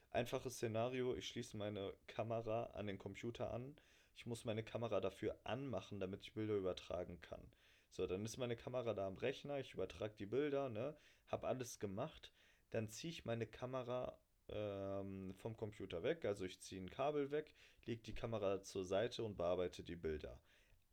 Einfaches 0.09 0.55
Szenario, 0.55 1.16
ich 1.16 1.28
schließe 1.28 1.55
meine 1.55 1.93
Kamera 2.07 2.63
an 2.74 2.88
den 2.88 2.97
Computer 2.97 3.53
an. 3.53 3.76
Ich 4.16 4.26
muss 4.26 4.45
meine 4.45 4.63
Kamera 4.63 5.01
dafür 5.01 5.38
anmachen, 5.43 5.99
damit 5.99 6.24
ich 6.24 6.34
Bilder 6.34 6.55
übertragen 6.55 7.22
kann. 7.22 7.51
So, 7.91 8.07
dann 8.07 8.26
ist 8.26 8.38
meine 8.38 8.55
Kamera 8.55 8.93
da 8.93 9.05
am 9.07 9.18
Rechner, 9.18 9.59
ich 9.59 9.74
übertrage 9.74 10.16
die 10.18 10.26
Bilder, 10.26 10.70
ne, 10.70 10.97
habe 11.28 11.47
alles 11.47 11.80
gemacht. 11.80 12.32
Dann 12.72 12.89
ziehe 12.89 13.11
ich 13.11 13.26
meine 13.26 13.45
Kamera 13.45 14.18
ähm, 14.50 15.34
vom 15.36 15.56
Computer 15.58 16.04
weg, 16.04 16.26
also 16.26 16.46
ich 16.46 16.60
ziehe 16.60 16.82
ein 16.82 16.89
Kabel 16.89 17.32
weg, 17.32 17.54
lege 17.86 18.02
die 18.04 18.16
Kamera 18.16 18.62
zur 18.62 18.86
Seite 18.86 19.24
und 19.24 19.38
bearbeite 19.38 19.84
die 19.84 19.96
Bilder. 19.96 20.39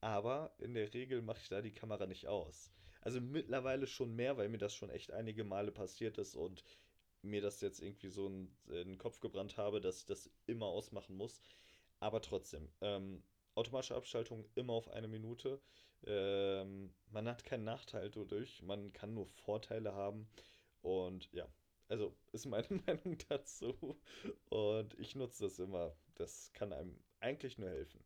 Aber 0.00 0.54
in 0.58 0.74
der 0.74 0.92
Regel 0.94 1.22
mache 1.22 1.40
ich 1.42 1.48
da 1.48 1.62
die 1.62 1.74
Kamera 1.74 2.06
nicht 2.06 2.26
aus. 2.26 2.72
Also 3.02 3.20
mittlerweile 3.20 3.86
schon 3.86 4.14
mehr, 4.14 4.36
weil 4.36 4.48
mir 4.48 4.58
das 4.58 4.74
schon 4.74 4.90
echt 4.90 5.12
einige 5.12 5.44
Male 5.44 5.72
passiert 5.72 6.18
ist 6.18 6.36
und 6.36 6.64
mir 7.22 7.40
das 7.40 7.60
jetzt 7.60 7.80
irgendwie 7.80 8.08
so 8.08 8.26
in, 8.26 8.48
den 8.68 8.98
Kopf 8.98 9.20
gebrannt 9.20 9.56
habe, 9.56 9.80
dass 9.80 10.00
ich 10.00 10.06
das 10.06 10.30
immer 10.46 10.66
ausmachen 10.66 11.16
muss. 11.16 11.40
Aber 12.00 12.20
trotzdem, 12.20 12.68
ähm, 12.80 13.22
automatische 13.54 13.94
Abschaltung 13.94 14.44
immer 14.54 14.72
auf 14.72 14.88
eine 14.88 15.08
Minute. 15.08 15.60
Ähm, 16.04 16.92
man 17.10 17.28
hat 17.28 17.44
keinen 17.44 17.64
Nachteil 17.64 18.10
dadurch, 18.10 18.62
man 18.62 18.92
kann 18.92 19.14
nur 19.14 19.26
Vorteile 19.26 19.94
haben. 19.94 20.28
Und 20.80 21.30
ja, 21.32 21.46
also 21.92 22.16
ist 22.32 22.46
meine 22.46 22.66
Meinung 22.86 23.18
dazu. 23.28 24.00
Und 24.48 24.98
ich 24.98 25.14
nutze 25.14 25.44
das 25.44 25.58
immer. 25.58 25.94
Das 26.14 26.50
kann 26.54 26.72
einem 26.72 26.98
eigentlich 27.20 27.58
nur 27.58 27.68
helfen. 27.68 28.02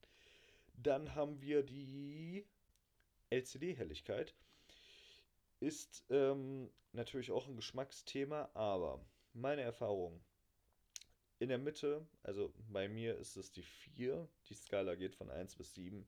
Dann 0.74 1.14
haben 1.14 1.40
wir 1.40 1.62
die 1.62 2.44
LCD-Helligkeit. 3.30 4.34
Ist 5.60 6.04
ähm, 6.10 6.68
natürlich 6.92 7.30
auch 7.30 7.46
ein 7.46 7.54
Geschmacksthema, 7.54 8.50
aber 8.54 9.06
meine 9.32 9.62
Erfahrung 9.62 10.20
in 11.38 11.48
der 11.48 11.58
Mitte, 11.58 12.06
also 12.24 12.52
bei 12.68 12.88
mir 12.88 13.16
ist 13.16 13.36
es 13.36 13.52
die 13.52 13.62
4, 13.62 14.28
die 14.48 14.54
Skala 14.54 14.96
geht 14.96 15.14
von 15.14 15.30
1 15.30 15.54
bis 15.54 15.74
7. 15.74 16.06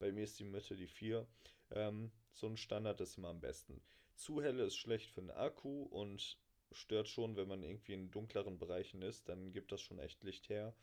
Bei 0.00 0.10
mir 0.10 0.24
ist 0.24 0.38
die 0.40 0.44
Mitte 0.44 0.74
die 0.74 0.88
4. 0.88 1.26
Ähm, 1.70 2.10
so 2.32 2.48
ein 2.48 2.56
Standard 2.56 3.00
ist 3.00 3.18
immer 3.18 3.28
am 3.28 3.40
besten. 3.40 3.80
Zu 4.16 4.42
helle 4.42 4.64
ist 4.64 4.76
schlecht 4.76 5.10
für 5.10 5.20
den 5.20 5.30
Akku 5.30 5.84
und 5.84 6.38
stört 6.72 7.08
schon, 7.08 7.36
wenn 7.36 7.48
man 7.48 7.62
irgendwie 7.62 7.94
in 7.94 8.10
dunkleren 8.10 8.58
Bereichen 8.58 9.02
ist, 9.02 9.28
dann 9.28 9.52
gibt 9.52 9.72
das 9.72 9.80
schon 9.80 9.98
echt 9.98 10.22
Licht 10.24 10.48
her. 10.48 10.74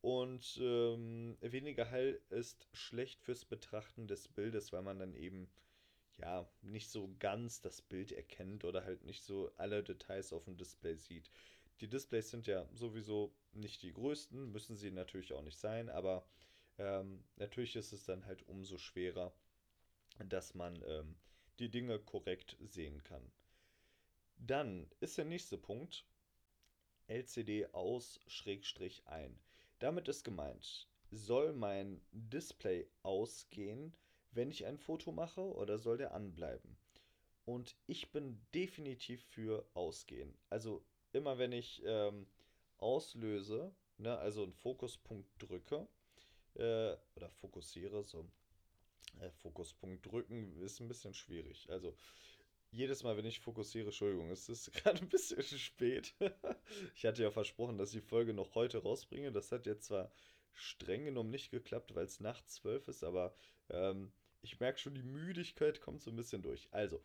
Und 0.00 0.58
ähm, 0.62 1.36
weniger 1.40 1.84
hell 1.84 2.20
ist 2.30 2.68
schlecht 2.72 3.20
fürs 3.22 3.44
Betrachten 3.44 4.06
des 4.06 4.28
Bildes, 4.28 4.72
weil 4.72 4.82
man 4.82 4.98
dann 4.98 5.14
eben 5.14 5.50
ja, 6.18 6.48
nicht 6.62 6.90
so 6.90 7.14
ganz 7.18 7.60
das 7.60 7.82
Bild 7.82 8.12
erkennt 8.12 8.64
oder 8.64 8.84
halt 8.84 9.04
nicht 9.04 9.22
so 9.22 9.50
alle 9.56 9.82
Details 9.82 10.32
auf 10.32 10.44
dem 10.44 10.56
Display 10.56 10.96
sieht. 10.96 11.30
Die 11.80 11.88
Displays 11.88 12.30
sind 12.30 12.46
ja 12.46 12.68
sowieso 12.74 13.34
nicht 13.52 13.82
die 13.82 13.92
größten, 13.92 14.52
müssen 14.52 14.76
sie 14.76 14.90
natürlich 14.90 15.32
auch 15.32 15.42
nicht 15.42 15.58
sein, 15.58 15.88
aber 15.88 16.26
ähm, 16.78 17.24
natürlich 17.36 17.76
ist 17.76 17.92
es 17.92 18.04
dann 18.04 18.26
halt 18.26 18.46
umso 18.48 18.76
schwerer, 18.78 19.32
dass 20.26 20.54
man 20.54 20.82
ähm, 20.86 21.16
die 21.58 21.70
Dinge 21.70 21.98
korrekt 21.98 22.56
sehen 22.60 23.02
kann. 23.04 23.30
Dann 24.46 24.90
ist 25.00 25.18
der 25.18 25.26
nächste 25.26 25.58
Punkt 25.58 26.06
LCD 27.08 27.66
aus 27.72 28.20
Schrägstrich 28.26 29.06
ein. 29.06 29.38
Damit 29.80 30.08
ist 30.08 30.24
gemeint, 30.24 30.88
soll 31.10 31.52
mein 31.52 32.00
Display 32.10 32.88
ausgehen, 33.02 33.94
wenn 34.32 34.50
ich 34.50 34.64
ein 34.64 34.78
Foto 34.78 35.12
mache 35.12 35.42
oder 35.42 35.78
soll 35.78 35.98
der 35.98 36.14
anbleiben? 36.14 36.78
Und 37.44 37.76
ich 37.86 38.12
bin 38.12 38.40
definitiv 38.54 39.22
für 39.24 39.68
ausgehen. 39.74 40.34
Also 40.48 40.84
immer 41.12 41.36
wenn 41.38 41.52
ich 41.52 41.82
ähm, 41.84 42.26
auslöse, 42.78 43.74
ne, 43.98 44.16
also 44.18 44.42
einen 44.44 44.54
Fokuspunkt 44.54 45.28
drücke 45.38 45.86
äh, 46.54 46.96
oder 47.14 47.28
fokussiere, 47.28 48.04
so 48.04 48.26
äh, 49.20 49.30
Fokuspunkt 49.30 50.06
drücken 50.06 50.56
ist 50.62 50.80
ein 50.80 50.88
bisschen 50.88 51.12
schwierig. 51.12 51.68
Also 51.70 51.94
jedes 52.72 53.02
Mal, 53.02 53.16
wenn 53.16 53.24
ich 53.26 53.40
fokussiere, 53.40 53.86
Entschuldigung, 53.86 54.30
es 54.30 54.48
ist 54.48 54.72
gerade 54.74 55.00
ein 55.00 55.08
bisschen 55.08 55.42
spät. 55.42 56.14
ich 56.94 57.04
hatte 57.06 57.22
ja 57.22 57.30
versprochen, 57.30 57.78
dass 57.78 57.94
ich 57.94 58.02
die 58.02 58.08
Folge 58.08 58.34
noch 58.34 58.54
heute 58.54 58.78
rausbringe. 58.78 59.32
Das 59.32 59.52
hat 59.52 59.66
jetzt 59.66 59.86
zwar 59.86 60.10
streng 60.52 61.04
genommen 61.04 61.30
nicht 61.30 61.50
geklappt, 61.50 61.94
weil 61.94 62.04
es 62.04 62.20
nachts 62.20 62.54
zwölf 62.54 62.88
ist, 62.88 63.04
aber 63.04 63.34
ähm, 63.70 64.12
ich 64.42 64.60
merke 64.60 64.78
schon, 64.78 64.94
die 64.94 65.02
Müdigkeit 65.02 65.80
kommt 65.80 66.02
so 66.02 66.10
ein 66.10 66.16
bisschen 66.16 66.42
durch. 66.42 66.68
Also, 66.70 67.02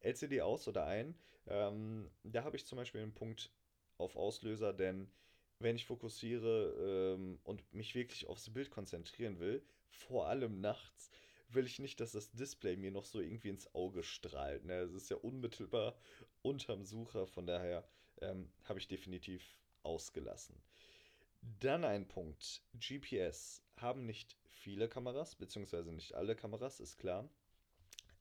LCD 0.00 0.42
aus 0.42 0.68
oder 0.68 0.86
ein. 0.86 1.14
Ähm, 1.46 2.10
da 2.22 2.44
habe 2.44 2.56
ich 2.56 2.66
zum 2.66 2.76
Beispiel 2.76 3.00
einen 3.00 3.14
Punkt 3.14 3.50
auf 3.96 4.16
Auslöser, 4.16 4.72
denn 4.72 5.10
wenn 5.58 5.76
ich 5.76 5.86
fokussiere 5.86 7.14
ähm, 7.16 7.38
und 7.42 7.72
mich 7.74 7.94
wirklich 7.94 8.26
aufs 8.28 8.52
Bild 8.52 8.70
konzentrieren 8.70 9.40
will, 9.40 9.62
vor 9.90 10.28
allem 10.28 10.60
nachts, 10.60 11.10
will 11.50 11.66
ich 11.66 11.78
nicht, 11.78 12.00
dass 12.00 12.12
das 12.12 12.30
Display 12.30 12.76
mir 12.76 12.90
noch 12.90 13.04
so 13.04 13.20
irgendwie 13.20 13.48
ins 13.48 13.72
Auge 13.74 14.02
strahlt. 14.02 14.64
Ne? 14.64 14.74
Es 14.80 14.92
ist 14.92 15.10
ja 15.10 15.16
unmittelbar 15.16 15.96
unterm 16.42 16.84
Sucher, 16.84 17.26
von 17.26 17.46
daher 17.46 17.88
ähm, 18.20 18.50
habe 18.64 18.78
ich 18.78 18.88
definitiv 18.88 19.56
ausgelassen. 19.82 20.60
Dann 21.60 21.84
ein 21.84 22.06
Punkt. 22.06 22.62
GPS 22.74 23.62
haben 23.76 24.04
nicht 24.06 24.36
viele 24.48 24.88
Kameras, 24.88 25.36
beziehungsweise 25.36 25.92
nicht 25.92 26.14
alle 26.14 26.36
Kameras, 26.36 26.80
ist 26.80 26.98
klar. 26.98 27.28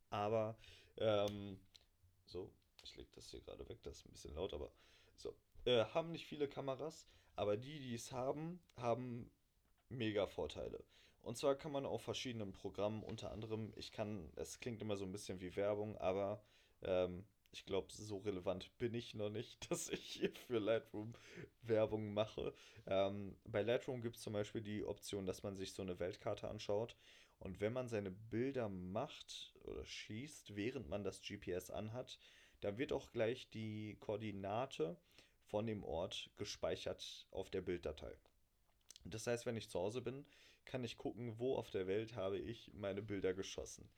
Aber, 0.09 0.57
ähm, 0.97 1.59
so, 2.25 2.51
ich 2.83 2.95
lege 2.95 3.09
das 3.15 3.29
hier 3.29 3.41
gerade 3.41 3.67
weg, 3.67 3.79
das 3.83 3.97
ist 3.97 4.05
ein 4.05 4.11
bisschen 4.11 4.35
laut, 4.35 4.53
aber 4.53 4.71
so, 5.17 5.35
äh, 5.65 5.83
haben 5.85 6.11
nicht 6.11 6.25
viele 6.25 6.47
Kameras, 6.47 7.07
aber 7.35 7.57
die, 7.57 7.79
die 7.79 7.95
es 7.95 8.11
haben, 8.11 8.61
haben 8.77 9.29
mega 9.89 10.27
Vorteile. 10.27 10.83
Und 11.27 11.35
zwar 11.35 11.55
kann 11.55 11.73
man 11.73 11.85
auf 11.85 12.03
verschiedenen 12.03 12.53
Programmen, 12.53 13.03
unter 13.03 13.31
anderem, 13.31 13.73
ich 13.75 13.91
kann, 13.91 14.31
es 14.37 14.61
klingt 14.61 14.81
immer 14.81 14.95
so 14.95 15.03
ein 15.03 15.11
bisschen 15.11 15.41
wie 15.41 15.57
Werbung, 15.57 15.97
aber 15.97 16.41
ähm, 16.83 17.25
ich 17.51 17.65
glaube, 17.65 17.91
so 17.91 18.19
relevant 18.19 18.71
bin 18.77 18.93
ich 18.93 19.13
noch 19.13 19.29
nicht, 19.29 19.57
dass 19.69 19.89
ich 19.89 19.99
hier 19.99 20.31
für 20.31 20.59
Lightroom 20.59 21.15
Werbung 21.63 22.13
mache. 22.13 22.53
Ähm, 22.85 23.35
bei 23.43 23.61
Lightroom 23.61 24.01
gibt 24.01 24.15
es 24.15 24.21
zum 24.21 24.31
Beispiel 24.31 24.61
die 24.61 24.85
Option, 24.85 25.25
dass 25.25 25.43
man 25.43 25.57
sich 25.57 25.73
so 25.73 25.81
eine 25.81 25.99
Weltkarte 25.99 26.47
anschaut. 26.47 26.95
Und 27.39 27.59
wenn 27.59 27.73
man 27.73 27.89
seine 27.89 28.11
Bilder 28.11 28.69
macht 28.69 29.53
oder 29.63 29.83
schießt, 29.83 30.55
während 30.55 30.87
man 30.87 31.03
das 31.03 31.21
GPS 31.21 31.71
anhat, 31.71 32.19
dann 32.61 32.77
wird 32.77 32.93
auch 32.93 33.11
gleich 33.11 33.49
die 33.49 33.97
Koordinate 33.99 34.95
von 35.43 35.67
dem 35.67 35.83
Ort 35.83 36.29
gespeichert 36.37 37.27
auf 37.31 37.49
der 37.49 37.63
Bilddatei. 37.63 38.15
Das 39.03 39.27
heißt, 39.27 39.45
wenn 39.45 39.57
ich 39.57 39.69
zu 39.69 39.79
Hause 39.79 40.01
bin, 40.01 40.25
kann 40.67 40.83
ich 40.83 40.97
gucken, 40.97 41.39
wo 41.39 41.55
auf 41.55 41.71
der 41.71 41.87
Welt 41.87 42.15
habe 42.15 42.37
ich 42.37 42.71
meine 42.73 43.01
Bilder 43.01 43.33
geschossen. 43.33 43.89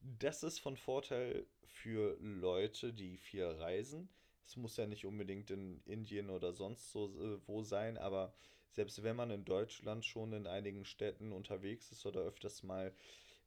Das 0.00 0.42
ist 0.42 0.60
von 0.60 0.76
Vorteil 0.76 1.46
für 1.66 2.16
Leute, 2.20 2.92
die 2.92 3.16
viel 3.16 3.44
reisen. 3.44 4.08
Es 4.46 4.56
muss 4.56 4.76
ja 4.76 4.86
nicht 4.86 5.06
unbedingt 5.06 5.50
in 5.50 5.82
Indien 5.84 6.30
oder 6.30 6.52
sonst 6.52 6.92
so 6.92 7.06
äh, 7.06 7.38
wo 7.46 7.62
sein, 7.62 7.96
aber 7.96 8.34
selbst 8.72 9.02
wenn 9.02 9.16
man 9.16 9.30
in 9.30 9.44
Deutschland 9.44 10.04
schon 10.04 10.32
in 10.32 10.46
einigen 10.46 10.84
Städten 10.84 11.32
unterwegs 11.32 11.92
ist 11.92 12.04
oder 12.06 12.20
öfters 12.20 12.62
mal 12.62 12.92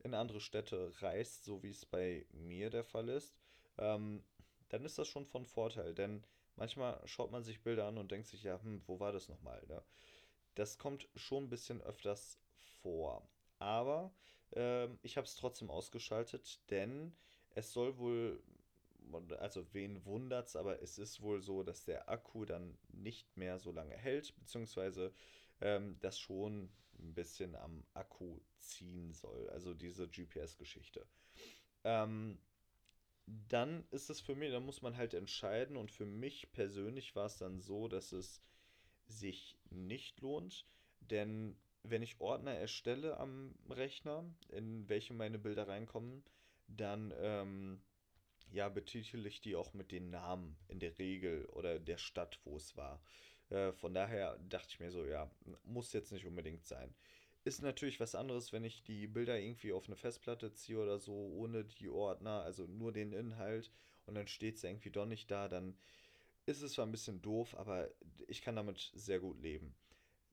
in 0.04 0.14
andere 0.14 0.40
Städte 0.40 0.94
reist, 1.02 1.44
so 1.44 1.62
wie 1.64 1.70
es 1.70 1.86
bei 1.86 2.26
mir 2.32 2.70
der 2.70 2.84
Fall 2.84 3.10
ist, 3.10 3.36
ähm, 3.78 4.24
dann 4.70 4.86
ist 4.86 4.98
das 4.98 5.08
schon 5.08 5.26
von 5.26 5.46
Vorteil. 5.46 5.94
Denn 5.94 6.24
manchmal 6.56 7.02
schaut 7.06 7.32
man 7.32 7.44
sich 7.44 7.62
Bilder 7.62 7.88
an 7.88 7.98
und 7.98 8.12
denkt 8.12 8.28
sich, 8.28 8.44
ja, 8.44 8.62
hm, 8.62 8.82
wo 8.88 9.00
war 9.00 9.12
das 9.12 9.30
nochmal? 9.30 9.64
Ne? 9.68 9.84
Das 10.56 10.78
kommt 10.78 11.08
schon 11.16 11.46
ein 11.46 11.50
bisschen 11.50 11.82
öfters 11.82 12.40
vor. 12.82 13.28
Aber 13.60 14.14
ähm, 14.54 15.00
ich 15.02 15.18
habe 15.18 15.26
es 15.26 15.36
trotzdem 15.36 15.70
ausgeschaltet, 15.70 16.62
denn 16.70 17.16
es 17.52 17.74
soll 17.74 17.98
wohl, 17.98 18.44
also 19.40 19.66
wen 19.74 20.04
wundert's, 20.06 20.56
aber 20.56 20.82
es 20.82 20.98
ist 20.98 21.22
wohl 21.22 21.42
so, 21.42 21.64
dass 21.64 21.86
der 21.86 22.10
Akku 22.10 22.46
dann 22.46 22.78
nicht 22.90 23.36
mehr 23.38 23.60
so 23.60 23.72
lange 23.72 23.96
hält, 23.96 24.36
beziehungsweise 24.38 25.14
ähm, 25.62 25.98
das 26.00 26.20
schon 26.20 26.70
ein 27.00 27.14
bisschen 27.14 27.56
am 27.56 27.84
Akku 27.94 28.40
ziehen 28.60 29.14
soll. 29.14 29.50
Also 29.50 29.74
diese 29.74 30.08
GPS-Geschichte. 30.08 31.06
Ähm, 31.84 32.40
dann 33.50 33.86
ist 33.92 34.10
es 34.10 34.22
für 34.22 34.36
mich, 34.36 34.52
da 34.52 34.60
muss 34.60 34.82
man 34.82 34.96
halt 34.96 35.14
entscheiden 35.14 35.76
und 35.76 35.92
für 35.92 36.06
mich 36.06 36.52
persönlich 36.54 37.16
war 37.16 37.26
es 37.26 37.38
dann 37.38 37.60
so, 37.60 37.88
dass 37.88 38.14
es 38.14 38.42
sich 39.08 39.58
nicht 39.70 40.22
lohnt, 40.22 40.66
denn 41.02 41.58
wenn 41.90 42.02
ich 42.02 42.20
Ordner 42.20 42.54
erstelle 42.54 43.18
am 43.18 43.56
Rechner, 43.70 44.26
in 44.50 44.88
welche 44.90 45.14
meine 45.14 45.40
Bilder 45.40 45.68
reinkommen, 45.68 46.24
dann 46.68 47.14
ähm, 47.20 47.82
ja, 48.52 48.70
betitel 48.70 49.26
ich 49.26 49.42
die 49.42 49.56
auch 49.56 49.74
mit 49.74 49.92
den 49.92 50.10
Namen 50.10 50.58
in 50.68 50.80
der 50.80 50.98
Regel 51.00 51.46
oder 51.48 51.80
der 51.80 51.98
Stadt, 51.98 52.40
wo 52.44 52.58
es 52.58 52.78
war. 52.78 53.02
Äh, 53.50 53.72
von 53.74 53.94
daher 53.94 54.38
dachte 54.50 54.70
ich 54.72 54.80
mir 54.80 54.92
so, 54.92 55.06
ja, 55.06 55.30
muss 55.64 55.94
jetzt 55.94 56.12
nicht 56.12 56.26
unbedingt 56.26 56.66
sein. 56.66 56.94
Ist 57.44 57.62
natürlich 57.62 58.00
was 58.00 58.16
anderes, 58.16 58.52
wenn 58.52 58.64
ich 58.64 58.84
die 58.84 59.08
Bilder 59.08 59.40
irgendwie 59.40 59.72
auf 59.72 59.88
eine 59.88 59.96
Festplatte 59.96 60.54
ziehe 60.54 60.80
oder 60.80 61.00
so, 61.00 61.14
ohne 61.14 61.64
die 61.64 61.90
Ordner, 61.90 62.42
also 62.44 62.66
nur 62.68 62.92
den 62.92 63.14
Inhalt 63.14 63.72
und 64.06 64.16
dann 64.16 64.28
steht 64.28 64.58
es 64.58 64.64
irgendwie 64.64 64.92
doch 64.92 65.06
nicht 65.06 65.32
da, 65.32 65.48
dann 65.48 65.78
ist 66.46 66.62
es 66.62 66.74
zwar 66.74 66.86
ein 66.86 66.92
bisschen 66.92 67.22
doof, 67.22 67.56
aber 67.56 67.90
ich 68.28 68.42
kann 68.42 68.56
damit 68.56 68.92
sehr 68.96 69.20
gut 69.20 69.40
leben. 69.42 69.76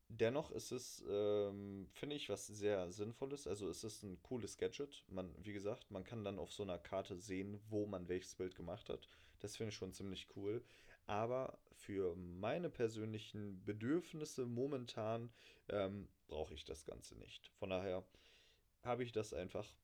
Dennoch 0.08 0.50
ist 0.50 0.70
es, 0.70 1.02
ähm, 1.08 1.88
finde 1.92 2.16
ich, 2.16 2.28
was 2.28 2.46
sehr 2.46 2.92
Sinnvolles. 2.92 3.46
Also 3.46 3.68
es 3.68 3.84
ist 3.84 4.02
ein 4.02 4.20
cooles 4.22 4.58
Gadget. 4.58 5.04
Man, 5.08 5.34
wie 5.44 5.52
gesagt, 5.52 5.90
man 5.90 6.04
kann 6.04 6.24
dann 6.24 6.38
auf 6.38 6.52
so 6.52 6.62
einer 6.62 6.78
Karte 6.78 7.16
sehen, 7.16 7.60
wo 7.68 7.86
man 7.86 8.08
welches 8.08 8.34
Bild 8.34 8.54
gemacht 8.54 8.88
hat. 8.88 9.08
Das 9.40 9.56
finde 9.56 9.70
ich 9.70 9.76
schon 9.76 9.92
ziemlich 9.92 10.28
cool. 10.36 10.64
Aber 11.06 11.58
für 11.72 12.14
meine 12.16 12.70
persönlichen 12.70 13.62
Bedürfnisse 13.64 14.46
momentan 14.46 15.32
ähm, 15.68 16.08
brauche 16.28 16.54
ich 16.54 16.64
das 16.64 16.84
Ganze 16.84 17.16
nicht. 17.18 17.48
Von 17.58 17.70
daher 17.70 18.04
habe 18.82 19.02
ich 19.04 19.12
das 19.12 19.32
einfach 19.32 19.74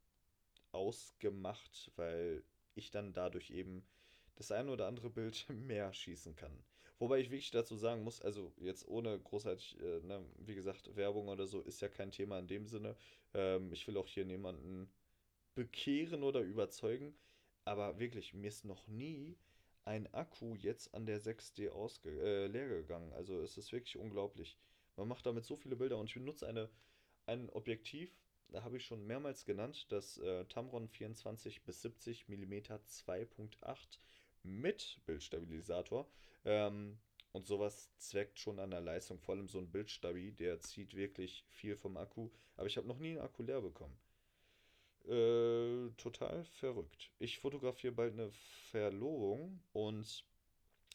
ausgemacht, 0.73 1.93
weil 1.97 2.45
ich 2.75 2.91
dann 2.91 3.13
dadurch 3.13 3.51
eben 3.51 3.85
das 4.37 4.53
ein 4.53 4.69
oder 4.69 4.87
andere 4.87 5.11
Bild 5.11 5.47
mehr 5.51 5.93
schießen 5.93 6.37
kann. 6.37 6.63
Wobei 7.01 7.19
ich 7.19 7.31
wirklich 7.31 7.51
dazu 7.51 7.77
sagen 7.77 8.05
muss, 8.05 8.21
also 8.21 8.53
jetzt 8.59 8.87
ohne 8.87 9.19
großartig, 9.19 9.81
äh, 9.81 10.01
ne, 10.01 10.23
wie 10.37 10.55
gesagt, 10.55 10.95
Werbung 10.97 11.29
oder 11.29 11.47
so 11.47 11.63
ist 11.63 11.81
ja 11.81 11.89
kein 11.89 12.13
Thema 12.13 12.39
in 12.39 12.47
dem 12.47 12.67
Sinne. 12.67 12.95
Ähm, 13.33 13.73
ich 13.73 13.89
will 13.89 13.97
auch 13.97 14.07
hier 14.07 14.27
niemanden 14.27 14.93
bekehren 15.55 16.23
oder 16.23 16.41
überzeugen, 16.41 17.15
aber 17.65 17.99
wirklich, 17.99 18.35
mir 18.35 18.49
ist 18.49 18.67
noch 18.67 18.87
nie 18.87 19.39
ein 19.87 20.13
Akku 20.13 20.55
jetzt 20.57 20.95
an 20.95 21.07
der 21.07 21.21
6D 21.23 21.71
ausge 21.71 22.11
äh, 22.11 22.47
leer 22.49 22.69
gegangen. 22.69 23.15
Also 23.15 23.41
es 23.41 23.57
ist 23.57 23.73
wirklich 23.73 23.97
unglaublich. 23.97 24.59
Man 24.97 25.09
macht 25.09 25.25
damit 25.25 25.47
so 25.47 25.57
viele 25.57 25.77
Bilder 25.77 25.97
und 25.97 26.07
ich 26.07 26.15
benutze 26.15 26.47
eine, 26.47 26.69
ein 27.25 27.49
Objektiv, 27.49 28.15
da 28.49 28.63
habe 28.63 28.77
ich 28.77 28.85
schon 28.85 29.07
mehrmals 29.07 29.47
genannt, 29.47 29.87
das 29.91 30.19
äh, 30.19 30.45
Tamron 30.47 30.87
24 30.89 31.63
bis 31.65 31.81
70 31.81 32.29
mm 32.29 32.53
2.8 32.53 33.99
mit 34.43 35.01
Bildstabilisator. 35.07 36.09
Ähm, 36.45 36.99
und 37.33 37.47
sowas 37.47 37.91
zweckt 37.99 38.41
schon 38.41 38.59
an 38.59 38.71
der 38.71 38.81
Leistung. 38.81 39.19
Vor 39.21 39.35
allem 39.35 39.49
so 39.49 39.59
ein 39.59 39.71
Bildstabi, 39.71 40.33
der 40.33 40.61
zieht 40.61 40.97
wirklich 40.97 41.45
viel 41.49 41.77
vom 41.77 41.97
Akku. 41.97 42.31
Aber 42.57 42.67
ich 42.67 42.77
habe 42.77 42.89
noch 42.89 42.99
nie 42.99 43.11
einen 43.11 43.21
Akku 43.21 43.43
leer 43.43 43.61
bekommen. 43.61 43.97
Äh, 45.07 45.91
total 45.97 46.45
verrückt. 46.45 47.11
Ich 47.19 47.39
fotografiere 47.39 47.93
bald 47.93 48.13
eine 48.15 48.31
Verlobung 48.71 49.61
und 49.73 50.25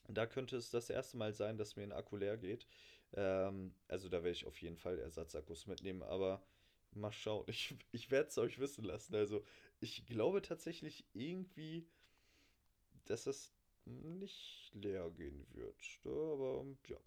da 0.08 0.28
könnte 0.28 0.58
es 0.58 0.70
das 0.70 0.90
erste 0.90 1.18
Mal 1.18 1.34
sein, 1.34 1.58
dass 1.58 1.76
mir 1.76 1.84
ein 1.84 1.92
Akku 1.92 2.16
leer 2.18 2.38
geht. 2.38 2.68
Ähm, 3.14 3.74
also 3.88 4.08
da 4.10 4.18
werde 4.18 4.32
ich 4.32 4.46
auf 4.46 4.62
jeden 4.62 4.78
Fall 4.78 5.00
Ersatzakkus 5.00 5.68
mitnehmen, 5.68 6.04
aber 6.04 6.44
mal 6.92 7.12
schauen. 7.12 7.46
Ich, 7.50 7.76
ich 7.92 8.12
werde 8.12 8.30
es 8.30 8.38
euch 8.38 8.60
wissen 8.60 8.84
lassen. 8.84 9.16
Also 9.16 9.44
ich 9.80 10.06
glaube 10.06 10.42
tatsächlich 10.42 11.06
irgendwie 11.14 11.88
dass 13.06 13.28
es 13.28 13.54
nicht 13.86 14.72
leer 14.74 15.10
gehen 15.12 15.46
wird. 15.54 15.76
Aber 16.06 16.66
ja, 16.88 16.98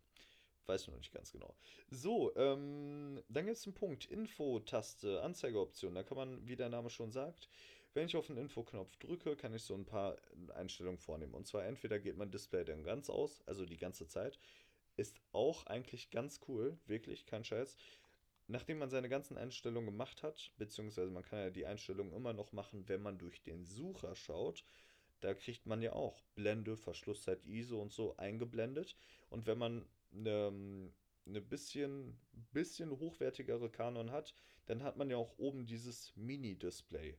weiß 0.66 0.88
noch 0.88 0.96
nicht 0.96 1.12
ganz 1.12 1.32
genau. 1.32 1.55
So, 1.90 2.34
ähm, 2.36 3.22
dann 3.28 3.46
gibt 3.46 3.57
es 3.57 3.66
einen 3.66 3.74
Punkt, 3.74 4.05
Info-Taste, 4.07 5.22
Anzeigeoption. 5.22 5.94
Da 5.94 6.03
kann 6.03 6.16
man, 6.16 6.46
wie 6.46 6.57
der 6.57 6.68
Name 6.68 6.90
schon 6.90 7.11
sagt, 7.11 7.49
wenn 7.94 8.07
ich 8.07 8.16
auf 8.16 8.26
den 8.26 8.36
Info-Knopf 8.36 8.96
drücke, 8.99 9.34
kann 9.36 9.55
ich 9.55 9.62
so 9.62 9.74
ein 9.74 9.86
paar 9.86 10.16
Einstellungen 10.55 10.99
vornehmen. 10.99 11.34
Und 11.34 11.46
zwar 11.46 11.64
entweder 11.64 11.99
geht 11.99 12.16
mein 12.16 12.30
Display 12.30 12.64
dann 12.64 12.84
ganz 12.84 13.11
aus, 13.11 13.42
also 13.46 13.64
die 13.64 13.78
ganze 13.78 14.07
Zeit. 14.07 14.38
Ist 14.96 15.20
auch 15.32 15.66
eigentlich 15.66 16.11
ganz 16.11 16.40
cool, 16.49 16.78
wirklich, 16.86 17.26
kein 17.26 17.44
Scheiß. 17.44 17.76
Nachdem 18.46 18.78
man 18.78 18.90
seine 18.90 19.09
ganzen 19.09 19.36
Einstellungen 19.36 19.90
gemacht 19.90 20.22
hat, 20.22 20.53
beziehungsweise 20.59 21.11
man 21.11 21.22
kann 21.22 21.38
ja 21.38 21.51
die 21.51 21.66
Einstellungen 21.66 22.12
immer 22.12 22.32
noch 22.32 22.53
machen, 22.53 22.88
wenn 22.88 23.03
man 23.03 23.18
durch 23.18 23.42
den 23.42 23.64
Sucher 23.64 24.14
schaut, 24.16 24.64
da 25.20 25.34
kriegt 25.34 25.66
man 25.66 25.82
ja 25.82 25.92
auch 25.92 26.22
Blende, 26.34 26.76
Verschlusszeit 26.76 27.44
ISO 27.44 27.80
und 27.80 27.92
so 27.92 28.16
eingeblendet. 28.16 28.96
Und 29.30 29.46
wenn 29.46 29.58
man 29.58 29.86
eine, 30.12 30.92
eine 31.26 31.40
bisschen, 31.40 32.18
bisschen 32.52 32.90
hochwertigere 32.90 33.70
Canon 33.70 34.10
hat, 34.10 34.34
dann 34.66 34.82
hat 34.82 34.96
man 34.96 35.10
ja 35.10 35.16
auch 35.16 35.38
oben 35.38 35.66
dieses 35.66 36.14
Mini-Display. 36.16 37.18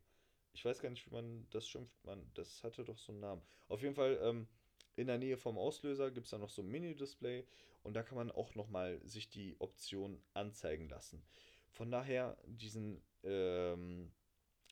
Ich 0.53 0.65
weiß 0.65 0.79
gar 0.79 0.89
nicht, 0.89 1.05
wie 1.05 1.13
man 1.13 1.47
das 1.51 1.67
schimpft. 1.67 2.03
Man, 2.05 2.31
das 2.33 2.63
hatte 2.63 2.83
doch 2.83 2.97
so 2.97 3.11
einen 3.11 3.21
Namen. 3.21 3.41
Auf 3.67 3.81
jeden 3.81 3.95
Fall, 3.95 4.19
ähm, 4.21 4.47
in 4.95 5.07
der 5.07 5.17
Nähe 5.17 5.37
vom 5.37 5.57
Auslöser 5.57 6.11
gibt 6.11 6.25
es 6.25 6.31
da 6.31 6.37
noch 6.37 6.49
so 6.49 6.61
ein 6.61 6.67
Mini-Display 6.67 7.45
und 7.83 7.93
da 7.93 8.03
kann 8.03 8.17
man 8.17 8.31
auch 8.31 8.55
nochmal 8.55 8.99
sich 9.07 9.29
die 9.29 9.55
Option 9.59 10.21
anzeigen 10.33 10.89
lassen. 10.89 11.23
Von 11.69 11.89
daher 11.89 12.37
diesen 12.45 13.01
ähm, 13.23 14.11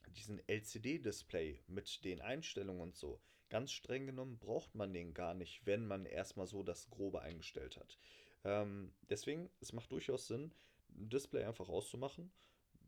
diesen 0.08 0.42
LCD-Display 0.48 1.60
mit 1.68 2.04
den 2.04 2.22
Einstellungen 2.22 2.82
und 2.82 2.96
so, 2.96 3.20
ganz 3.50 3.72
streng 3.72 4.06
genommen 4.06 4.38
braucht 4.38 4.76
man 4.76 4.94
den 4.94 5.14
gar 5.14 5.34
nicht, 5.34 5.66
wenn 5.66 5.86
man 5.86 6.06
erstmal 6.06 6.48
so 6.48 6.64
das 6.64 6.90
Grobe 6.90 7.22
eingestellt 7.22 7.78
hat. 7.78 7.98
Ähm, 8.44 8.94
deswegen, 9.10 9.50
es 9.62 9.74
macht 9.74 9.92
durchaus 9.92 10.28
Sinn, 10.28 10.52
ein 10.96 11.10
Display 11.10 11.44
einfach 11.44 11.70
auszumachen, 11.70 12.32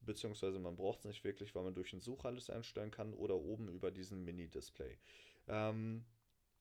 beziehungsweise 0.02 0.60
man 0.60 0.76
braucht 0.76 1.00
es 1.00 1.06
nicht 1.06 1.24
wirklich, 1.24 1.54
weil 1.56 1.64
man 1.64 1.76
durch 1.76 1.92
den 1.92 2.02
Such 2.02 2.26
alles 2.26 2.50
einstellen 2.50 2.92
kann 2.92 3.14
oder 3.14 3.36
oben 3.36 3.70
über 3.70 3.92
diesen 3.92 4.24
Mini-Display. 4.24 4.98
Ähm, 5.48 6.06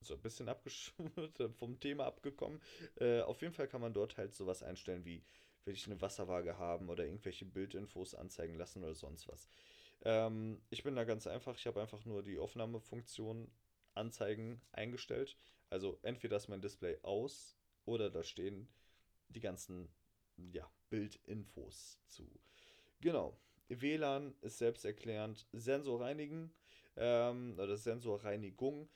so 0.00 0.14
ein 0.14 0.22
bisschen 0.22 0.48
vom 1.54 1.80
Thema 1.80 2.06
abgekommen. 2.06 2.60
Äh, 2.96 3.22
auf 3.22 3.40
jeden 3.42 3.54
Fall 3.54 3.68
kann 3.68 3.80
man 3.80 3.92
dort 3.92 4.16
halt 4.16 4.34
sowas 4.34 4.62
einstellen 4.62 5.04
wie, 5.04 5.24
will 5.64 5.74
ich 5.74 5.86
eine 5.86 6.00
Wasserwaage 6.00 6.58
haben 6.58 6.88
oder 6.88 7.04
irgendwelche 7.04 7.44
Bildinfos 7.44 8.14
anzeigen 8.14 8.54
lassen 8.54 8.82
oder 8.82 8.94
sonst 8.94 9.28
was. 9.28 9.48
Ähm, 10.02 10.60
ich 10.70 10.82
bin 10.82 10.96
da 10.96 11.04
ganz 11.04 11.26
einfach. 11.26 11.56
Ich 11.56 11.66
habe 11.66 11.80
einfach 11.80 12.04
nur 12.04 12.22
die 12.22 12.38
Aufnahmefunktion 12.38 13.50
Anzeigen 13.94 14.60
eingestellt. 14.72 15.36
Also 15.70 15.98
entweder 16.02 16.36
ist 16.36 16.48
mein 16.48 16.62
Display 16.62 16.98
aus 17.02 17.56
oder 17.84 18.10
da 18.10 18.22
stehen 18.22 18.68
die 19.28 19.40
ganzen 19.40 19.88
ja, 20.52 20.70
Bildinfos 20.88 21.98
zu. 22.06 22.28
Genau. 23.00 23.38
WLAN 23.68 24.34
ist 24.40 24.58
selbsterklärend. 24.58 25.46
Sensor 25.52 26.00
reinigen 26.00 26.52
ähm, 26.96 27.58
oder 27.58 27.76
Sensorreinigung 27.76 28.88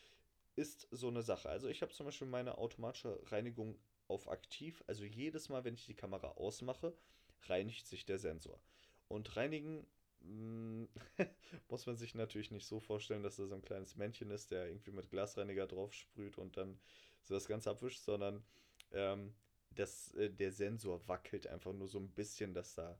ist 0.56 0.88
so 0.90 1.08
eine 1.08 1.22
Sache. 1.22 1.48
Also 1.48 1.68
ich 1.68 1.82
habe 1.82 1.92
zum 1.92 2.06
Beispiel 2.06 2.28
meine 2.28 2.58
automatische 2.58 3.20
Reinigung 3.30 3.78
auf 4.08 4.28
aktiv. 4.28 4.82
Also 4.86 5.04
jedes 5.04 5.48
Mal, 5.48 5.64
wenn 5.64 5.74
ich 5.74 5.86
die 5.86 5.94
Kamera 5.94 6.32
ausmache, 6.32 6.94
reinigt 7.42 7.86
sich 7.86 8.04
der 8.04 8.18
Sensor. 8.18 8.60
Und 9.08 9.36
reinigen 9.36 9.86
muss 11.68 11.86
man 11.86 11.96
sich 11.96 12.14
natürlich 12.14 12.50
nicht 12.50 12.66
so 12.66 12.80
vorstellen, 12.80 13.22
dass 13.22 13.36
da 13.36 13.46
so 13.46 13.54
ein 13.54 13.62
kleines 13.62 13.96
Männchen 13.96 14.30
ist, 14.30 14.50
der 14.50 14.68
irgendwie 14.68 14.92
mit 14.92 15.10
Glasreiniger 15.10 15.66
drauf 15.66 15.92
sprüht 15.92 16.38
und 16.38 16.56
dann 16.56 16.78
so 17.22 17.34
das 17.34 17.46
Ganze 17.46 17.70
abwischt, 17.70 18.00
sondern 18.00 18.44
ähm, 18.92 19.34
das, 19.70 20.12
äh, 20.14 20.30
der 20.30 20.52
Sensor 20.52 21.06
wackelt 21.08 21.46
einfach 21.46 21.72
nur 21.72 21.88
so 21.88 21.98
ein 21.98 22.10
bisschen, 22.10 22.54
dass 22.54 22.74
da, 22.74 22.98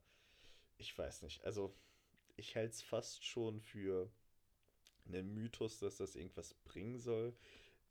ich 0.78 0.96
weiß 0.96 1.22
nicht, 1.22 1.44
also 1.44 1.74
ich 2.36 2.56
halte 2.56 2.72
es 2.72 2.82
fast 2.82 3.24
schon 3.24 3.60
für 3.60 4.10
einen 5.06 5.34
Mythos, 5.34 5.78
dass 5.78 5.96
das 5.96 6.16
irgendwas 6.16 6.54
bringen 6.64 6.98
soll. 6.98 7.36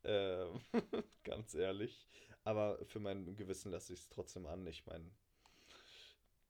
Ähm, 0.04 0.60
ganz 1.24 1.54
ehrlich. 1.54 2.08
Aber 2.44 2.84
für 2.86 3.00
mein 3.00 3.36
Gewissen 3.36 3.72
lasse 3.72 3.94
ich 3.94 4.00
es 4.00 4.10
trotzdem 4.10 4.46
an. 4.48 4.66
Ich 4.66 4.86
meine, 4.86 5.06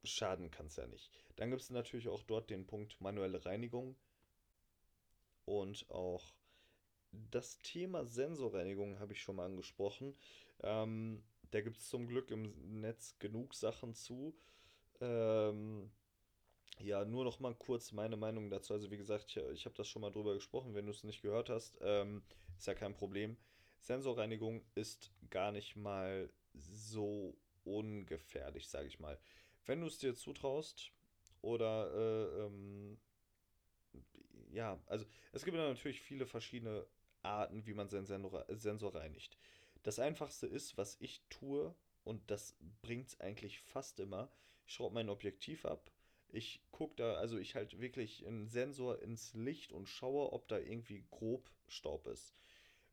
schaden 0.04 0.52
kann 0.52 0.68
es 0.68 0.76
ja 0.76 0.88
nicht. 0.88 1.12
Dann 1.36 1.50
gibt 1.50 1.62
es 1.62 1.70
natürlich 1.70 2.08
auch 2.10 2.24
dort 2.24 2.50
den 2.50 2.66
Punkt 2.66 3.00
manuelle 3.02 3.46
Reinigung 3.46 3.96
und 5.46 5.90
auch 5.90 6.34
das 7.12 7.60
Thema 7.60 8.06
Sensorreinigung 8.06 9.00
habe 9.00 9.14
ich 9.14 9.22
schon 9.22 9.36
mal 9.36 9.46
angesprochen. 9.46 10.16
Ähm, 10.62 11.24
da 11.52 11.62
gibt 11.62 11.78
es 11.78 11.90
zum 11.90 12.08
Glück 12.08 12.32
im 12.32 12.80
Netz 12.80 13.18
genug 13.20 13.54
Sachen 13.54 13.94
zu. 13.94 14.34
Ähm, 15.02 15.92
ja, 16.80 17.04
nur 17.04 17.26
noch 17.26 17.40
mal 17.40 17.54
kurz 17.54 17.92
meine 17.92 18.16
Meinung 18.16 18.50
dazu. 18.50 18.74
Also 18.74 18.90
wie 18.92 18.98
gesagt, 18.98 19.26
ich, 19.28 19.38
ich 19.38 19.66
habe 19.66 19.76
das 19.76 19.88
schon 19.88 20.02
mal 20.02 20.12
drüber 20.12 20.34
gesprochen. 20.34 20.74
Wenn 20.74 20.86
du 20.86 20.92
es 20.92 21.04
nicht 21.04 21.22
gehört 21.22 21.50
hast, 21.50 21.78
ähm, 21.82 22.24
ist 22.58 22.68
ja 22.68 22.74
kein 22.74 22.96
Problem. 22.96 23.38
Sensorreinigung 23.82 24.64
ist 24.76 25.12
gar 25.30 25.52
nicht 25.52 25.76
mal 25.76 26.30
so 26.54 27.36
ungefährlich, 27.64 28.68
sage 28.70 28.88
ich 28.88 29.00
mal. 29.00 29.20
Wenn 29.66 29.82
du 29.82 29.88
es 29.88 29.98
dir 29.98 30.16
zutraust 30.16 30.92
oder 31.42 31.92
äh, 31.94 32.46
ähm, 32.46 32.98
ja, 34.52 34.80
also 34.88 35.06
es 35.32 35.46
gibt 35.46 35.58
natürlich 35.58 36.02
viele 36.02 36.26
verschiedene 36.26 36.86
Arten, 37.24 37.66
wie 37.66 37.74
man 37.74 37.90
seinen 37.90 38.06
Sensor, 38.06 38.46
Sensor 38.50 38.96
reinigt. 38.96 39.38
Das 39.84 40.00
einfachste 40.00 40.48
ist, 40.48 40.78
was 40.78 40.98
ich 41.00 41.22
tue, 41.30 41.74
und 42.04 42.30
das 42.32 42.56
bringt 42.82 43.10
es 43.10 43.20
eigentlich 43.20 43.60
fast 43.60 44.00
immer. 44.00 44.32
Ich 44.66 44.74
schraube 44.74 44.96
mein 44.96 45.10
Objektiv 45.10 45.66
ab. 45.66 45.92
Ich 46.30 46.62
gucke 46.72 46.96
da, 46.96 47.16
also 47.16 47.38
ich 47.38 47.56
halte 47.56 47.80
wirklich 47.80 48.26
einen 48.26 48.48
Sensor 48.48 49.02
ins 49.02 49.34
Licht 49.34 49.74
und 49.74 49.88
schaue, 49.88 50.32
ob 50.32 50.48
da 50.48 50.58
irgendwie 50.58 51.06
grob 51.12 51.52
Staub 51.68 52.08
ist. 52.08 52.34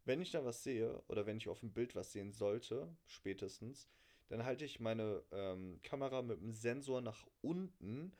Wenn 0.04 0.20
ich 0.20 0.30
da 0.30 0.44
was 0.44 0.62
sehe 0.62 1.02
oder 1.08 1.26
wenn 1.26 1.36
ich 1.36 1.48
auf 1.48 1.60
dem 1.60 1.72
Bild 1.72 1.94
was 1.94 2.12
sehen 2.12 2.32
sollte, 2.32 2.88
spätestens, 3.06 3.88
dann 4.28 4.44
halte 4.44 4.64
ich 4.64 4.80
meine 4.80 5.22
ähm, 5.32 5.80
Kamera 5.82 6.22
mit 6.22 6.40
dem 6.40 6.52
Sensor 6.52 7.00
nach 7.00 7.26
unten 7.40 8.12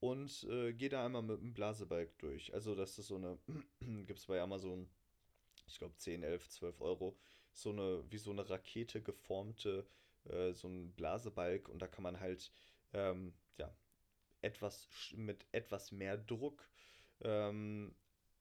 und 0.00 0.44
äh, 0.50 0.72
gehe 0.74 0.90
da 0.90 1.04
einmal 1.04 1.22
mit 1.22 1.40
dem 1.40 1.54
Blasebalg 1.54 2.18
durch. 2.18 2.52
Also 2.52 2.74
das 2.74 2.98
ist 2.98 3.08
so 3.08 3.16
eine, 3.16 3.38
gibt 4.06 4.18
es 4.18 4.26
bei 4.26 4.40
Amazon, 4.40 4.88
ich 5.66 5.78
glaube 5.78 5.96
10, 5.96 6.22
11, 6.22 6.48
12 6.50 6.80
Euro, 6.80 7.16
so 7.52 7.70
eine, 7.70 8.04
wie 8.10 8.18
so 8.18 8.30
eine 8.30 8.48
Rakete 8.48 9.00
geformte, 9.02 9.86
äh, 10.24 10.52
so 10.52 10.68
ein 10.68 10.92
Blasebalg 10.92 11.68
und 11.68 11.80
da 11.80 11.86
kann 11.88 12.02
man 12.02 12.20
halt, 12.20 12.52
ähm, 12.92 13.32
ja, 13.56 13.74
etwas 14.42 14.88
mit 15.16 15.46
etwas 15.52 15.90
mehr 15.90 16.18
Druck, 16.18 16.68
ähm, 17.22 17.94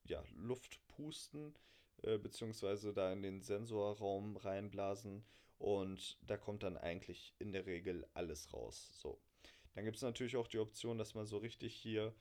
ja, 0.04 0.22
Luft 0.36 0.86
pusten, 0.88 1.56
äh, 2.02 2.18
beziehungsweise 2.18 2.94
da 2.94 3.14
in 3.14 3.22
den 3.22 3.42
Sensorraum 3.42 4.36
reinblasen 4.36 5.24
und 5.58 6.18
da 6.22 6.38
kommt 6.38 6.64
dann 6.64 6.78
eigentlich 6.78 7.36
in 7.40 7.52
der 7.52 7.66
Regel 7.66 8.08
alles 8.14 8.54
raus. 8.54 8.92
So. 9.02 9.20
Dann 9.74 9.86
gibt 9.86 9.98
es 9.98 10.04
natürlich 10.04 10.36
auch 10.36 10.48
die 10.48 10.60
Option, 10.60 10.98
dass 10.98 11.16
man 11.16 11.26
so 11.26 11.38
richtig 11.38 11.76
hier, 11.76 12.14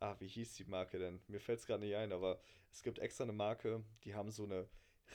ah, 0.00 0.16
wie 0.18 0.28
hieß 0.28 0.54
die 0.54 0.64
Marke 0.64 0.98
denn? 0.98 1.20
Mir 1.28 1.40
fällt 1.40 1.60
es 1.60 1.66
gerade 1.66 1.84
nicht 1.84 1.96
ein, 1.96 2.12
aber 2.12 2.40
es 2.72 2.82
gibt 2.82 2.98
extra 2.98 3.24
eine 3.24 3.32
Marke, 3.32 3.84
die 4.04 4.14
haben 4.14 4.30
so 4.30 4.44
eine 4.44 4.68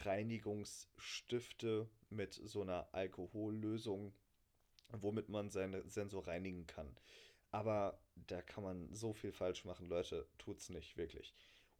Reinigungsstifte 0.03 1.89
mit 2.09 2.33
so 2.33 2.61
einer 2.61 2.93
Alkohollösung, 2.93 4.13
womit 4.91 5.29
man 5.29 5.49
seinen 5.49 5.87
Sensor 5.89 6.27
reinigen 6.27 6.67
kann. 6.67 6.95
Aber 7.51 7.99
da 8.15 8.41
kann 8.41 8.63
man 8.63 8.93
so 8.93 9.13
viel 9.13 9.31
falsch 9.31 9.63
machen, 9.65 9.87
Leute, 9.87 10.27
tut's 10.37 10.69
nicht, 10.69 10.97
wirklich. 10.97 11.33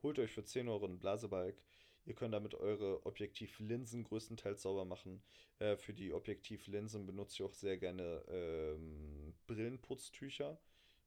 Holt 0.03 0.19
euch 0.19 0.31
für 0.31 0.43
10 0.43 0.69
Euro 0.69 0.85
einen 0.85 0.99
Blasebalg. 0.99 1.61
Ihr 2.05 2.13
könnt 2.13 2.33
damit 2.33 2.53
eure 2.53 3.05
Objektivlinsen 3.05 4.03
größtenteils 4.03 4.61
sauber 4.61 4.85
machen. 4.85 5.23
Äh, 5.59 5.75
für 5.75 5.93
die 5.93 6.13
Objektivlinsen 6.13 7.05
benutze 7.05 7.35
ich 7.35 7.43
auch 7.43 7.53
sehr 7.53 7.77
gerne 7.77 8.23
ähm, 8.27 9.33
Brillenputztücher. 9.47 10.59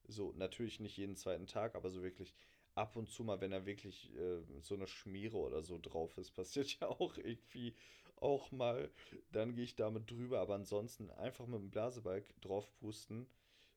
So, 0.07 0.33
natürlich 0.33 0.79
nicht 0.79 0.97
jeden 0.97 1.15
zweiten 1.15 1.47
Tag, 1.47 1.75
aber 1.75 1.89
so 1.89 2.03
wirklich 2.03 2.35
ab 2.75 2.95
und 2.95 3.09
zu 3.09 3.23
mal, 3.23 3.39
wenn 3.41 3.51
da 3.51 3.65
wirklich 3.65 4.13
äh, 4.15 4.41
so 4.61 4.75
eine 4.75 4.87
Schmiere 4.87 5.37
oder 5.37 5.61
so 5.61 5.79
drauf 5.81 6.17
ist, 6.17 6.31
passiert 6.35 6.79
ja 6.79 6.87
auch 6.87 7.17
irgendwie 7.17 7.75
auch 8.17 8.51
mal. 8.51 8.91
Dann 9.31 9.55
gehe 9.55 9.63
ich 9.63 9.75
damit 9.75 10.09
drüber, 10.11 10.39
aber 10.39 10.55
ansonsten 10.55 11.09
einfach 11.11 11.47
mit 11.47 11.59
dem 11.59 11.71
Blasebalg 11.71 12.25
draufpusten 12.41 13.27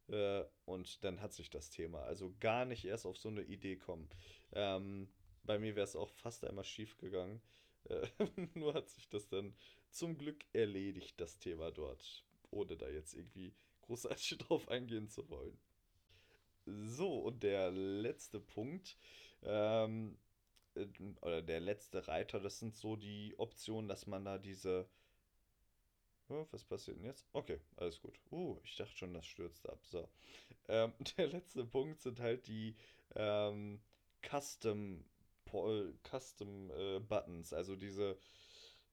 äh, 0.09 0.45
und 0.65 1.05
dann 1.05 1.21
hat 1.21 1.33
sich 1.33 1.51
das 1.51 1.71
Thema. 1.71 2.03
Also 2.03 2.35
gar 2.41 2.65
nicht 2.65 2.85
erst 2.85 3.07
auf 3.07 3.17
so 3.17 3.29
eine 3.29 3.43
Idee 3.43 3.77
kommen. 3.77 4.09
Ähm, 4.53 5.09
bei 5.45 5.59
mir 5.59 5.75
wäre 5.77 5.85
es 5.85 5.97
auch 5.97 6.11
fast 6.11 6.45
einmal 6.45 6.65
schief 6.65 6.97
gegangen. 6.99 7.41
Äh, 7.85 8.07
nur 8.55 8.75
hat 8.75 8.89
sich 8.89 9.09
das 9.09 9.29
dann 9.29 9.55
zum 9.91 10.17
Glück 10.17 10.45
erledigt, 10.53 11.21
das 11.21 11.39
Thema 11.39 11.71
dort. 11.71 12.25
Ohne 12.51 12.77
da 12.77 12.89
jetzt 12.89 13.15
irgendwie 13.15 13.55
großartig 13.83 14.39
drauf 14.39 14.69
eingehen 14.69 15.09
zu 15.09 15.29
wollen. 15.29 15.59
So, 16.67 17.19
und 17.19 17.43
der 17.43 17.71
letzte 17.71 18.39
Punkt, 18.39 18.97
ähm, 19.43 20.17
äh, 20.75 20.87
oder 21.21 21.43
der 21.43 21.61
letzte 21.61 22.07
Reiter, 22.07 22.41
das 22.41 22.59
sind 22.59 22.77
so 22.77 22.97
die 22.97 23.35
Optionen, 23.39 23.89
dass 23.89 24.07
man 24.07 24.25
da 24.25 24.39
diese. 24.39 24.89
Was 26.51 26.65
passiert 26.65 26.97
denn 26.97 27.05
jetzt? 27.05 27.29
Okay, 27.35 27.61
alles 27.77 28.01
gut. 28.01 28.19
Uh, 28.31 28.59
ich 28.65 28.77
dachte 28.77 28.97
schon, 28.97 29.13
das 29.13 29.27
stürzt 29.27 29.69
ab. 29.69 29.85
So. 29.85 30.09
Ähm, 30.69 30.95
der 31.19 31.27
letzte 31.27 31.67
Punkt 31.67 32.01
sind 32.01 32.21
halt 32.21 32.47
die 32.47 32.75
ähm, 33.17 33.83
Custom, 34.23 35.05
Custom 36.03 36.71
äh, 36.71 37.01
Buttons, 37.01 37.53
also 37.53 37.77
diese 37.77 38.19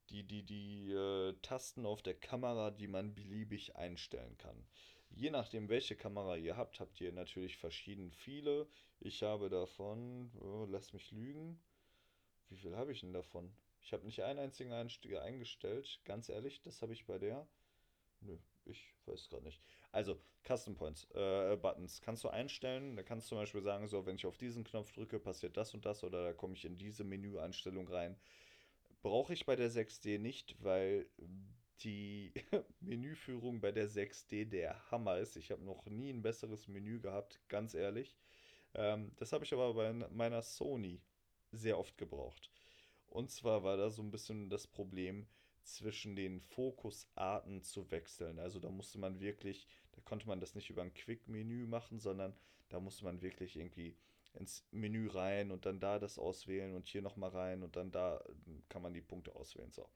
die, 0.10 0.24
die, 0.24 0.44
die 0.44 0.92
äh, 0.92 1.34
Tasten 1.42 1.86
auf 1.86 2.02
der 2.02 2.16
Kamera, 2.16 2.72
die 2.72 2.88
man 2.88 3.14
beliebig 3.14 3.76
einstellen 3.76 4.38
kann. 4.38 4.66
Je 5.12 5.30
nachdem, 5.30 5.70
welche 5.70 5.96
Kamera 5.96 6.38
ihr 6.38 6.58
habt, 6.58 6.80
habt 6.80 7.00
ihr 7.02 7.12
natürlich 7.12 7.58
verschieden 7.58 8.12
viele. 8.12 8.68
Ich 9.00 9.24
habe 9.24 9.50
davon, 9.50 10.32
oh, 10.42 10.66
lass 10.70 10.94
mich 10.94 11.12
lügen, 11.12 11.60
wie 12.50 12.58
viel 12.58 12.76
habe 12.76 12.92
ich 12.92 13.02
denn 13.02 13.14
davon? 13.14 13.52
Ich 13.82 13.94
habe 13.94 14.06
nicht 14.06 14.22
einen 14.24 14.40
einzigen 14.40 14.74
eingestellt, 14.74 16.00
ganz 16.06 16.30
ehrlich, 16.30 16.62
das 16.62 16.82
habe 16.82 16.94
ich 16.94 17.06
bei 17.06 17.18
der. 17.18 17.48
Nö, 18.22 18.38
ich 18.66 18.94
weiß 19.06 19.30
gerade 19.30 19.46
nicht. 19.46 19.62
Also, 19.92 20.20
Custom 20.48 20.76
Points, 20.76 21.08
äh, 21.14 21.58
Buttons 21.58 22.02
kannst 22.02 22.24
du 22.24 22.30
einstellen. 22.30 22.96
Da 22.96 23.04
kannst 23.04 23.28
du 23.28 23.30
zum 23.30 23.38
Beispiel 23.40 23.62
sagen, 23.62 23.88
so, 23.88 24.06
wenn 24.06 24.16
ich 24.16 24.26
auf 24.26 24.38
diesen 24.38 24.64
Knopf 24.64 24.92
drücke, 24.92 25.20
passiert 25.20 25.58
das 25.58 25.74
und 25.74 25.86
das 25.86 26.04
oder 26.04 26.24
da 26.24 26.34
komme 26.34 26.56
ich 26.56 26.66
in 26.66 26.78
diese 26.78 27.04
Menüeinstellung 27.04 27.88
rein. 27.88 28.18
Brauche 29.02 29.34
ich 29.34 29.46
bei 29.46 29.56
der 29.56 29.70
6D 29.72 30.20
nicht, 30.20 30.56
weil 30.64 31.08
die 31.82 32.34
Menüführung 32.82 33.62
bei 33.62 33.72
der 33.72 33.88
6D 33.90 34.46
der 34.46 34.92
Hammer 34.92 35.18
ist. 35.18 35.38
Ich 35.38 35.52
habe 35.52 35.64
noch 35.64 35.86
nie 35.86 36.12
ein 36.12 36.22
besseres 36.22 36.68
Menü 36.68 37.00
gehabt, 37.00 37.40
ganz 37.48 37.74
ehrlich. 37.74 38.18
Ähm, 38.74 39.12
das 39.18 39.32
habe 39.34 39.46
ich 39.46 39.54
aber 39.54 39.74
bei 39.74 39.94
meiner 39.94 40.42
Sony 40.42 41.02
sehr 41.52 41.78
oft 41.80 41.98
gebraucht. 41.98 42.52
Und 43.08 43.32
zwar 43.32 43.64
war 43.64 43.78
da 43.78 43.90
so 43.90 44.02
ein 44.04 44.12
bisschen 44.12 44.50
das 44.50 44.68
Problem, 44.68 45.28
zwischen 45.64 46.16
den 46.16 46.42
Fokusarten 46.42 47.62
zu 47.62 47.92
wechseln. 47.92 48.40
Also 48.40 48.60
da 48.60 48.70
musste 48.70 48.98
man 49.00 49.20
wirklich, 49.20 49.68
da 49.94 50.02
konnte 50.02 50.28
man 50.28 50.40
das 50.40 50.56
nicht 50.56 50.70
über 50.70 50.82
ein 50.82 50.94
Quick-Menü 50.94 51.68
machen, 51.68 52.00
sondern 52.00 52.36
da 52.70 52.80
musste 52.80 53.06
man 53.06 53.22
wirklich 53.22 53.56
irgendwie 53.56 53.96
ins 54.34 54.66
Menü 54.72 55.08
rein 55.08 55.52
und 55.52 55.66
dann 55.66 55.80
da 55.80 56.00
das 56.00 56.20
auswählen 56.20 56.76
und 56.76 56.88
hier 56.88 57.02
nochmal 57.02 57.32
rein 57.32 57.64
und 57.64 57.76
dann 57.76 57.92
da 57.92 58.24
kann 58.70 58.82
man 58.82 58.94
die 58.94 59.02
Punkte 59.02 59.36
auswählen. 59.36 59.72
So. 59.72 59.90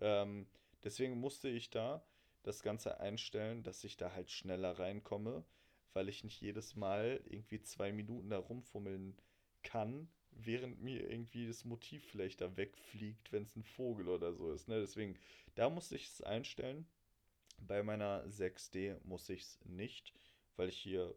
Ähm, 0.00 0.46
deswegen 0.84 1.18
musste 1.18 1.48
ich 1.48 1.70
da 1.70 2.04
das 2.42 2.62
Ganze 2.62 3.00
einstellen, 3.00 3.62
dass 3.62 3.84
ich 3.84 3.96
da 3.96 4.12
halt 4.12 4.30
schneller 4.30 4.78
reinkomme, 4.78 5.44
weil 5.92 6.08
ich 6.08 6.24
nicht 6.24 6.40
jedes 6.40 6.74
Mal 6.76 7.20
irgendwie 7.26 7.62
zwei 7.62 7.92
Minuten 7.92 8.30
da 8.30 8.38
rumfummeln 8.38 9.16
kann, 9.62 10.08
während 10.32 10.82
mir 10.82 11.08
irgendwie 11.08 11.46
das 11.46 11.64
Motiv 11.64 12.04
vielleicht 12.04 12.40
da 12.40 12.56
wegfliegt, 12.56 13.32
wenn 13.32 13.44
es 13.44 13.56
ein 13.56 13.64
Vogel 13.64 14.08
oder 14.08 14.32
so 14.34 14.52
ist. 14.52 14.68
Ne? 14.68 14.80
Deswegen, 14.80 15.18
da 15.54 15.70
musste 15.70 15.96
ich 15.96 16.06
es 16.06 16.22
einstellen. 16.22 16.86
Bei 17.58 17.82
meiner 17.82 18.24
6D 18.26 18.98
muss 19.04 19.28
ich 19.28 19.42
es 19.42 19.58
nicht, 19.64 20.12
weil 20.56 20.68
ich 20.68 20.78
hier 20.78 21.14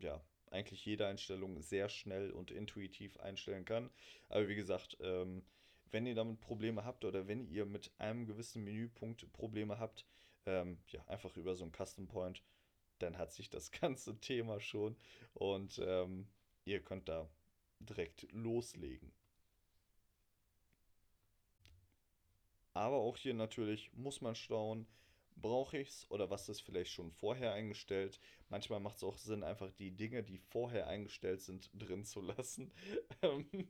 ja 0.00 0.22
eigentlich 0.50 0.84
jede 0.84 1.06
Einstellung 1.06 1.60
sehr 1.60 1.88
schnell 1.88 2.30
und 2.30 2.50
intuitiv 2.50 3.18
einstellen 3.18 3.64
kann. 3.64 3.90
Aber 4.28 4.48
wie 4.48 4.54
gesagt, 4.54 4.96
ähm, 5.00 5.42
wenn 5.90 6.06
ihr 6.06 6.14
damit 6.14 6.40
Probleme 6.40 6.84
habt 6.84 7.04
oder 7.04 7.28
wenn 7.28 7.46
ihr 7.48 7.66
mit 7.66 7.90
einem 7.98 8.26
gewissen 8.26 8.64
Menüpunkt 8.64 9.30
Probleme 9.32 9.78
habt, 9.78 10.06
ähm, 10.46 10.78
ja, 10.88 11.04
einfach 11.06 11.36
über 11.36 11.54
so 11.54 11.64
einen 11.64 11.72
Custom 11.72 12.06
Point, 12.06 12.42
dann 12.98 13.18
hat 13.18 13.32
sich 13.32 13.50
das 13.50 13.70
ganze 13.80 14.18
Thema 14.20 14.60
schon 14.60 14.96
und 15.34 15.80
ähm, 15.84 16.28
ihr 16.64 16.80
könnt 16.80 17.08
da 17.08 17.28
direkt 17.80 18.26
loslegen. 18.32 19.12
Aber 22.74 22.96
auch 22.96 23.16
hier 23.16 23.34
natürlich 23.34 23.90
muss 23.94 24.20
man 24.20 24.34
schauen, 24.34 24.86
brauche 25.36 25.78
ich 25.78 25.88
es 25.88 26.10
oder 26.10 26.30
was 26.30 26.48
ist 26.48 26.60
vielleicht 26.60 26.90
schon 26.90 27.10
vorher 27.10 27.52
eingestellt. 27.52 28.20
Manchmal 28.48 28.80
macht 28.80 28.96
es 28.96 29.04
auch 29.04 29.18
Sinn, 29.18 29.42
einfach 29.42 29.70
die 29.70 29.90
Dinge, 29.90 30.22
die 30.22 30.38
vorher 30.38 30.86
eingestellt 30.86 31.40
sind, 31.42 31.70
drin 31.74 32.04
zu 32.04 32.20
lassen. 32.20 32.72
ähm, 33.22 33.68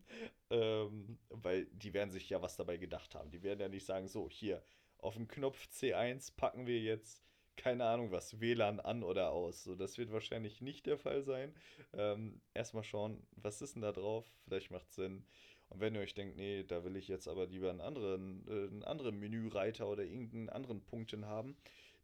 ähm, 0.50 1.18
weil 1.28 1.66
die 1.66 1.92
werden 1.92 2.10
sich 2.10 2.28
ja 2.28 2.42
was 2.42 2.56
dabei 2.56 2.76
gedacht 2.76 3.14
haben. 3.14 3.30
Die 3.30 3.42
werden 3.42 3.60
ja 3.60 3.68
nicht 3.68 3.86
sagen, 3.86 4.08
so, 4.08 4.28
hier, 4.30 4.62
auf 4.98 5.14
den 5.14 5.28
Knopf 5.28 5.68
C1 5.68 6.34
packen 6.36 6.66
wir 6.66 6.80
jetzt, 6.80 7.22
keine 7.56 7.84
Ahnung 7.84 8.10
was, 8.12 8.40
WLAN 8.40 8.80
an 8.80 9.02
oder 9.02 9.30
aus. 9.30 9.64
So, 9.64 9.74
das 9.74 9.98
wird 9.98 10.12
wahrscheinlich 10.12 10.60
nicht 10.60 10.86
der 10.86 10.98
Fall 10.98 11.22
sein. 11.22 11.54
Ähm, 11.92 12.40
erstmal 12.54 12.84
schauen, 12.84 13.26
was 13.32 13.62
ist 13.62 13.74
denn 13.74 13.82
da 13.82 13.92
drauf? 13.92 14.26
Vielleicht 14.44 14.70
macht 14.70 14.88
es 14.88 14.96
Sinn. 14.96 15.24
Und 15.68 15.80
wenn 15.80 15.94
ihr 15.94 16.00
euch 16.00 16.14
denkt, 16.14 16.36
nee, 16.36 16.62
da 16.62 16.84
will 16.84 16.96
ich 16.96 17.08
jetzt 17.08 17.28
aber 17.28 17.46
lieber 17.46 17.70
einen 17.70 17.80
anderen, 17.80 18.46
äh, 18.48 18.68
einen 18.68 18.84
anderen 18.84 19.18
Menüreiter 19.18 19.88
oder 19.88 20.04
irgendeinen 20.04 20.48
anderen 20.48 20.84
Punkten 20.84 21.26
haben, 21.26 21.56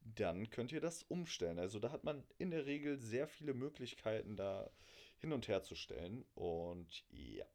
dann 0.05 0.50
könnt 0.50 0.72
ihr 0.72 0.80
das 0.80 1.05
umstellen. 1.05 1.59
Also 1.59 1.78
da 1.78 1.92
hat 1.92 2.05
man 2.05 2.24
in 2.38 2.50
der 2.50 2.66
Regel 2.66 2.98
sehr 2.98 3.28
viele 3.28 3.55
Möglichkeiten, 3.55 4.36
da 4.36 4.68
hin 5.18 5.32
und 5.32 5.46
her 5.46 5.62
zu 5.62 5.76
stellen. 5.76 6.24
Und 6.34 7.05
ja. 7.11 7.46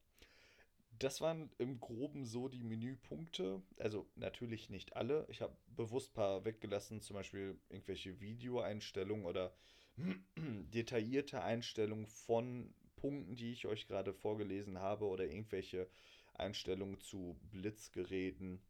Das 1.00 1.22
waren 1.22 1.52
im 1.58 1.80
Groben 1.80 2.26
so 2.26 2.48
die 2.48 2.64
Menüpunkte. 2.64 3.62
Also 3.78 4.08
natürlich 4.16 4.70
nicht 4.70 4.96
alle. 4.96 5.28
Ich 5.30 5.42
habe 5.42 5.56
bewusst 5.76 6.12
ein 6.12 6.16
paar 6.16 6.46
weggelassen, 6.46 7.02
zum 7.02 7.16
Beispiel 7.16 7.60
irgendwelche 7.70 8.20
Videoeinstellungen 8.20 9.26
oder 9.26 9.54
detaillierte 10.38 11.44
Einstellungen 11.44 12.08
von 12.08 12.74
Punkten, 12.96 13.36
die 13.36 13.52
ich 13.52 13.68
euch 13.68 13.88
gerade 13.88 14.14
vorgelesen 14.14 14.80
habe 14.80 15.06
oder 15.06 15.26
irgendwelche 15.26 15.88
Einstellungen 16.34 17.00
zu 17.00 17.38
Blitzgeräten. 17.52 18.62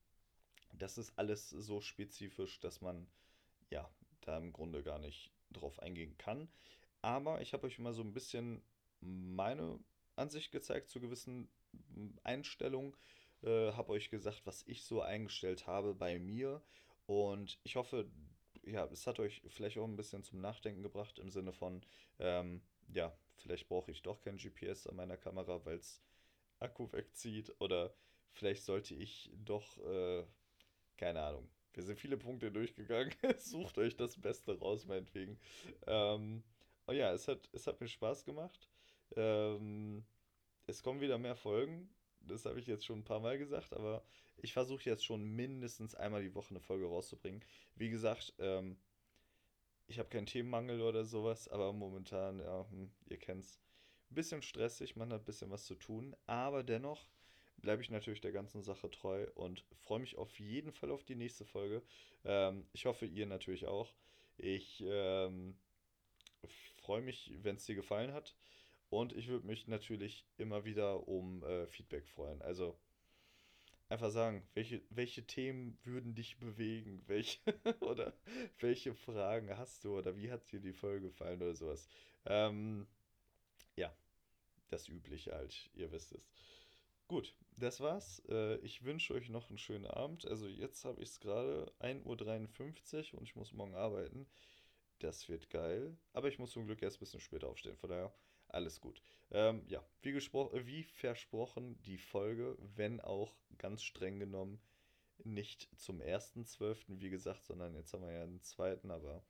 Das 0.73 0.97
ist 0.97 1.17
alles 1.17 1.49
so 1.49 1.81
spezifisch, 1.81 2.59
dass 2.59 2.81
man 2.81 3.07
ja 3.69 3.89
da 4.21 4.37
im 4.37 4.51
Grunde 4.51 4.83
gar 4.83 4.99
nicht 4.99 5.31
drauf 5.51 5.79
eingehen 5.79 6.17
kann. 6.17 6.49
Aber 7.01 7.41
ich 7.41 7.53
habe 7.53 7.67
euch 7.67 7.79
mal 7.79 7.93
so 7.93 8.01
ein 8.01 8.13
bisschen 8.13 8.61
meine 8.99 9.79
Ansicht 10.15 10.51
gezeigt 10.51 10.89
zu 10.89 10.99
gewissen 10.99 11.47
Einstellungen. 12.23 12.95
Äh, 13.43 13.71
habe 13.73 13.91
euch 13.91 14.09
gesagt, 14.09 14.41
was 14.45 14.63
ich 14.67 14.83
so 14.83 15.01
eingestellt 15.01 15.67
habe 15.67 15.93
bei 15.93 16.19
mir. 16.19 16.61
Und 17.05 17.59
ich 17.63 17.75
hoffe, 17.75 18.09
ja, 18.63 18.85
es 18.85 19.07
hat 19.07 19.19
euch 19.19 19.41
vielleicht 19.47 19.77
auch 19.77 19.85
ein 19.87 19.95
bisschen 19.95 20.23
zum 20.23 20.41
Nachdenken 20.41 20.83
gebracht 20.83 21.19
im 21.19 21.29
Sinne 21.29 21.53
von, 21.53 21.81
ähm, 22.19 22.61
ja, 22.93 23.13
vielleicht 23.37 23.67
brauche 23.67 23.91
ich 23.91 24.01
doch 24.01 24.21
kein 24.21 24.37
GPS 24.37 24.87
an 24.87 24.95
meiner 24.95 25.17
Kamera, 25.17 25.63
weil 25.65 25.77
es 25.77 26.01
Akku 26.59 26.91
wegzieht. 26.91 27.53
Oder 27.59 27.93
vielleicht 28.31 28.63
sollte 28.63 28.95
ich 28.95 29.31
doch, 29.45 29.77
äh, 29.85 30.25
keine 30.97 31.21
Ahnung. 31.21 31.49
Wir 31.73 31.83
sind 31.83 31.99
viele 31.99 32.17
Punkte 32.17 32.51
durchgegangen. 32.51 33.13
Sucht 33.37 33.77
euch 33.77 33.95
das 33.95 34.19
Beste 34.19 34.57
raus, 34.59 34.85
meinetwegen. 34.87 35.39
Ähm, 35.85 36.43
oh 36.87 36.91
ja, 36.91 37.13
es 37.13 37.27
hat, 37.27 37.49
es 37.53 37.67
hat 37.67 37.79
mir 37.79 37.87
Spaß 37.87 38.25
gemacht. 38.25 38.67
Ähm, 39.15 40.03
es 40.67 40.83
kommen 40.83 41.01
wieder 41.01 41.17
mehr 41.17 41.35
Folgen. 41.35 41.89
Das 42.21 42.45
habe 42.45 42.59
ich 42.59 42.67
jetzt 42.67 42.85
schon 42.85 42.99
ein 42.99 43.05
paar 43.05 43.21
Mal 43.21 43.37
gesagt, 43.37 43.73
aber 43.73 44.03
ich 44.37 44.53
versuche 44.53 44.89
jetzt 44.89 45.05
schon 45.05 45.23
mindestens 45.23 45.95
einmal 45.95 46.21
die 46.21 46.35
Woche 46.35 46.51
eine 46.51 46.59
Folge 46.59 46.85
rauszubringen. 46.85 47.43
Wie 47.75 47.89
gesagt, 47.89 48.33
ähm, 48.39 48.77
ich 49.87 49.97
habe 49.99 50.09
keinen 50.09 50.25
Themenmangel 50.25 50.81
oder 50.81 51.05
sowas, 51.05 51.47
aber 51.47 51.71
momentan, 51.71 52.39
ja, 52.39 52.69
hm, 52.69 52.91
ihr 53.05 53.17
kennt's. 53.17 53.61
Ein 54.09 54.15
bisschen 54.15 54.41
stressig, 54.41 54.95
man 54.95 55.11
hat 55.11 55.21
ein 55.21 55.25
bisschen 55.25 55.49
was 55.49 55.65
zu 55.65 55.75
tun, 55.75 56.15
aber 56.27 56.63
dennoch 56.63 57.09
bleibe 57.57 57.81
ich 57.81 57.89
natürlich 57.89 58.21
der 58.21 58.31
ganzen 58.31 58.61
Sache 58.61 58.89
treu 58.89 59.27
und 59.35 59.65
freue 59.75 59.99
mich 59.99 60.17
auf 60.17 60.39
jeden 60.39 60.71
Fall 60.71 60.91
auf 60.91 61.03
die 61.03 61.15
nächste 61.15 61.45
Folge. 61.45 61.81
Ähm, 62.23 62.67
ich 62.73 62.85
hoffe, 62.85 63.05
ihr 63.05 63.25
natürlich 63.25 63.65
auch. 63.67 63.93
Ich 64.37 64.83
ähm, 64.85 65.57
freue 66.75 67.01
mich, 67.01 67.33
wenn 67.41 67.55
es 67.55 67.65
dir 67.65 67.75
gefallen 67.75 68.13
hat. 68.13 68.35
Und 68.89 69.13
ich 69.13 69.27
würde 69.27 69.45
mich 69.45 69.67
natürlich 69.67 70.25
immer 70.37 70.65
wieder 70.65 71.07
um 71.07 71.43
äh, 71.43 71.67
Feedback 71.67 72.07
freuen. 72.07 72.41
Also 72.41 72.79
einfach 73.89 74.11
sagen, 74.11 74.47
welche, 74.53 74.81
welche 74.89 75.25
Themen 75.25 75.77
würden 75.83 76.15
dich 76.15 76.37
bewegen? 76.39 77.03
Welche 77.07 77.39
oder 77.81 78.13
welche 78.59 78.93
Fragen 78.93 79.57
hast 79.57 79.83
du 79.83 79.97
oder 79.97 80.17
wie 80.17 80.31
hat 80.31 80.51
dir 80.51 80.59
die 80.59 80.73
Folge 80.73 81.07
gefallen 81.07 81.41
oder 81.41 81.55
sowas? 81.55 81.87
Ähm, 82.25 82.87
ja, 83.75 83.95
das 84.69 84.87
Übliche 84.87 85.33
halt, 85.33 85.69
ihr 85.73 85.91
wisst 85.91 86.13
es. 86.13 86.29
Gut, 87.07 87.33
das 87.55 87.79
war's. 87.79 88.21
Äh, 88.27 88.57
ich 88.57 88.83
wünsche 88.83 89.13
euch 89.13 89.29
noch 89.29 89.49
einen 89.49 89.57
schönen 89.57 89.85
Abend. 89.85 90.25
Also 90.25 90.47
jetzt 90.47 90.83
habe 90.83 91.01
ich 91.01 91.09
es 91.09 91.19
gerade 91.21 91.71
1.53 91.79 93.13
Uhr 93.13 93.19
und 93.19 93.23
ich 93.23 93.35
muss 93.35 93.53
morgen 93.53 93.75
arbeiten. 93.75 94.27
Das 94.99 95.29
wird 95.29 95.49
geil. 95.49 95.95
Aber 96.11 96.27
ich 96.27 96.39
muss 96.39 96.51
zum 96.51 96.65
Glück 96.65 96.81
erst 96.81 96.97
ein 96.97 96.99
bisschen 97.01 97.21
später 97.21 97.47
aufstehen. 97.47 97.77
Von 97.77 97.89
daher 97.89 98.13
alles 98.49 98.79
gut. 98.81 99.01
Ähm, 99.31 99.63
ja, 99.67 99.83
wie, 100.01 100.15
wie 100.15 100.83
versprochen, 100.83 101.81
die 101.83 101.97
Folge, 101.97 102.57
wenn 102.75 103.01
auch 103.01 103.33
ganz 103.57 103.83
streng 103.83 104.19
genommen, 104.19 104.61
nicht 105.23 105.69
zum 105.75 106.01
1.12., 106.01 106.99
wie 106.99 107.09
gesagt, 107.09 107.45
sondern 107.45 107.75
jetzt 107.75 107.93
haben 107.93 108.03
wir 108.03 108.11
ja 108.11 108.23
einen 108.23 108.41
zweiten, 108.41 108.91
aber 108.91 109.23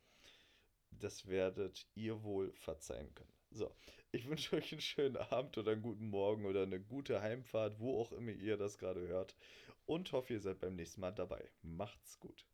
das 0.91 1.27
werdet 1.27 1.87
ihr 1.95 2.23
wohl 2.23 2.53
verzeihen 2.53 3.13
können. 3.15 3.31
So, 3.51 3.73
ich 4.11 4.27
wünsche 4.27 4.55
euch 4.55 4.71
einen 4.71 4.81
schönen 4.81 5.17
Abend 5.17 5.57
oder 5.57 5.71
einen 5.71 5.81
guten 5.81 6.09
Morgen 6.09 6.45
oder 6.45 6.63
eine 6.63 6.79
gute 6.79 7.21
Heimfahrt, 7.21 7.79
wo 7.79 7.99
auch 8.01 8.11
immer 8.11 8.31
ihr 8.31 8.57
das 8.57 8.77
gerade 8.77 9.07
hört. 9.07 9.35
Und 9.85 10.11
hoffe, 10.11 10.33
ihr 10.33 10.41
seid 10.41 10.59
beim 10.59 10.75
nächsten 10.75 11.01
Mal 11.01 11.11
dabei. 11.11 11.49
Macht's 11.61 12.19
gut. 12.19 12.45